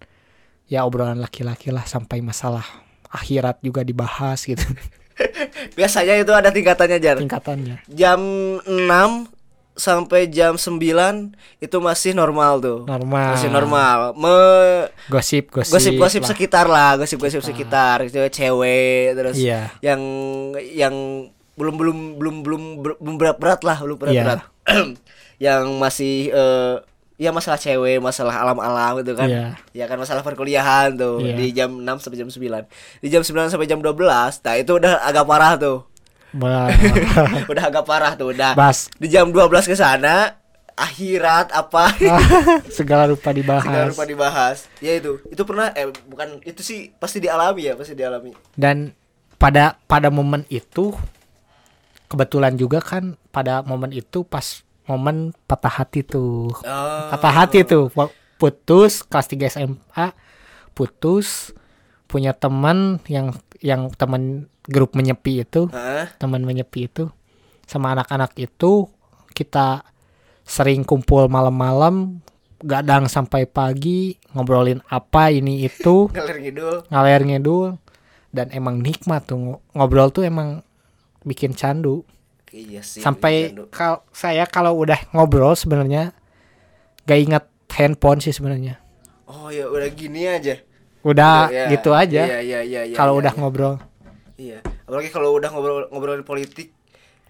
[0.66, 2.66] ya obrolan laki-laki lah sampai masalah
[3.07, 4.66] akhirat juga dibahas gitu.
[5.79, 7.16] Biasanya itu ada tingkatannya jar.
[7.23, 7.87] Tingkatannya.
[7.87, 8.19] Jam
[8.66, 9.31] 6
[9.75, 10.79] sampai jam 9
[11.59, 12.79] itu masih normal tuh.
[12.87, 13.35] Normal.
[13.35, 13.99] Masih normal.
[14.15, 14.39] Me
[15.07, 16.31] gosip gosip gosip-gosip lah.
[16.31, 18.07] sekitar lah gosip-gosip sekitar.
[18.07, 19.75] Itu cewek terus Iya.
[19.83, 20.01] yang
[20.63, 20.95] yang
[21.55, 24.41] belum belum belum belum belum berat berat lah belum berat berat
[25.39, 26.75] yang masih eh,
[27.15, 29.31] ya masalah cewek masalah alam alam gitu kan.
[29.31, 29.47] Iya.
[29.71, 31.23] ya kan masalah perkuliahan tuh.
[31.23, 31.35] Iya.
[31.35, 32.67] di jam 6 sampai jam 9
[32.99, 33.95] di jam 9 sampai jam 12
[34.43, 35.87] nah itu udah agak parah tuh
[37.52, 38.59] udah agak parah tuh udah.
[38.59, 38.90] Bas.
[38.98, 40.35] di jam 12 ke sana
[40.74, 41.94] akhirat apa?
[42.69, 43.65] Segala rupa dibahas.
[43.65, 44.56] Segala rupa dibahas.
[44.82, 48.35] Ya itu itu pernah eh bukan itu sih pasti dialami ya pasti dialami.
[48.59, 48.90] Dan
[49.39, 50.90] pada pada momen itu
[52.11, 56.51] kebetulan juga kan pada momen itu pas momen patah hati tuh.
[56.51, 57.09] Oh.
[57.15, 57.89] patah hati tuh.
[58.35, 60.06] Putus kelas 3 SMA
[60.74, 61.55] putus
[62.11, 63.32] punya teman yang
[63.65, 66.12] yang teman grup menyepi itu Hah?
[66.20, 67.09] teman menyepi itu
[67.65, 68.93] sama anak-anak itu
[69.32, 69.81] kita
[70.45, 72.20] sering kumpul malam-malam
[72.61, 76.09] gadang sampai pagi ngobrolin apa ini itu.
[76.12, 76.77] Ngalir ngidul.
[76.89, 77.69] Ngalir ngidul.
[78.28, 80.61] Dan emang nikmat tuh Ngo- ngobrol tuh emang
[81.24, 82.05] bikin candu.
[82.53, 83.66] Iya sih sampai Candu.
[83.69, 86.15] kal saya kalau udah ngobrol sebenarnya
[87.03, 88.78] gak ingat handphone sih sebenarnya.
[89.27, 90.61] Oh ya udah gini aja
[91.05, 92.25] udah Ya, gitu aja.
[92.25, 93.41] Iya iya iya iya, kalau iya, udah iya.
[93.41, 93.75] ngobrol.
[94.35, 96.71] Iya apalagi kalau udah ngobrol ngobrolin politik.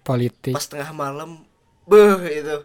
[0.05, 0.53] Politik.
[0.53, 1.41] Pas tengah malam
[1.87, 2.57] beuh itu.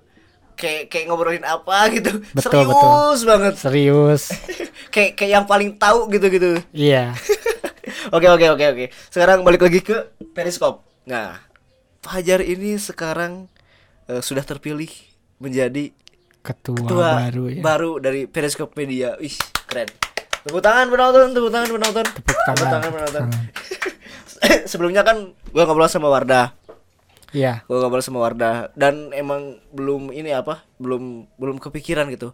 [0.60, 2.20] Kayak kayak ngobrolin apa gitu.
[2.36, 3.54] Betul, serius banget.
[3.56, 4.22] Serius.
[4.94, 6.50] Kayak kayak yang paling tahu gitu gitu.
[6.74, 7.14] Iya.
[8.14, 8.84] Oke oke oke oke.
[9.06, 10.82] Sekarang balik lagi ke Periskop.
[11.06, 11.38] Nah,
[12.02, 13.46] Fajar ini sekarang
[14.10, 14.90] eh, sudah terpilih
[15.38, 15.94] menjadi
[16.42, 17.62] ketua, ketua baru ya.
[17.62, 19.14] baru dari Periskop Media.
[19.22, 19.34] Ih,
[19.66, 19.90] keren.
[20.40, 22.06] Tepuk tangan penonton, tepuk tangan penonton.
[22.06, 23.22] Tepuk tangan, tepuk penonton.
[23.28, 23.44] tangan.
[24.70, 26.56] Sebelumnya kan gua ngobrol sama Wardah.
[27.30, 30.64] iya Gua ngobrol sama Wardah dan emang belum ini apa?
[30.80, 32.32] Belum belum kepikiran gitu.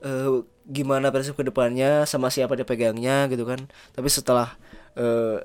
[0.00, 3.60] eh gimana Persib ke depannya sama siapa dia pegangnya gitu kan.
[3.96, 4.52] Tapi setelah
[4.96, 5.40] eh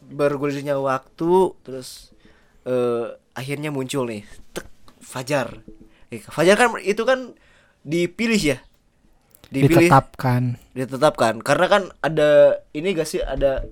[0.00, 2.14] bergulirnya waktu terus
[2.66, 4.22] eh akhirnya muncul nih
[4.54, 4.66] tek,
[5.02, 5.62] Fajar.
[6.10, 7.34] Eh, Fajar kan itu kan
[7.82, 8.58] dipilih ya.
[9.50, 10.42] Dipilih ditetapkan.
[10.72, 11.42] ditetapkan.
[11.42, 13.66] Karena kan ada ini gak sih ada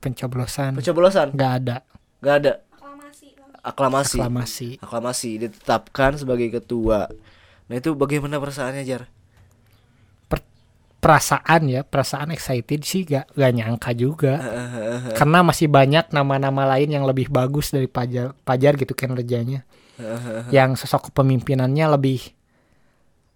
[0.00, 0.80] pencoblosan.
[0.80, 1.36] Pencoblosan?
[1.36, 1.76] Nggak ada.
[2.24, 2.52] Nggak ada?
[2.72, 3.26] Aklamasi.
[3.60, 4.18] Aklamasi.
[4.18, 4.68] Aklamasi.
[4.80, 5.30] Aklamasi.
[5.44, 7.12] Ditetapkan sebagai ketua.
[7.68, 9.12] Nah itu bagaimana perasaannya jar?
[10.26, 10.48] Per-
[11.04, 14.40] perasaan ya perasaan excited sih gak, gak nyangka juga.
[15.20, 19.68] Karena masih banyak nama-nama lain yang lebih bagus dari Pajar Pajar gitu kinerjanya
[20.56, 22.39] yang sosok kepemimpinannya lebih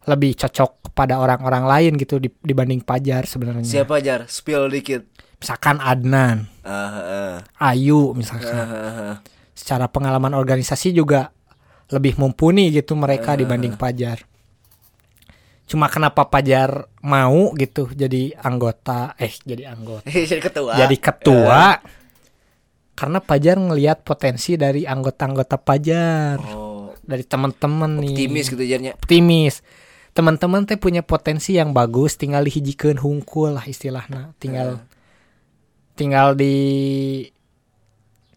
[0.04, 3.64] lebih cocok kepada orang-orang lain gitu di- dibanding Pajar sebenarnya.
[3.64, 5.02] Siapa jar spill dikit.
[5.40, 6.48] Misalkan Adnan.
[6.64, 8.52] Ah, ah, Ayu misalkan.
[8.54, 9.14] Ah, ah.
[9.54, 11.30] secara pengalaman organisasi juga
[11.92, 14.24] lebih mumpuni gitu mereka dibanding Pajar.
[15.64, 20.04] Cuma kenapa Pajar mau gitu jadi anggota eh jadi anggota?
[20.30, 20.72] Jadi ketua.
[20.76, 21.62] Jadi ketua?
[22.94, 26.36] Karena Pajar ngelihat potensi dari anggota-anggota Pajar.
[26.52, 26.92] Oh.
[27.00, 28.12] Dari teman-teman nih.
[28.14, 28.92] Optimis gitu jarnya.
[28.94, 29.64] Optimis
[30.14, 34.80] teman-teman teh punya potensi yang bagus tinggal dihijikeun hungkul lah istilahnya tinggal
[35.98, 36.54] tinggal di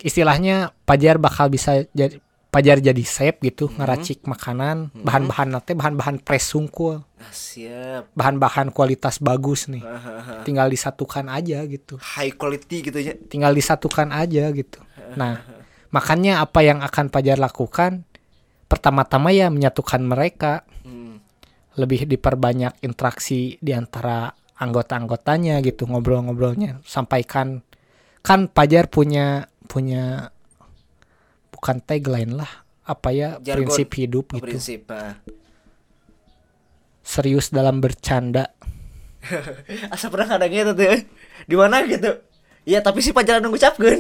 [0.02, 6.58] istilahnya pajar bakal bisa jadi pajar jadi chef gitu ngeracik makanan bahan-bahan nate bahan-bahan fresh
[6.58, 7.04] hungkul.
[7.04, 8.10] Nah, siap.
[8.18, 9.84] bahan-bahan kualitas bagus nih.
[9.84, 10.42] Hahaha.
[10.48, 12.00] tinggal disatukan aja gitu.
[12.00, 13.14] High quality gitu ya.
[13.28, 14.80] tinggal disatukan aja gitu.
[15.14, 15.44] Nah
[15.92, 18.08] makanya apa yang akan pajar lakukan?
[18.68, 20.64] Pertama-tama ya menyatukan mereka.
[20.66, 20.77] Hmm.
[21.78, 27.62] Lebih diperbanyak interaksi di antara anggota-anggotanya gitu ngobrol-ngobrolnya sampaikan
[28.26, 30.34] kan Pajar punya punya
[31.54, 32.50] bukan tagline lah
[32.84, 33.70] apa ya Jargon.
[33.70, 34.90] prinsip hidup gitu prinsip.
[34.90, 35.22] ah.
[37.06, 38.58] serius dalam bercanda
[39.94, 41.04] Asa pernah kadang gitu tuh.
[41.48, 42.22] Di mana gitu.
[42.68, 44.00] Iya, tapi si pacaran nunggu capkeun.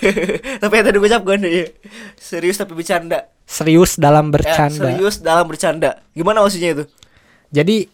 [0.62, 1.72] tapi eta nunggu capkeun iya.
[2.20, 3.32] Serius tapi bercanda.
[3.44, 6.00] serius dalam Eh, bercanda serius dalam bercanda.
[6.16, 6.84] Gimana maksudnya itu?
[7.54, 7.86] Jadi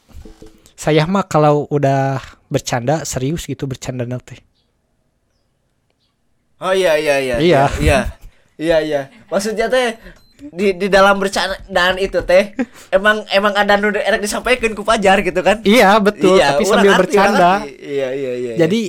[0.73, 2.17] saya mah kalau udah
[2.49, 4.41] bercanda serius gitu bercanda nanti
[6.61, 7.37] Oh iya iya iya.
[7.41, 7.63] Iya.
[7.81, 8.01] Iya.
[8.61, 9.01] Iya iya.
[9.33, 9.97] Maksudnya teh
[10.41, 12.53] di di dalam bercandaan itu teh
[12.97, 15.61] emang emang ada nu erek disampaikan ku Pajar gitu kan?
[15.65, 17.81] iya betul Iya, tapi sambil bercanda ngerti.
[17.81, 18.53] Iya iya iya.
[18.61, 18.81] Jadi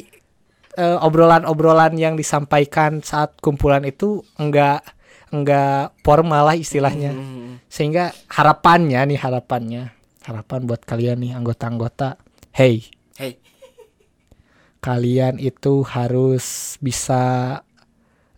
[0.75, 4.83] eh, obrolan-obrolan yang disampaikan saat kumpulan itu enggak
[5.31, 7.15] enggak formal lah istilahnya.
[7.15, 7.63] Hmm.
[7.71, 9.95] Sehingga harapannya nih harapannya,
[10.25, 12.17] harapan buat kalian nih anggota-anggota,
[12.53, 12.85] hey,
[13.17, 13.37] Hey.
[14.81, 17.21] kalian itu harus bisa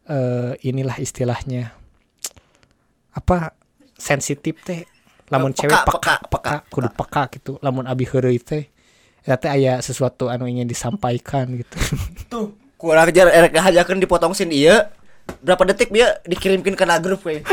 [0.07, 1.71] eh, inilah istilahnya.
[3.15, 3.55] Apa?
[3.95, 4.83] Sensitif teh.
[5.31, 7.51] Lamun peka, cewek peka peka, peka, peka, kudu peka gitu.
[7.63, 8.67] Lamun abi heureuy teh
[9.23, 11.77] ya teh aya sesuatu anu ingin disampaikan gitu.
[12.31, 14.91] Tuh, kurang ajar erek hajakeun dipotong sin iya.
[15.39, 17.39] Berapa detik dia dikirimkan ke grup we.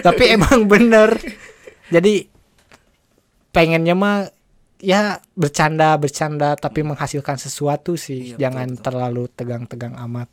[0.00, 1.20] tapi emang bener.
[1.92, 2.26] Jadi
[3.54, 4.26] pengennya mah
[4.82, 8.34] ya bercanda bercanda tapi menghasilkan sesuatu sih.
[8.34, 10.28] Iya, jangan terlalu tegang-tegang amat.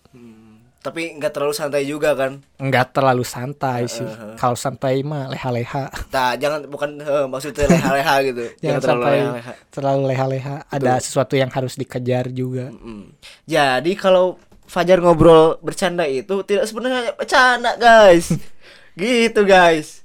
[0.82, 2.42] Tapi nggak terlalu santai juga kan.
[2.58, 4.08] nggak terlalu santai sih.
[4.42, 5.94] Kalau santai mah leha-leha.
[6.10, 8.44] Nah, jangan bukan eh, maksudnya leha-leha gitu.
[8.66, 9.54] jangan terlalu sampai leha-leha.
[9.70, 10.56] terlalu leha-leha.
[10.74, 12.74] Ada sesuatu yang harus dikejar juga.
[12.74, 13.14] Mm.
[13.46, 18.32] Jadi kalau Fajar ngobrol bercanda itu tidak sebenarnya bercanda, guys.
[18.96, 20.02] gitu, guys.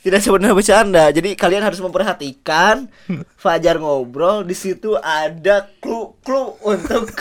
[0.00, 1.04] Tidak sebenarnya bercanda.
[1.12, 2.88] Jadi kalian harus memperhatikan
[3.42, 7.12] Fajar ngobrol di situ ada clue-clue untuk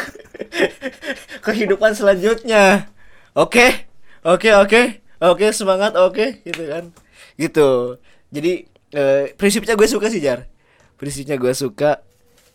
[1.46, 2.88] kehidupan selanjutnya.
[3.36, 3.88] Oke.
[4.24, 4.82] Oke, oke.
[5.20, 6.96] Oke, semangat, oke, gitu kan.
[7.36, 8.00] Gitu.
[8.32, 10.48] Jadi eh, prinsipnya gue suka sih, Jar.
[10.96, 12.00] Prinsipnya gue suka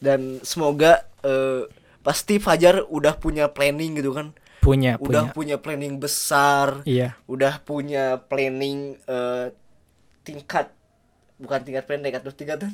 [0.01, 1.69] dan semoga eh,
[2.01, 5.36] pasti Fajar udah punya planning gitu kan punya udah punya.
[5.36, 6.81] punya planning besar.
[6.89, 7.15] Iya.
[7.28, 9.53] Udah punya planning eh,
[10.24, 10.73] tingkat
[11.36, 12.65] bukan tingkat pendek atau tingkat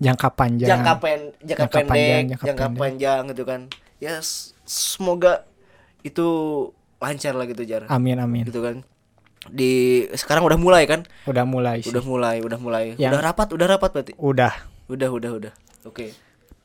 [0.00, 0.68] jangka panjang.
[0.68, 2.80] Jangka pen jangka, Jangka pendek panjang, jangka jangka, pendek.
[2.82, 3.60] panjang gitu kan.
[4.00, 4.14] Ya
[4.64, 5.44] semoga
[6.02, 6.26] itu
[6.98, 7.86] lancar lah gitu jar.
[7.86, 8.48] Amin amin.
[8.48, 8.82] Gitu kan.
[9.48, 11.06] Di sekarang udah mulai kan?
[11.24, 11.92] Udah mulai sih.
[11.92, 12.84] Udah mulai udah mulai.
[12.96, 14.12] Yang- udah rapat udah rapat berarti?
[14.18, 14.52] Udah.
[14.90, 15.52] Udah udah udah.
[15.86, 16.12] Oke.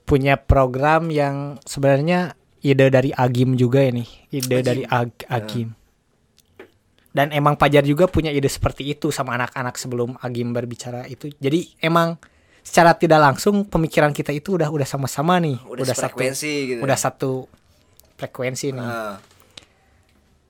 [0.07, 2.33] Punya program yang sebenarnya
[2.65, 4.01] ide dari Agim juga ini
[4.33, 4.65] ide Agim.
[4.65, 5.69] dari Ag- Agim.
[7.15, 11.31] Dan emang Pajar juga punya ide seperti itu sama anak-anak sebelum Agim berbicara itu.
[11.37, 12.19] Jadi emang
[12.65, 15.61] secara tidak langsung pemikiran kita itu udah udah sama-sama nih.
[15.63, 17.31] Udah, satu frekuensi gitu udah satu
[18.17, 18.89] frekuensi nih.
[18.89, 19.15] Ah,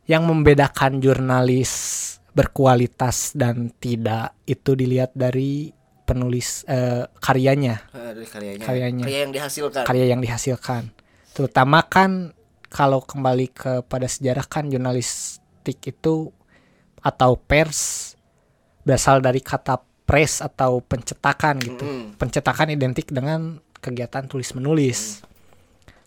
[0.08, 2.02] yang membedakan jurnalis
[2.32, 5.70] berkualitas dan tidak itu dilihat dari
[6.08, 7.92] penulis eh, karyanya.
[7.92, 8.64] Ah, dari karyanya.
[8.64, 9.04] Karyanya.
[9.04, 9.84] karya yang dihasilkan.
[9.84, 10.95] Karya yang dihasilkan.
[11.36, 12.32] Terutama kan
[12.72, 16.32] kalau kembali kepada sejarah kan jurnalistik itu
[17.04, 18.16] atau pers
[18.88, 22.16] berasal dari kata press atau pencetakan gitu.
[22.16, 25.22] Pencetakan identik dengan kegiatan tulis menulis.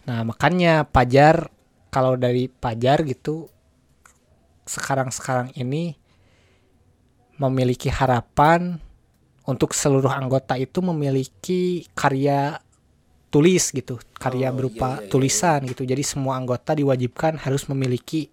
[0.08, 1.52] Nah, makanya Pajar
[1.92, 3.52] kalau dari Pajar gitu
[4.64, 5.96] sekarang-sekarang ini
[7.36, 8.80] memiliki harapan
[9.48, 12.60] untuk seluruh anggota itu memiliki karya
[13.28, 15.82] tulis gitu, karya Oh, berupa iya, iya, iya, tulisan gitu.
[15.84, 18.32] Jadi semua anggota diwajibkan harus memiliki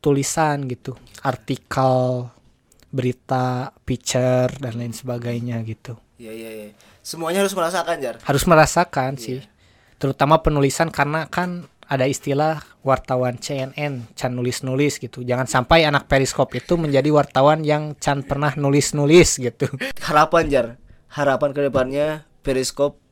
[0.00, 2.28] tulisan gitu, artikel,
[2.94, 5.98] berita, picture dan lain sebagainya gitu.
[6.16, 6.68] Iya iya iya.
[7.02, 8.16] Semuanya harus merasakan jar.
[8.22, 9.42] Harus merasakan sih.
[9.98, 15.20] Terutama penulisan karena kan ada istilah wartawan CNN, can nulis-nulis gitu.
[15.20, 19.68] Jangan sampai anak periskop itu menjadi wartawan yang can pernah nulis-nulis gitu.
[20.08, 20.66] Harapan jar.
[21.12, 22.06] Harapan ke depannya
[22.42, 23.03] Periskop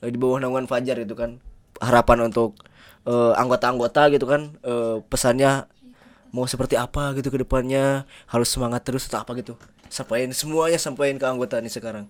[0.00, 1.40] di bawah naungan Fajar itu kan.
[1.80, 2.56] Harapan untuk
[3.04, 4.56] eh, anggota-anggota gitu kan.
[4.64, 5.68] eh, pesannya
[6.32, 8.08] mau seperti apa gitu ke depannya.
[8.28, 9.54] Harus semangat terus atau apa gitu.
[9.90, 12.06] sampaikan semuanya sampaikan ke anggota nih sekarang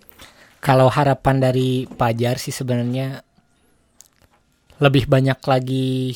[0.60, 3.24] Kalau harapan dari Pajar sih sebenarnya
[4.76, 6.12] lebih banyak lagi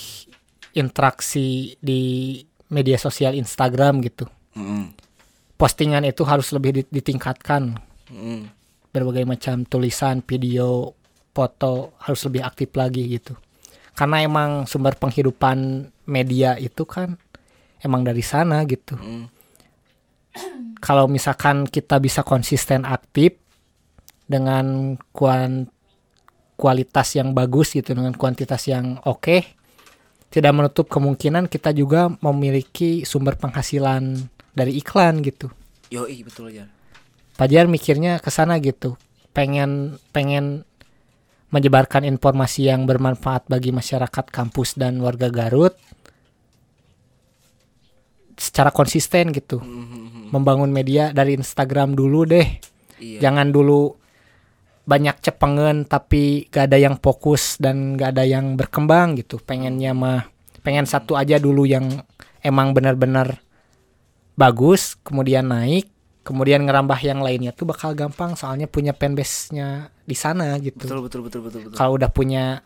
[0.77, 2.37] interaksi di
[2.69, 4.29] media sosial Instagram gitu.
[4.53, 4.93] Mm-mm.
[5.57, 7.79] Postingan itu harus lebih di- ditingkatkan.
[8.13, 8.53] Mm-mm.
[8.93, 10.93] Berbagai macam tulisan, video,
[11.35, 13.35] foto harus lebih aktif lagi gitu.
[13.99, 17.19] Karena emang sumber penghidupan media itu kan
[17.83, 18.95] emang dari sana gitu.
[18.95, 19.27] Mm.
[20.79, 23.39] Kalau misalkan kita bisa konsisten aktif
[24.25, 25.71] dengan kuan
[26.55, 29.43] kualitas yang bagus gitu dengan kuantitas yang oke
[30.31, 34.19] tidak menutup kemungkinan kita juga memiliki sumber penghasilan
[34.51, 35.51] dari iklan gitu.
[35.95, 36.67] Yoi betul aja.
[37.39, 38.99] Pajar mikirnya ke sana gitu.
[39.31, 40.67] Pengen pengen
[41.55, 45.79] menyebarkan informasi yang bermanfaat bagi masyarakat kampus dan warga Garut
[48.35, 49.63] secara konsisten gitu.
[50.35, 52.49] Membangun media dari Instagram dulu deh.
[52.99, 53.31] Iya.
[53.31, 53.95] Jangan dulu
[54.85, 59.39] banyak cepengen tapi gak ada yang fokus dan gak ada yang berkembang gitu.
[59.39, 60.27] Pengennya mah
[60.67, 62.03] pengen satu aja dulu yang
[62.43, 63.39] emang benar-benar
[64.35, 65.87] bagus, kemudian naik,
[66.27, 70.85] kemudian ngerambah yang lainnya tuh bakal gampang soalnya punya fanbase-nya di sana gitu.
[70.85, 71.77] Betul betul betul betul betul.
[71.77, 72.61] Kalau udah punya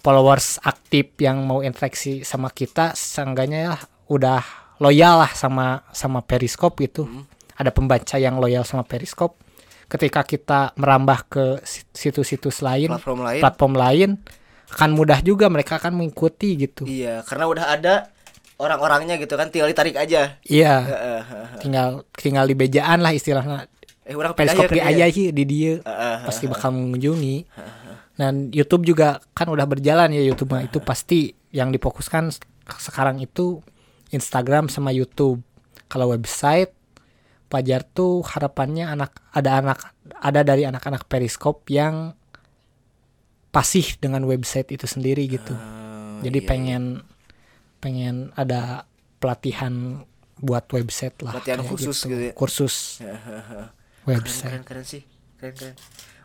[0.00, 3.74] followers aktif yang mau interaksi sama kita, seenggaknya ya
[4.06, 4.42] udah
[4.78, 7.08] loyal lah sama sama Periscope gitu.
[7.54, 9.38] Ada pembaca yang loyal sama Periscope.
[9.86, 13.40] Ketika kita merambah ke si- situs-situs lain, Platform lain.
[13.40, 14.10] platform lain,
[14.74, 16.82] akan mudah juga mereka akan mengikuti gitu.
[16.88, 17.94] Iya, karena udah ada
[18.58, 20.40] orang-orangnya gitu kan, tinggal ditarik aja.
[20.42, 20.74] Iya,
[21.60, 23.70] tinggal tinggal di bejaan lah istilahnya.
[24.04, 27.36] Eh, orang di ya, aja sih di dia Heeh, pasti bakal mengunjungi.
[28.14, 32.30] Dan YouTube juga kan udah berjalan ya YouTube mah itu pasti yang difokuskan
[32.68, 33.64] sekarang itu
[34.12, 35.40] Instagram sama YouTube.
[35.88, 36.72] Kalau website
[37.54, 42.16] Pajar tuh harapannya anak ada anak ada dari anak-anak Periscope yang
[43.54, 45.54] pasif dengan website itu sendiri gitu.
[45.54, 46.82] Oh, Jadi iya, pengen
[47.78, 48.90] pengen ada
[49.22, 50.02] pelatihan
[50.42, 51.38] buat website lah.
[51.38, 52.32] Pelatihan khusus gitu ya.
[52.34, 53.14] Kursus iya.
[53.14, 53.83] Heeh.
[54.04, 54.50] Website.
[54.52, 55.02] Keren, keren sih.
[55.36, 55.74] Keren keren.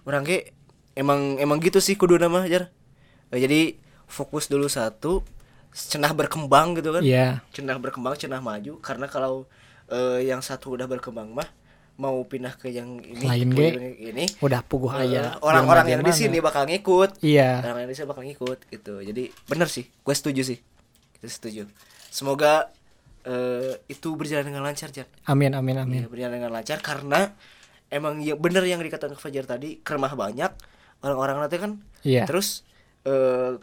[0.04, 0.52] Orang ge
[0.96, 2.72] emang emang gitu sih kudu nama jar.
[3.32, 3.78] Eh, Jadi
[4.10, 5.22] fokus dulu satu,
[5.72, 7.04] cenah berkembang gitu kan.
[7.04, 7.44] Iya.
[7.52, 9.46] Cenah berkembang, cenah maju karena kalau
[9.88, 11.50] eh, yang satu udah berkembang mah
[12.00, 16.16] mau pindah ke yang ini Lain yang ini Udah puguh eh, aya orang-orang yang di
[16.16, 17.60] sini bakal ngikut Iya.
[17.60, 20.64] orang Indonesia bakal ngikut gitu jadi bener sih gue setuju sih
[21.20, 21.68] kita setuju
[22.08, 22.72] semoga
[23.28, 26.02] eh, itu berjalan dengan lancar Jan Amin amin amin.
[26.02, 27.36] Ya, berjalan dengan lancar karena
[27.90, 30.52] emang ya bener yang dikatakan Fajar tadi kermah banyak
[31.00, 32.24] orang-orang nanti kan Iya.
[32.24, 32.64] terus
[33.02, 33.58] eh,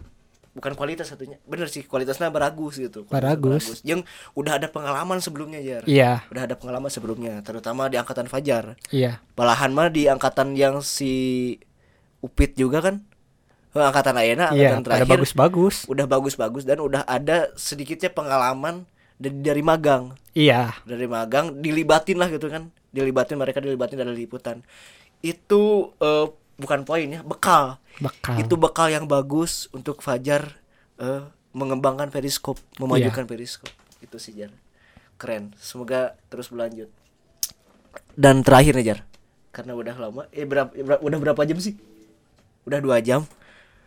[0.53, 3.65] bukan kualitas satunya bener sih kualitasnya beragus gitu Kualitasnya Baragus.
[3.83, 4.01] yang
[4.33, 6.25] udah ada pengalaman sebelumnya Jar Iya.
[6.27, 9.21] udah ada pengalaman sebelumnya terutama di angkatan Fajar Iya.
[9.35, 11.13] Malahan mah di angkatan yang si
[12.19, 13.05] Upit juga kan
[13.71, 15.85] Eh, angkatan Ayana Iya, angkatan pada terakhir bagus-bagus.
[15.87, 20.73] udah bagus-bagus dan udah ada sedikitnya pengalaman dari, dari magang Iya.
[20.83, 24.65] dari magang dilibatin lah gitu kan dilibatin mereka dilibatin dari liputan.
[25.21, 27.77] Itu eh, bukan poin ya bekal.
[27.97, 28.37] Bakal.
[28.41, 30.57] itu bekal yang bagus untuk Fajar
[30.97, 33.31] eh, mengembangkan periskop memajukan Iya.
[33.31, 33.73] periskop.
[34.01, 34.53] Itu sih Jar.
[35.17, 35.53] Keren.
[35.57, 36.89] Semoga terus berlanjut.
[38.13, 39.01] Dan terakhir nih Jar.
[39.53, 40.69] Karena udah lama eh berapa,
[41.01, 41.77] udah berapa jam sih?
[42.69, 43.25] Udah dua jam.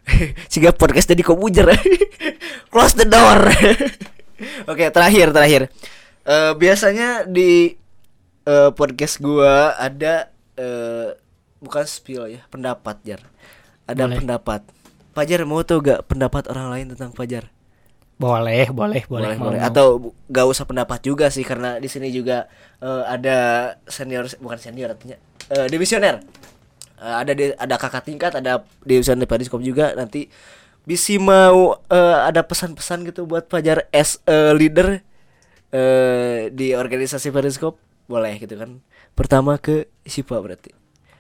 [0.50, 1.70] Sehingga podcast jadi komujer
[2.74, 3.46] close the door.
[4.72, 5.62] Oke terakhir terakhir.
[6.26, 7.78] Eh, biasanya di
[8.50, 11.14] eh, podcast gua ada eh,
[11.62, 13.22] bukan spill ya pendapat jar.
[13.86, 14.18] Ada Boleh.
[14.22, 14.62] pendapat.
[15.14, 17.50] Fajar mau tau gak pendapat orang lain tentang Fajar
[18.20, 19.34] Boleh, boleh, boleh.
[19.34, 19.60] boleh mau, boleh.
[19.60, 19.68] mau.
[19.68, 19.88] atau
[20.30, 23.38] gak usah pendapat juga sih karena di sini juga eh, ada
[23.90, 25.18] senior bukan senior artinya
[25.50, 26.20] eh, demisioner.
[27.00, 29.96] Eh, ada di, ada kakak tingkat ada demisioner Periskop juga.
[29.98, 30.28] Nanti
[30.86, 35.02] bisa mau eh, ada pesan-pesan gitu buat Fajar as a leader
[35.74, 37.80] eh, di organisasi Periskop
[38.10, 38.82] boleh gitu kan.
[39.14, 40.74] Pertama ke Sipa berarti.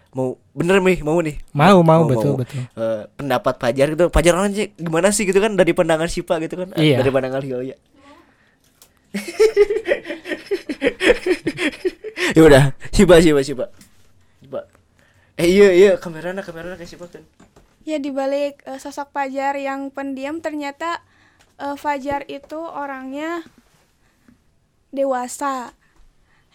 [0.09, 1.37] Mau bener nih mau nih.
[1.53, 2.65] Mau, mau, betul, betul.
[2.73, 4.09] Eh, pendapat Fajar gitu.
[4.09, 6.73] Fajar orangnya gimana sih gitu kan dari pandangan Sipa gitu kan.
[6.73, 7.05] Iya.
[7.05, 7.77] dari pandangan Hilya
[12.37, 13.65] ya udah Sipa Sipa Sipa
[14.37, 14.61] Sipa
[15.39, 17.25] eh iya iya kameranya kameranya kayak Sipa kan.
[17.87, 21.01] Ya dibalik eh, sosok Fajar yang pendiam ternyata
[21.57, 23.41] eh, Fajar itu orangnya
[24.93, 25.73] dewasa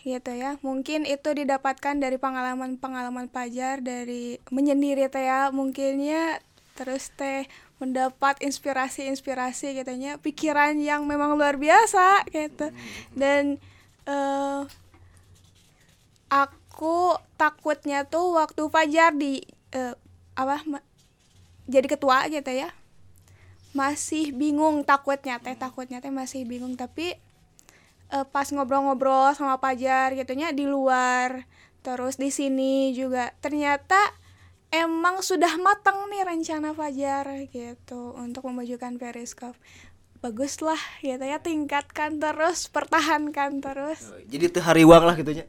[0.05, 0.61] gitu ya.
[0.61, 6.45] Mungkin itu didapatkan dari pengalaman-pengalaman Fajar dari menyendiri teh ya mungkinnya
[6.77, 7.49] terus teh
[7.81, 12.69] mendapat inspirasi-inspirasi katanya pikiran yang memang luar biasa gitu.
[13.17, 13.57] Dan
[14.05, 14.63] eh
[16.29, 19.41] aku takutnya tuh waktu Fajar di
[19.73, 19.97] eh,
[20.37, 20.61] apa
[21.65, 22.71] jadi ketua gitu ya
[23.75, 27.19] masih bingung takutnya teh takutnya teh masih bingung tapi
[28.15, 31.43] eh, pas ngobrol-ngobrol sama Fajar gitunya di luar
[31.83, 33.99] terus di sini juga ternyata
[34.73, 39.59] emang sudah matang nih rencana Fajar gitu untuk memajukan Periscope
[40.25, 45.45] bagus lah gitu ya tingkatkan terus pertahankan terus Jadi teu hariwang lah gitunya.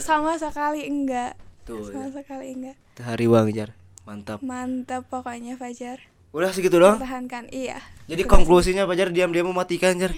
[0.00, 1.36] sama sekali enggak
[1.68, 1.92] Tuh.
[1.92, 3.76] sama sekali enggak hariwang jar.
[4.08, 4.40] Mantap.
[4.40, 6.00] mantap pokoknya Fajar
[6.34, 6.96] Udah segitu doang.
[6.98, 7.78] pertahankan iya
[8.08, 10.16] Jadi konklusinya Fajar diam-diam mematikan jar.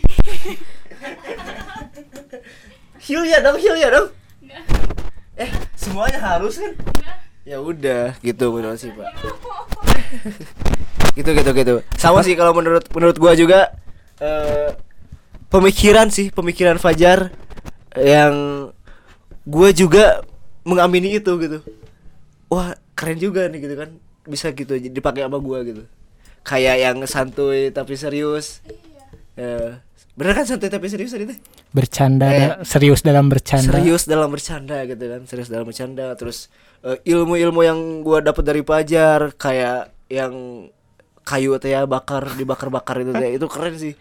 [3.07, 4.09] Heal ya dong, heal ya dong.
[5.37, 6.73] Eh, semuanya harus kan?
[7.47, 9.07] Ya udah, gitu menurut sih, Pak.
[11.17, 11.73] gitu gitu gitu.
[11.95, 13.71] Sama sih kalau menurut menurut gua juga
[14.19, 14.75] eh
[15.53, 17.31] pemikiran sih, pemikiran Fajar
[17.95, 18.69] yang
[19.47, 20.27] gua juga
[20.67, 21.63] mengamini itu gitu.
[22.51, 23.91] Wah, keren juga nih gitu kan.
[24.27, 25.87] Bisa gitu dipakai sama gua gitu.
[26.43, 28.59] Kayak yang santuy tapi serius.
[29.39, 29.85] Ya,
[30.17, 31.39] bener kan santuy tapi serius tadi teh?
[31.71, 33.69] Bercanda Eh, da- serius dalam bercanda.
[33.71, 36.49] serius dalam bercanda gitu kan serius dalam bercanda terus
[36.81, 40.33] eh, ilmu-ilmu yang gua dapat dari pajar kayak yang
[41.21, 43.93] kayu teh ya bakar dibakar-bakar itu teh itu keren sih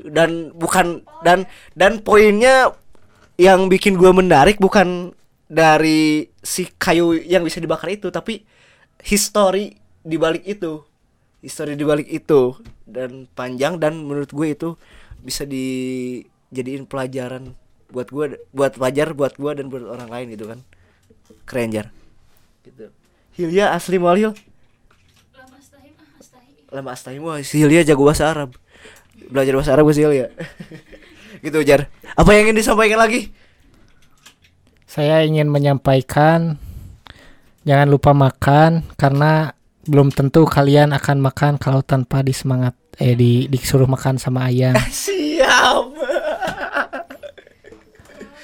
[0.00, 0.86] dan bukan
[1.20, 2.72] dan dan poinnya
[3.36, 5.12] yang bikin gua menarik bukan
[5.44, 8.46] dari si kayu yang bisa dibakar itu tapi
[9.00, 10.80] history di balik itu
[11.38, 12.54] history di balik itu
[12.84, 14.70] dan panjang dan menurut gue itu
[15.20, 17.52] bisa dijadiin pelajaran
[17.90, 20.58] buat gue buat wajar buat gue dan buat orang lain gitu kan.
[21.44, 21.86] Keren jar.
[22.62, 22.90] Gitu.
[23.34, 24.32] Hilya asli mal Hil?
[26.70, 28.54] Lama astahim wah si Hilya jago bahasa Arab.
[29.30, 30.30] Belajar bahasa Arab gue si Hilya?
[31.44, 31.88] Gitu jar.
[32.14, 33.32] Apa yang ingin disampaikan lagi?
[34.84, 36.58] Saya ingin menyampaikan
[37.62, 39.54] jangan lupa makan karena
[39.86, 44.76] belum tentu kalian akan makan kalau tanpa disemangat eh di disuruh makan sama ayam.
[45.04, 45.84] Siap.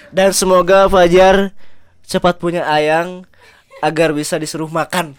[0.08, 1.52] Dan semoga Fajar
[2.08, 3.28] cepat punya ayang
[3.84, 5.12] agar bisa disuruh makan.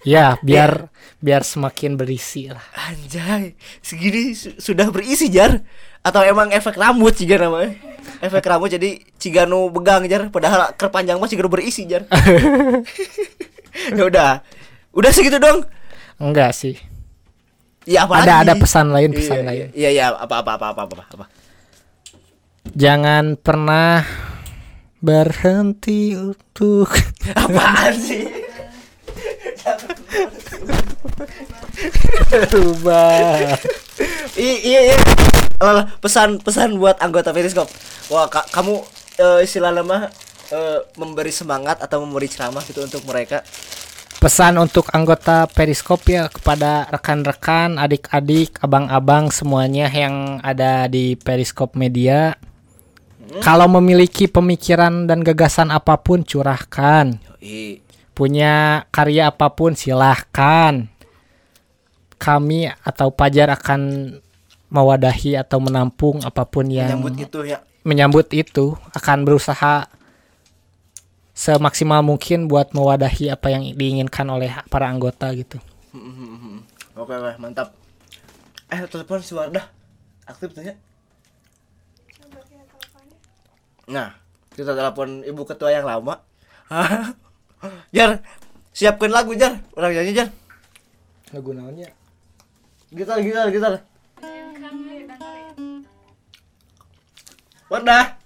[0.00, 0.88] Ya, biar
[1.20, 2.64] biar semakin berisi lah.
[2.72, 3.52] Anjay,
[3.84, 5.60] segini su- sudah berisi jar
[6.00, 7.76] atau emang efek rambut sih namanya?
[8.24, 12.08] Efek rambut jadi cigano begang jar padahal kerpanjang mah cigano berisi jar.
[13.96, 14.40] ya udah.
[14.96, 15.68] Udah segitu dong.
[16.16, 16.80] Enggak sih.
[17.84, 18.42] Ya apa Ada lagi?
[18.44, 19.66] ada pesan lain, pesan iya, lain.
[19.72, 21.26] Iya iya apa apa apa apa apa apa.
[22.70, 24.04] Jangan pernah
[25.00, 26.92] berhenti untuk
[27.40, 28.28] Apaan sih?
[32.30, 33.56] berubah.
[34.36, 34.96] I- iya iya
[35.58, 37.68] Alah, pesan pesan buat anggota Periskop
[38.08, 38.80] wah ka- kamu
[39.18, 40.08] eh, istilah nama
[40.48, 43.44] eh, memberi semangat atau memberi ceramah gitu untuk mereka
[44.20, 52.36] Pesan untuk anggota Periskop ya kepada rekan-rekan, adik-adik, abang-abang semuanya yang ada di Periskop Media.
[53.40, 57.16] Kalau memiliki pemikiran dan gagasan apa pun curahkan.
[57.40, 57.80] Yoi.
[58.12, 60.84] Punya karya apa pun silahkan.
[62.20, 64.12] Kami atau Pajar akan
[64.68, 69.90] mewadahi atau menampung apa pun yang menyambut itu ya menyambut itu akan berusaha
[71.40, 75.56] semaksimal mungkin buat mewadahi apa yang diinginkan oleh para anggota gitu.
[76.92, 77.72] oke oke mantap.
[78.68, 79.64] Eh telepon si Wardah.
[80.28, 80.76] Aktif tuh ya?
[83.88, 84.20] Nah
[84.52, 86.20] kita telepon ibu ketua yang lama.
[87.96, 88.20] Jar
[88.76, 89.64] siapkan lagu Jar.
[89.72, 90.28] Orang nyanyi Jar.
[91.32, 91.88] Lagu naonnya?
[92.92, 93.48] gitar gitar.
[93.48, 93.80] Gitar
[97.72, 98.19] Wardah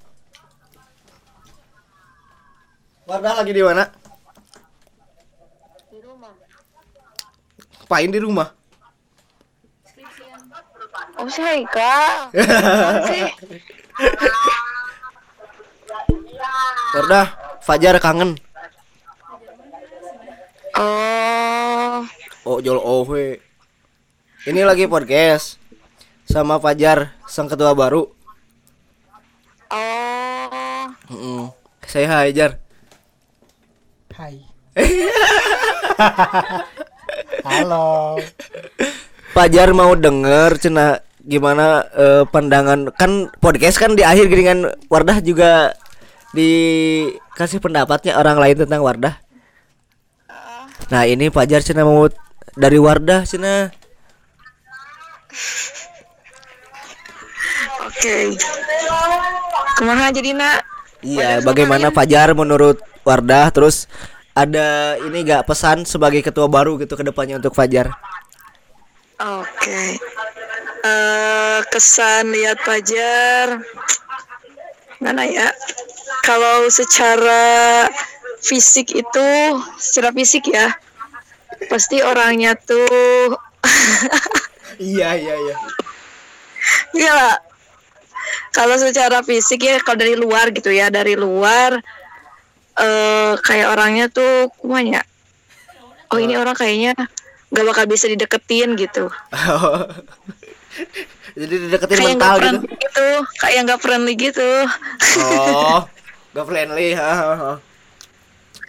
[3.04, 3.84] Wardah lagi di mana?
[5.92, 6.32] di rumah
[7.84, 8.48] Ngapain di rumah?
[11.20, 11.60] oh sih
[16.94, 17.26] Wardah,
[17.62, 18.38] Fajar kangen.
[20.78, 22.02] oh
[22.44, 23.40] Oh, jol owe.
[24.44, 25.56] Ini lagi podcast
[26.28, 28.04] sama Fajar, sang ketua baru.
[29.72, 31.44] oh Heeh.
[31.84, 32.63] Saya hai Jar.
[34.14, 34.46] Hai.
[37.42, 38.14] Halo.
[39.34, 45.74] Fajar mau denger cina gimana eh, pandangan kan podcast kan di akhir kan Wardah juga
[46.30, 49.18] dikasih pendapatnya orang lain tentang Wardah.
[50.94, 52.06] Nah ini Fajar cina mau
[52.54, 53.74] dari Wardah cina
[57.82, 58.14] oke
[59.74, 60.62] ke mana jadi nak
[61.04, 63.86] Iya, bagaimana Fajar menurut Wardah terus
[64.34, 67.92] ada ini gak pesan sebagai ketua baru gitu ke depannya untuk Fajar?
[69.20, 70.00] Oke.
[70.84, 73.62] Eh, kesan lihat Pajar
[75.00, 75.52] mana ya?
[76.24, 77.84] Kalau secara
[78.40, 79.28] fisik itu,
[79.76, 80.72] secara fisik ya,
[81.68, 83.36] pasti orangnya tuh
[84.80, 85.56] Iya, iya, iya.
[86.94, 87.36] Iya lah.
[88.54, 91.78] Kalau secara fisik ya kalau dari luar gitu ya, dari luar
[92.80, 95.06] eh kayak orangnya tuh kumanya.
[96.10, 96.94] Oh, ini orang kayaknya
[97.54, 99.10] gak bakal bisa dideketin gitu.
[101.38, 102.74] Jadi dideketin Kayak mental nggak gitu.
[102.78, 103.08] gitu,
[103.42, 104.50] kayak nggak friendly gitu.
[105.18, 105.82] Oh,
[106.34, 106.94] gak friendly.
[106.94, 107.52] ha, ha, ha.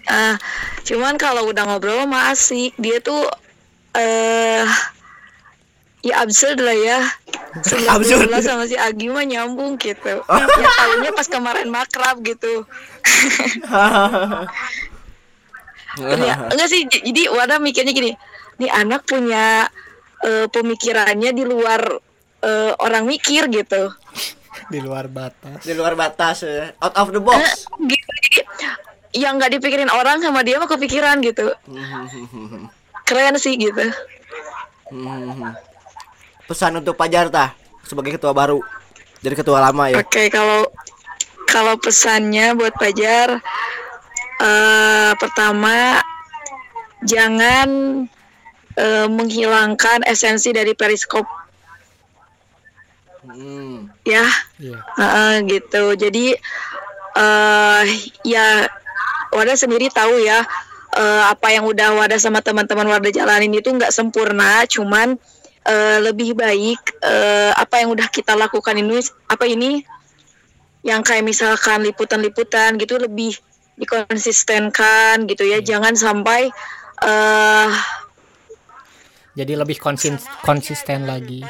[0.05, 0.37] Ah,
[0.85, 2.77] cuman kalau udah ngobrol mah asik.
[2.77, 3.25] Dia tuh
[3.97, 4.65] eh
[6.05, 6.99] ya absurd lah ya.
[7.89, 8.29] Absurd.
[8.29, 10.21] 19 sama si Agi mah nyambung gitu.
[10.61, 12.61] ya tahunya pas kemarin makrab gitu.
[15.97, 18.11] ya, enggak sih jadi Wada mikirnya gini
[18.57, 19.67] nih anak punya
[20.21, 21.81] eh, pemikirannya di luar
[22.41, 23.91] eh, orang mikir gitu
[24.67, 26.71] di luar batas Di luar batas, ya.
[26.79, 27.67] out of the box.
[27.79, 28.41] gitu jadi
[29.15, 31.51] yang nggak dipikirin orang sama dia mah kepikiran gitu
[33.05, 33.87] keren sih gitu
[34.85, 35.49] Hmm.
[36.45, 38.61] Pesan untuk Fajar tah sebagai ketua baru
[39.21, 40.01] dari ketua lama ya.
[40.01, 40.69] oke kalau
[41.45, 43.41] kalau pesannya buat Pajar
[44.35, 46.01] eh pertama
[47.01, 47.69] jangan
[48.75, 51.25] eh, menghilangkan esensi dari periskop
[53.25, 53.89] Hmm.
[54.05, 54.21] ya
[54.61, 55.97] iya Heeh, gitu.
[55.97, 56.37] Jadi
[57.17, 57.83] eh
[58.21, 58.69] ya
[59.33, 60.45] Wadah sendiri tahu ya
[60.93, 65.17] eh, apa yang udah Wadah sama teman-teman Wadah jalanin itu nggak sempurna, cuman
[65.65, 69.81] eh, lebih baik eh, apa yang udah kita lakukan ini apa ini
[70.85, 73.33] yang kayak misalkan liputan-liputan gitu lebih
[73.75, 75.59] dikonsistenkan gitu ya.
[75.59, 76.53] Jangan sampai
[77.03, 77.71] eh
[79.35, 80.15] jadi lebih konsin
[80.47, 81.43] konsisten lagi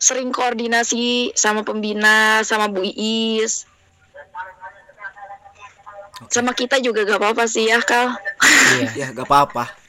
[0.00, 3.68] sering koordinasi sama pembina, sama Bu Iis.
[6.32, 8.16] Sama kita juga gak apa-apa sih ya, Kal.
[8.80, 9.79] iya Ya gak apa-apa.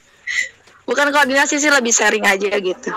[0.92, 2.92] Bukan koordinasi sih, lebih sharing aja gitu.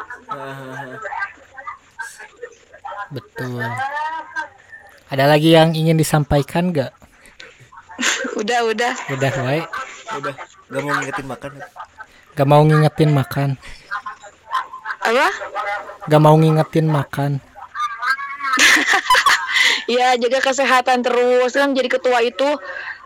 [3.05, 3.61] betul
[5.07, 6.91] ada lagi yang ingin disampaikan gak
[8.41, 8.91] Udah, udah.
[9.13, 9.67] udah baik
[10.19, 10.35] Udah,
[10.67, 11.51] gak mau ngingetin makan.
[12.35, 13.49] gak mau ngingetin makan
[14.99, 15.27] Apa?
[16.09, 17.31] gak mau ngingetin makan
[19.85, 21.53] Ya, jaga kesehatan terus.
[21.53, 22.57] Kan jadi ketua itu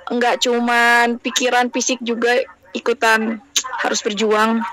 [0.07, 2.39] nggak cuman pikiran fisik juga
[2.71, 3.43] ikutan
[3.77, 4.59] harus berjuang.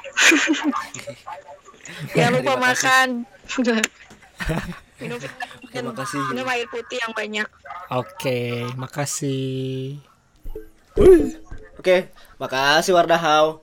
[2.16, 2.89] Jangan lupa Terima kasih.
[2.89, 3.09] makan.
[5.01, 5.18] minum,
[5.70, 6.20] Terima kasih.
[6.32, 7.48] minum air putih yang banyak.
[7.89, 8.40] oke
[8.74, 10.01] makasih
[11.77, 12.09] Oke,
[12.40, 13.60] makasih Wardahau.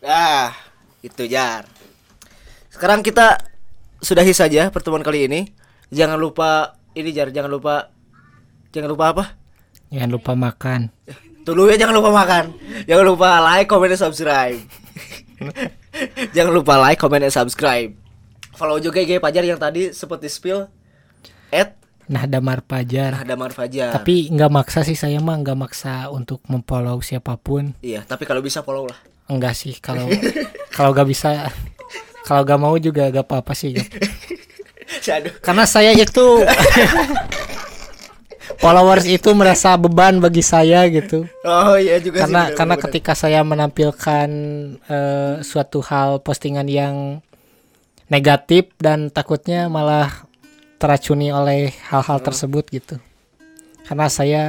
[0.00, 0.56] Ah,
[1.04, 1.68] itu Jar.
[2.72, 3.36] Sekarang kita
[4.00, 5.52] sudahi saja pertemuan kali ini.
[5.92, 7.92] Jangan lupa ini Jar, jangan lupa
[8.72, 9.24] jangan lupa apa?
[9.86, 10.90] jangan lupa makan
[11.46, 12.44] Dulu ya jangan lupa makan.
[12.90, 14.58] Jangan lupa like, comment, dan subscribe.
[16.34, 17.94] jangan lupa like, comment, dan subscribe.
[18.58, 20.66] Follow juga IG Pajar yang tadi seperti spill
[21.54, 23.90] at nah damar pajar Damar Fajar.
[23.90, 28.38] tapi nggak maksa sih saya mah nggak maksa untuk memfollow siapa pun iya, tapi kalau
[28.38, 28.94] bisa follow lah.
[29.26, 30.06] enggak sih kalau
[30.78, 31.50] kalau nggak bisa
[32.22, 33.74] kalau nggak mau juga gak apa-apa sih
[35.42, 36.46] karena saya itu
[38.62, 42.54] followers itu merasa beban bagi saya gitu Oh iya juga karena sih.
[42.54, 44.28] karena ketika saya menampilkan
[44.86, 47.20] eh, suatu hal postingan yang
[48.06, 50.26] negatif dan takutnya malah
[50.78, 52.96] teracuni oleh hal-hal tersebut gitu
[53.86, 54.42] karena saya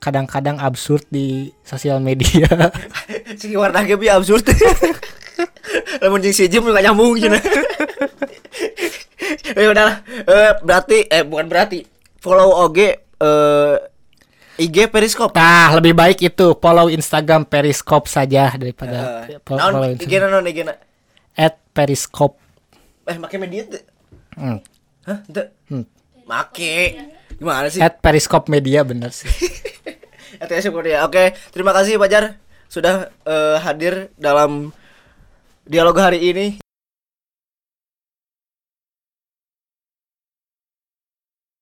[0.00, 2.48] kadang-kadang absurd di sosial media
[3.40, 4.42] si warna ge bi absurd.
[6.02, 7.40] Lamun jeung si Jim gak nyambung cenah.
[9.50, 10.02] Eh udahlah.
[10.26, 11.86] Eh berarti eh bukan berarti.
[12.18, 13.76] Follow oge eh
[14.60, 15.32] IG Periscope.
[15.32, 20.20] nah lebih baik itu follow Instagram Periscope saja daripada naon follow IG Instagram.
[20.20, 20.74] na naon IG na?
[21.36, 22.36] at Periscope
[23.08, 23.82] Eh make media teu?
[24.38, 24.62] Hmm.
[25.02, 25.18] Hah?
[25.66, 25.82] Hmm.
[26.28, 26.94] Make.
[27.40, 27.80] Gimana sih?
[27.82, 29.26] at Periscope Media bener sih
[30.42, 31.04] ATS Korea.
[31.04, 32.38] Oke, terima kasih Pajar
[32.70, 34.70] sudah eh, hadir dalam
[35.66, 36.46] dialog hari ini.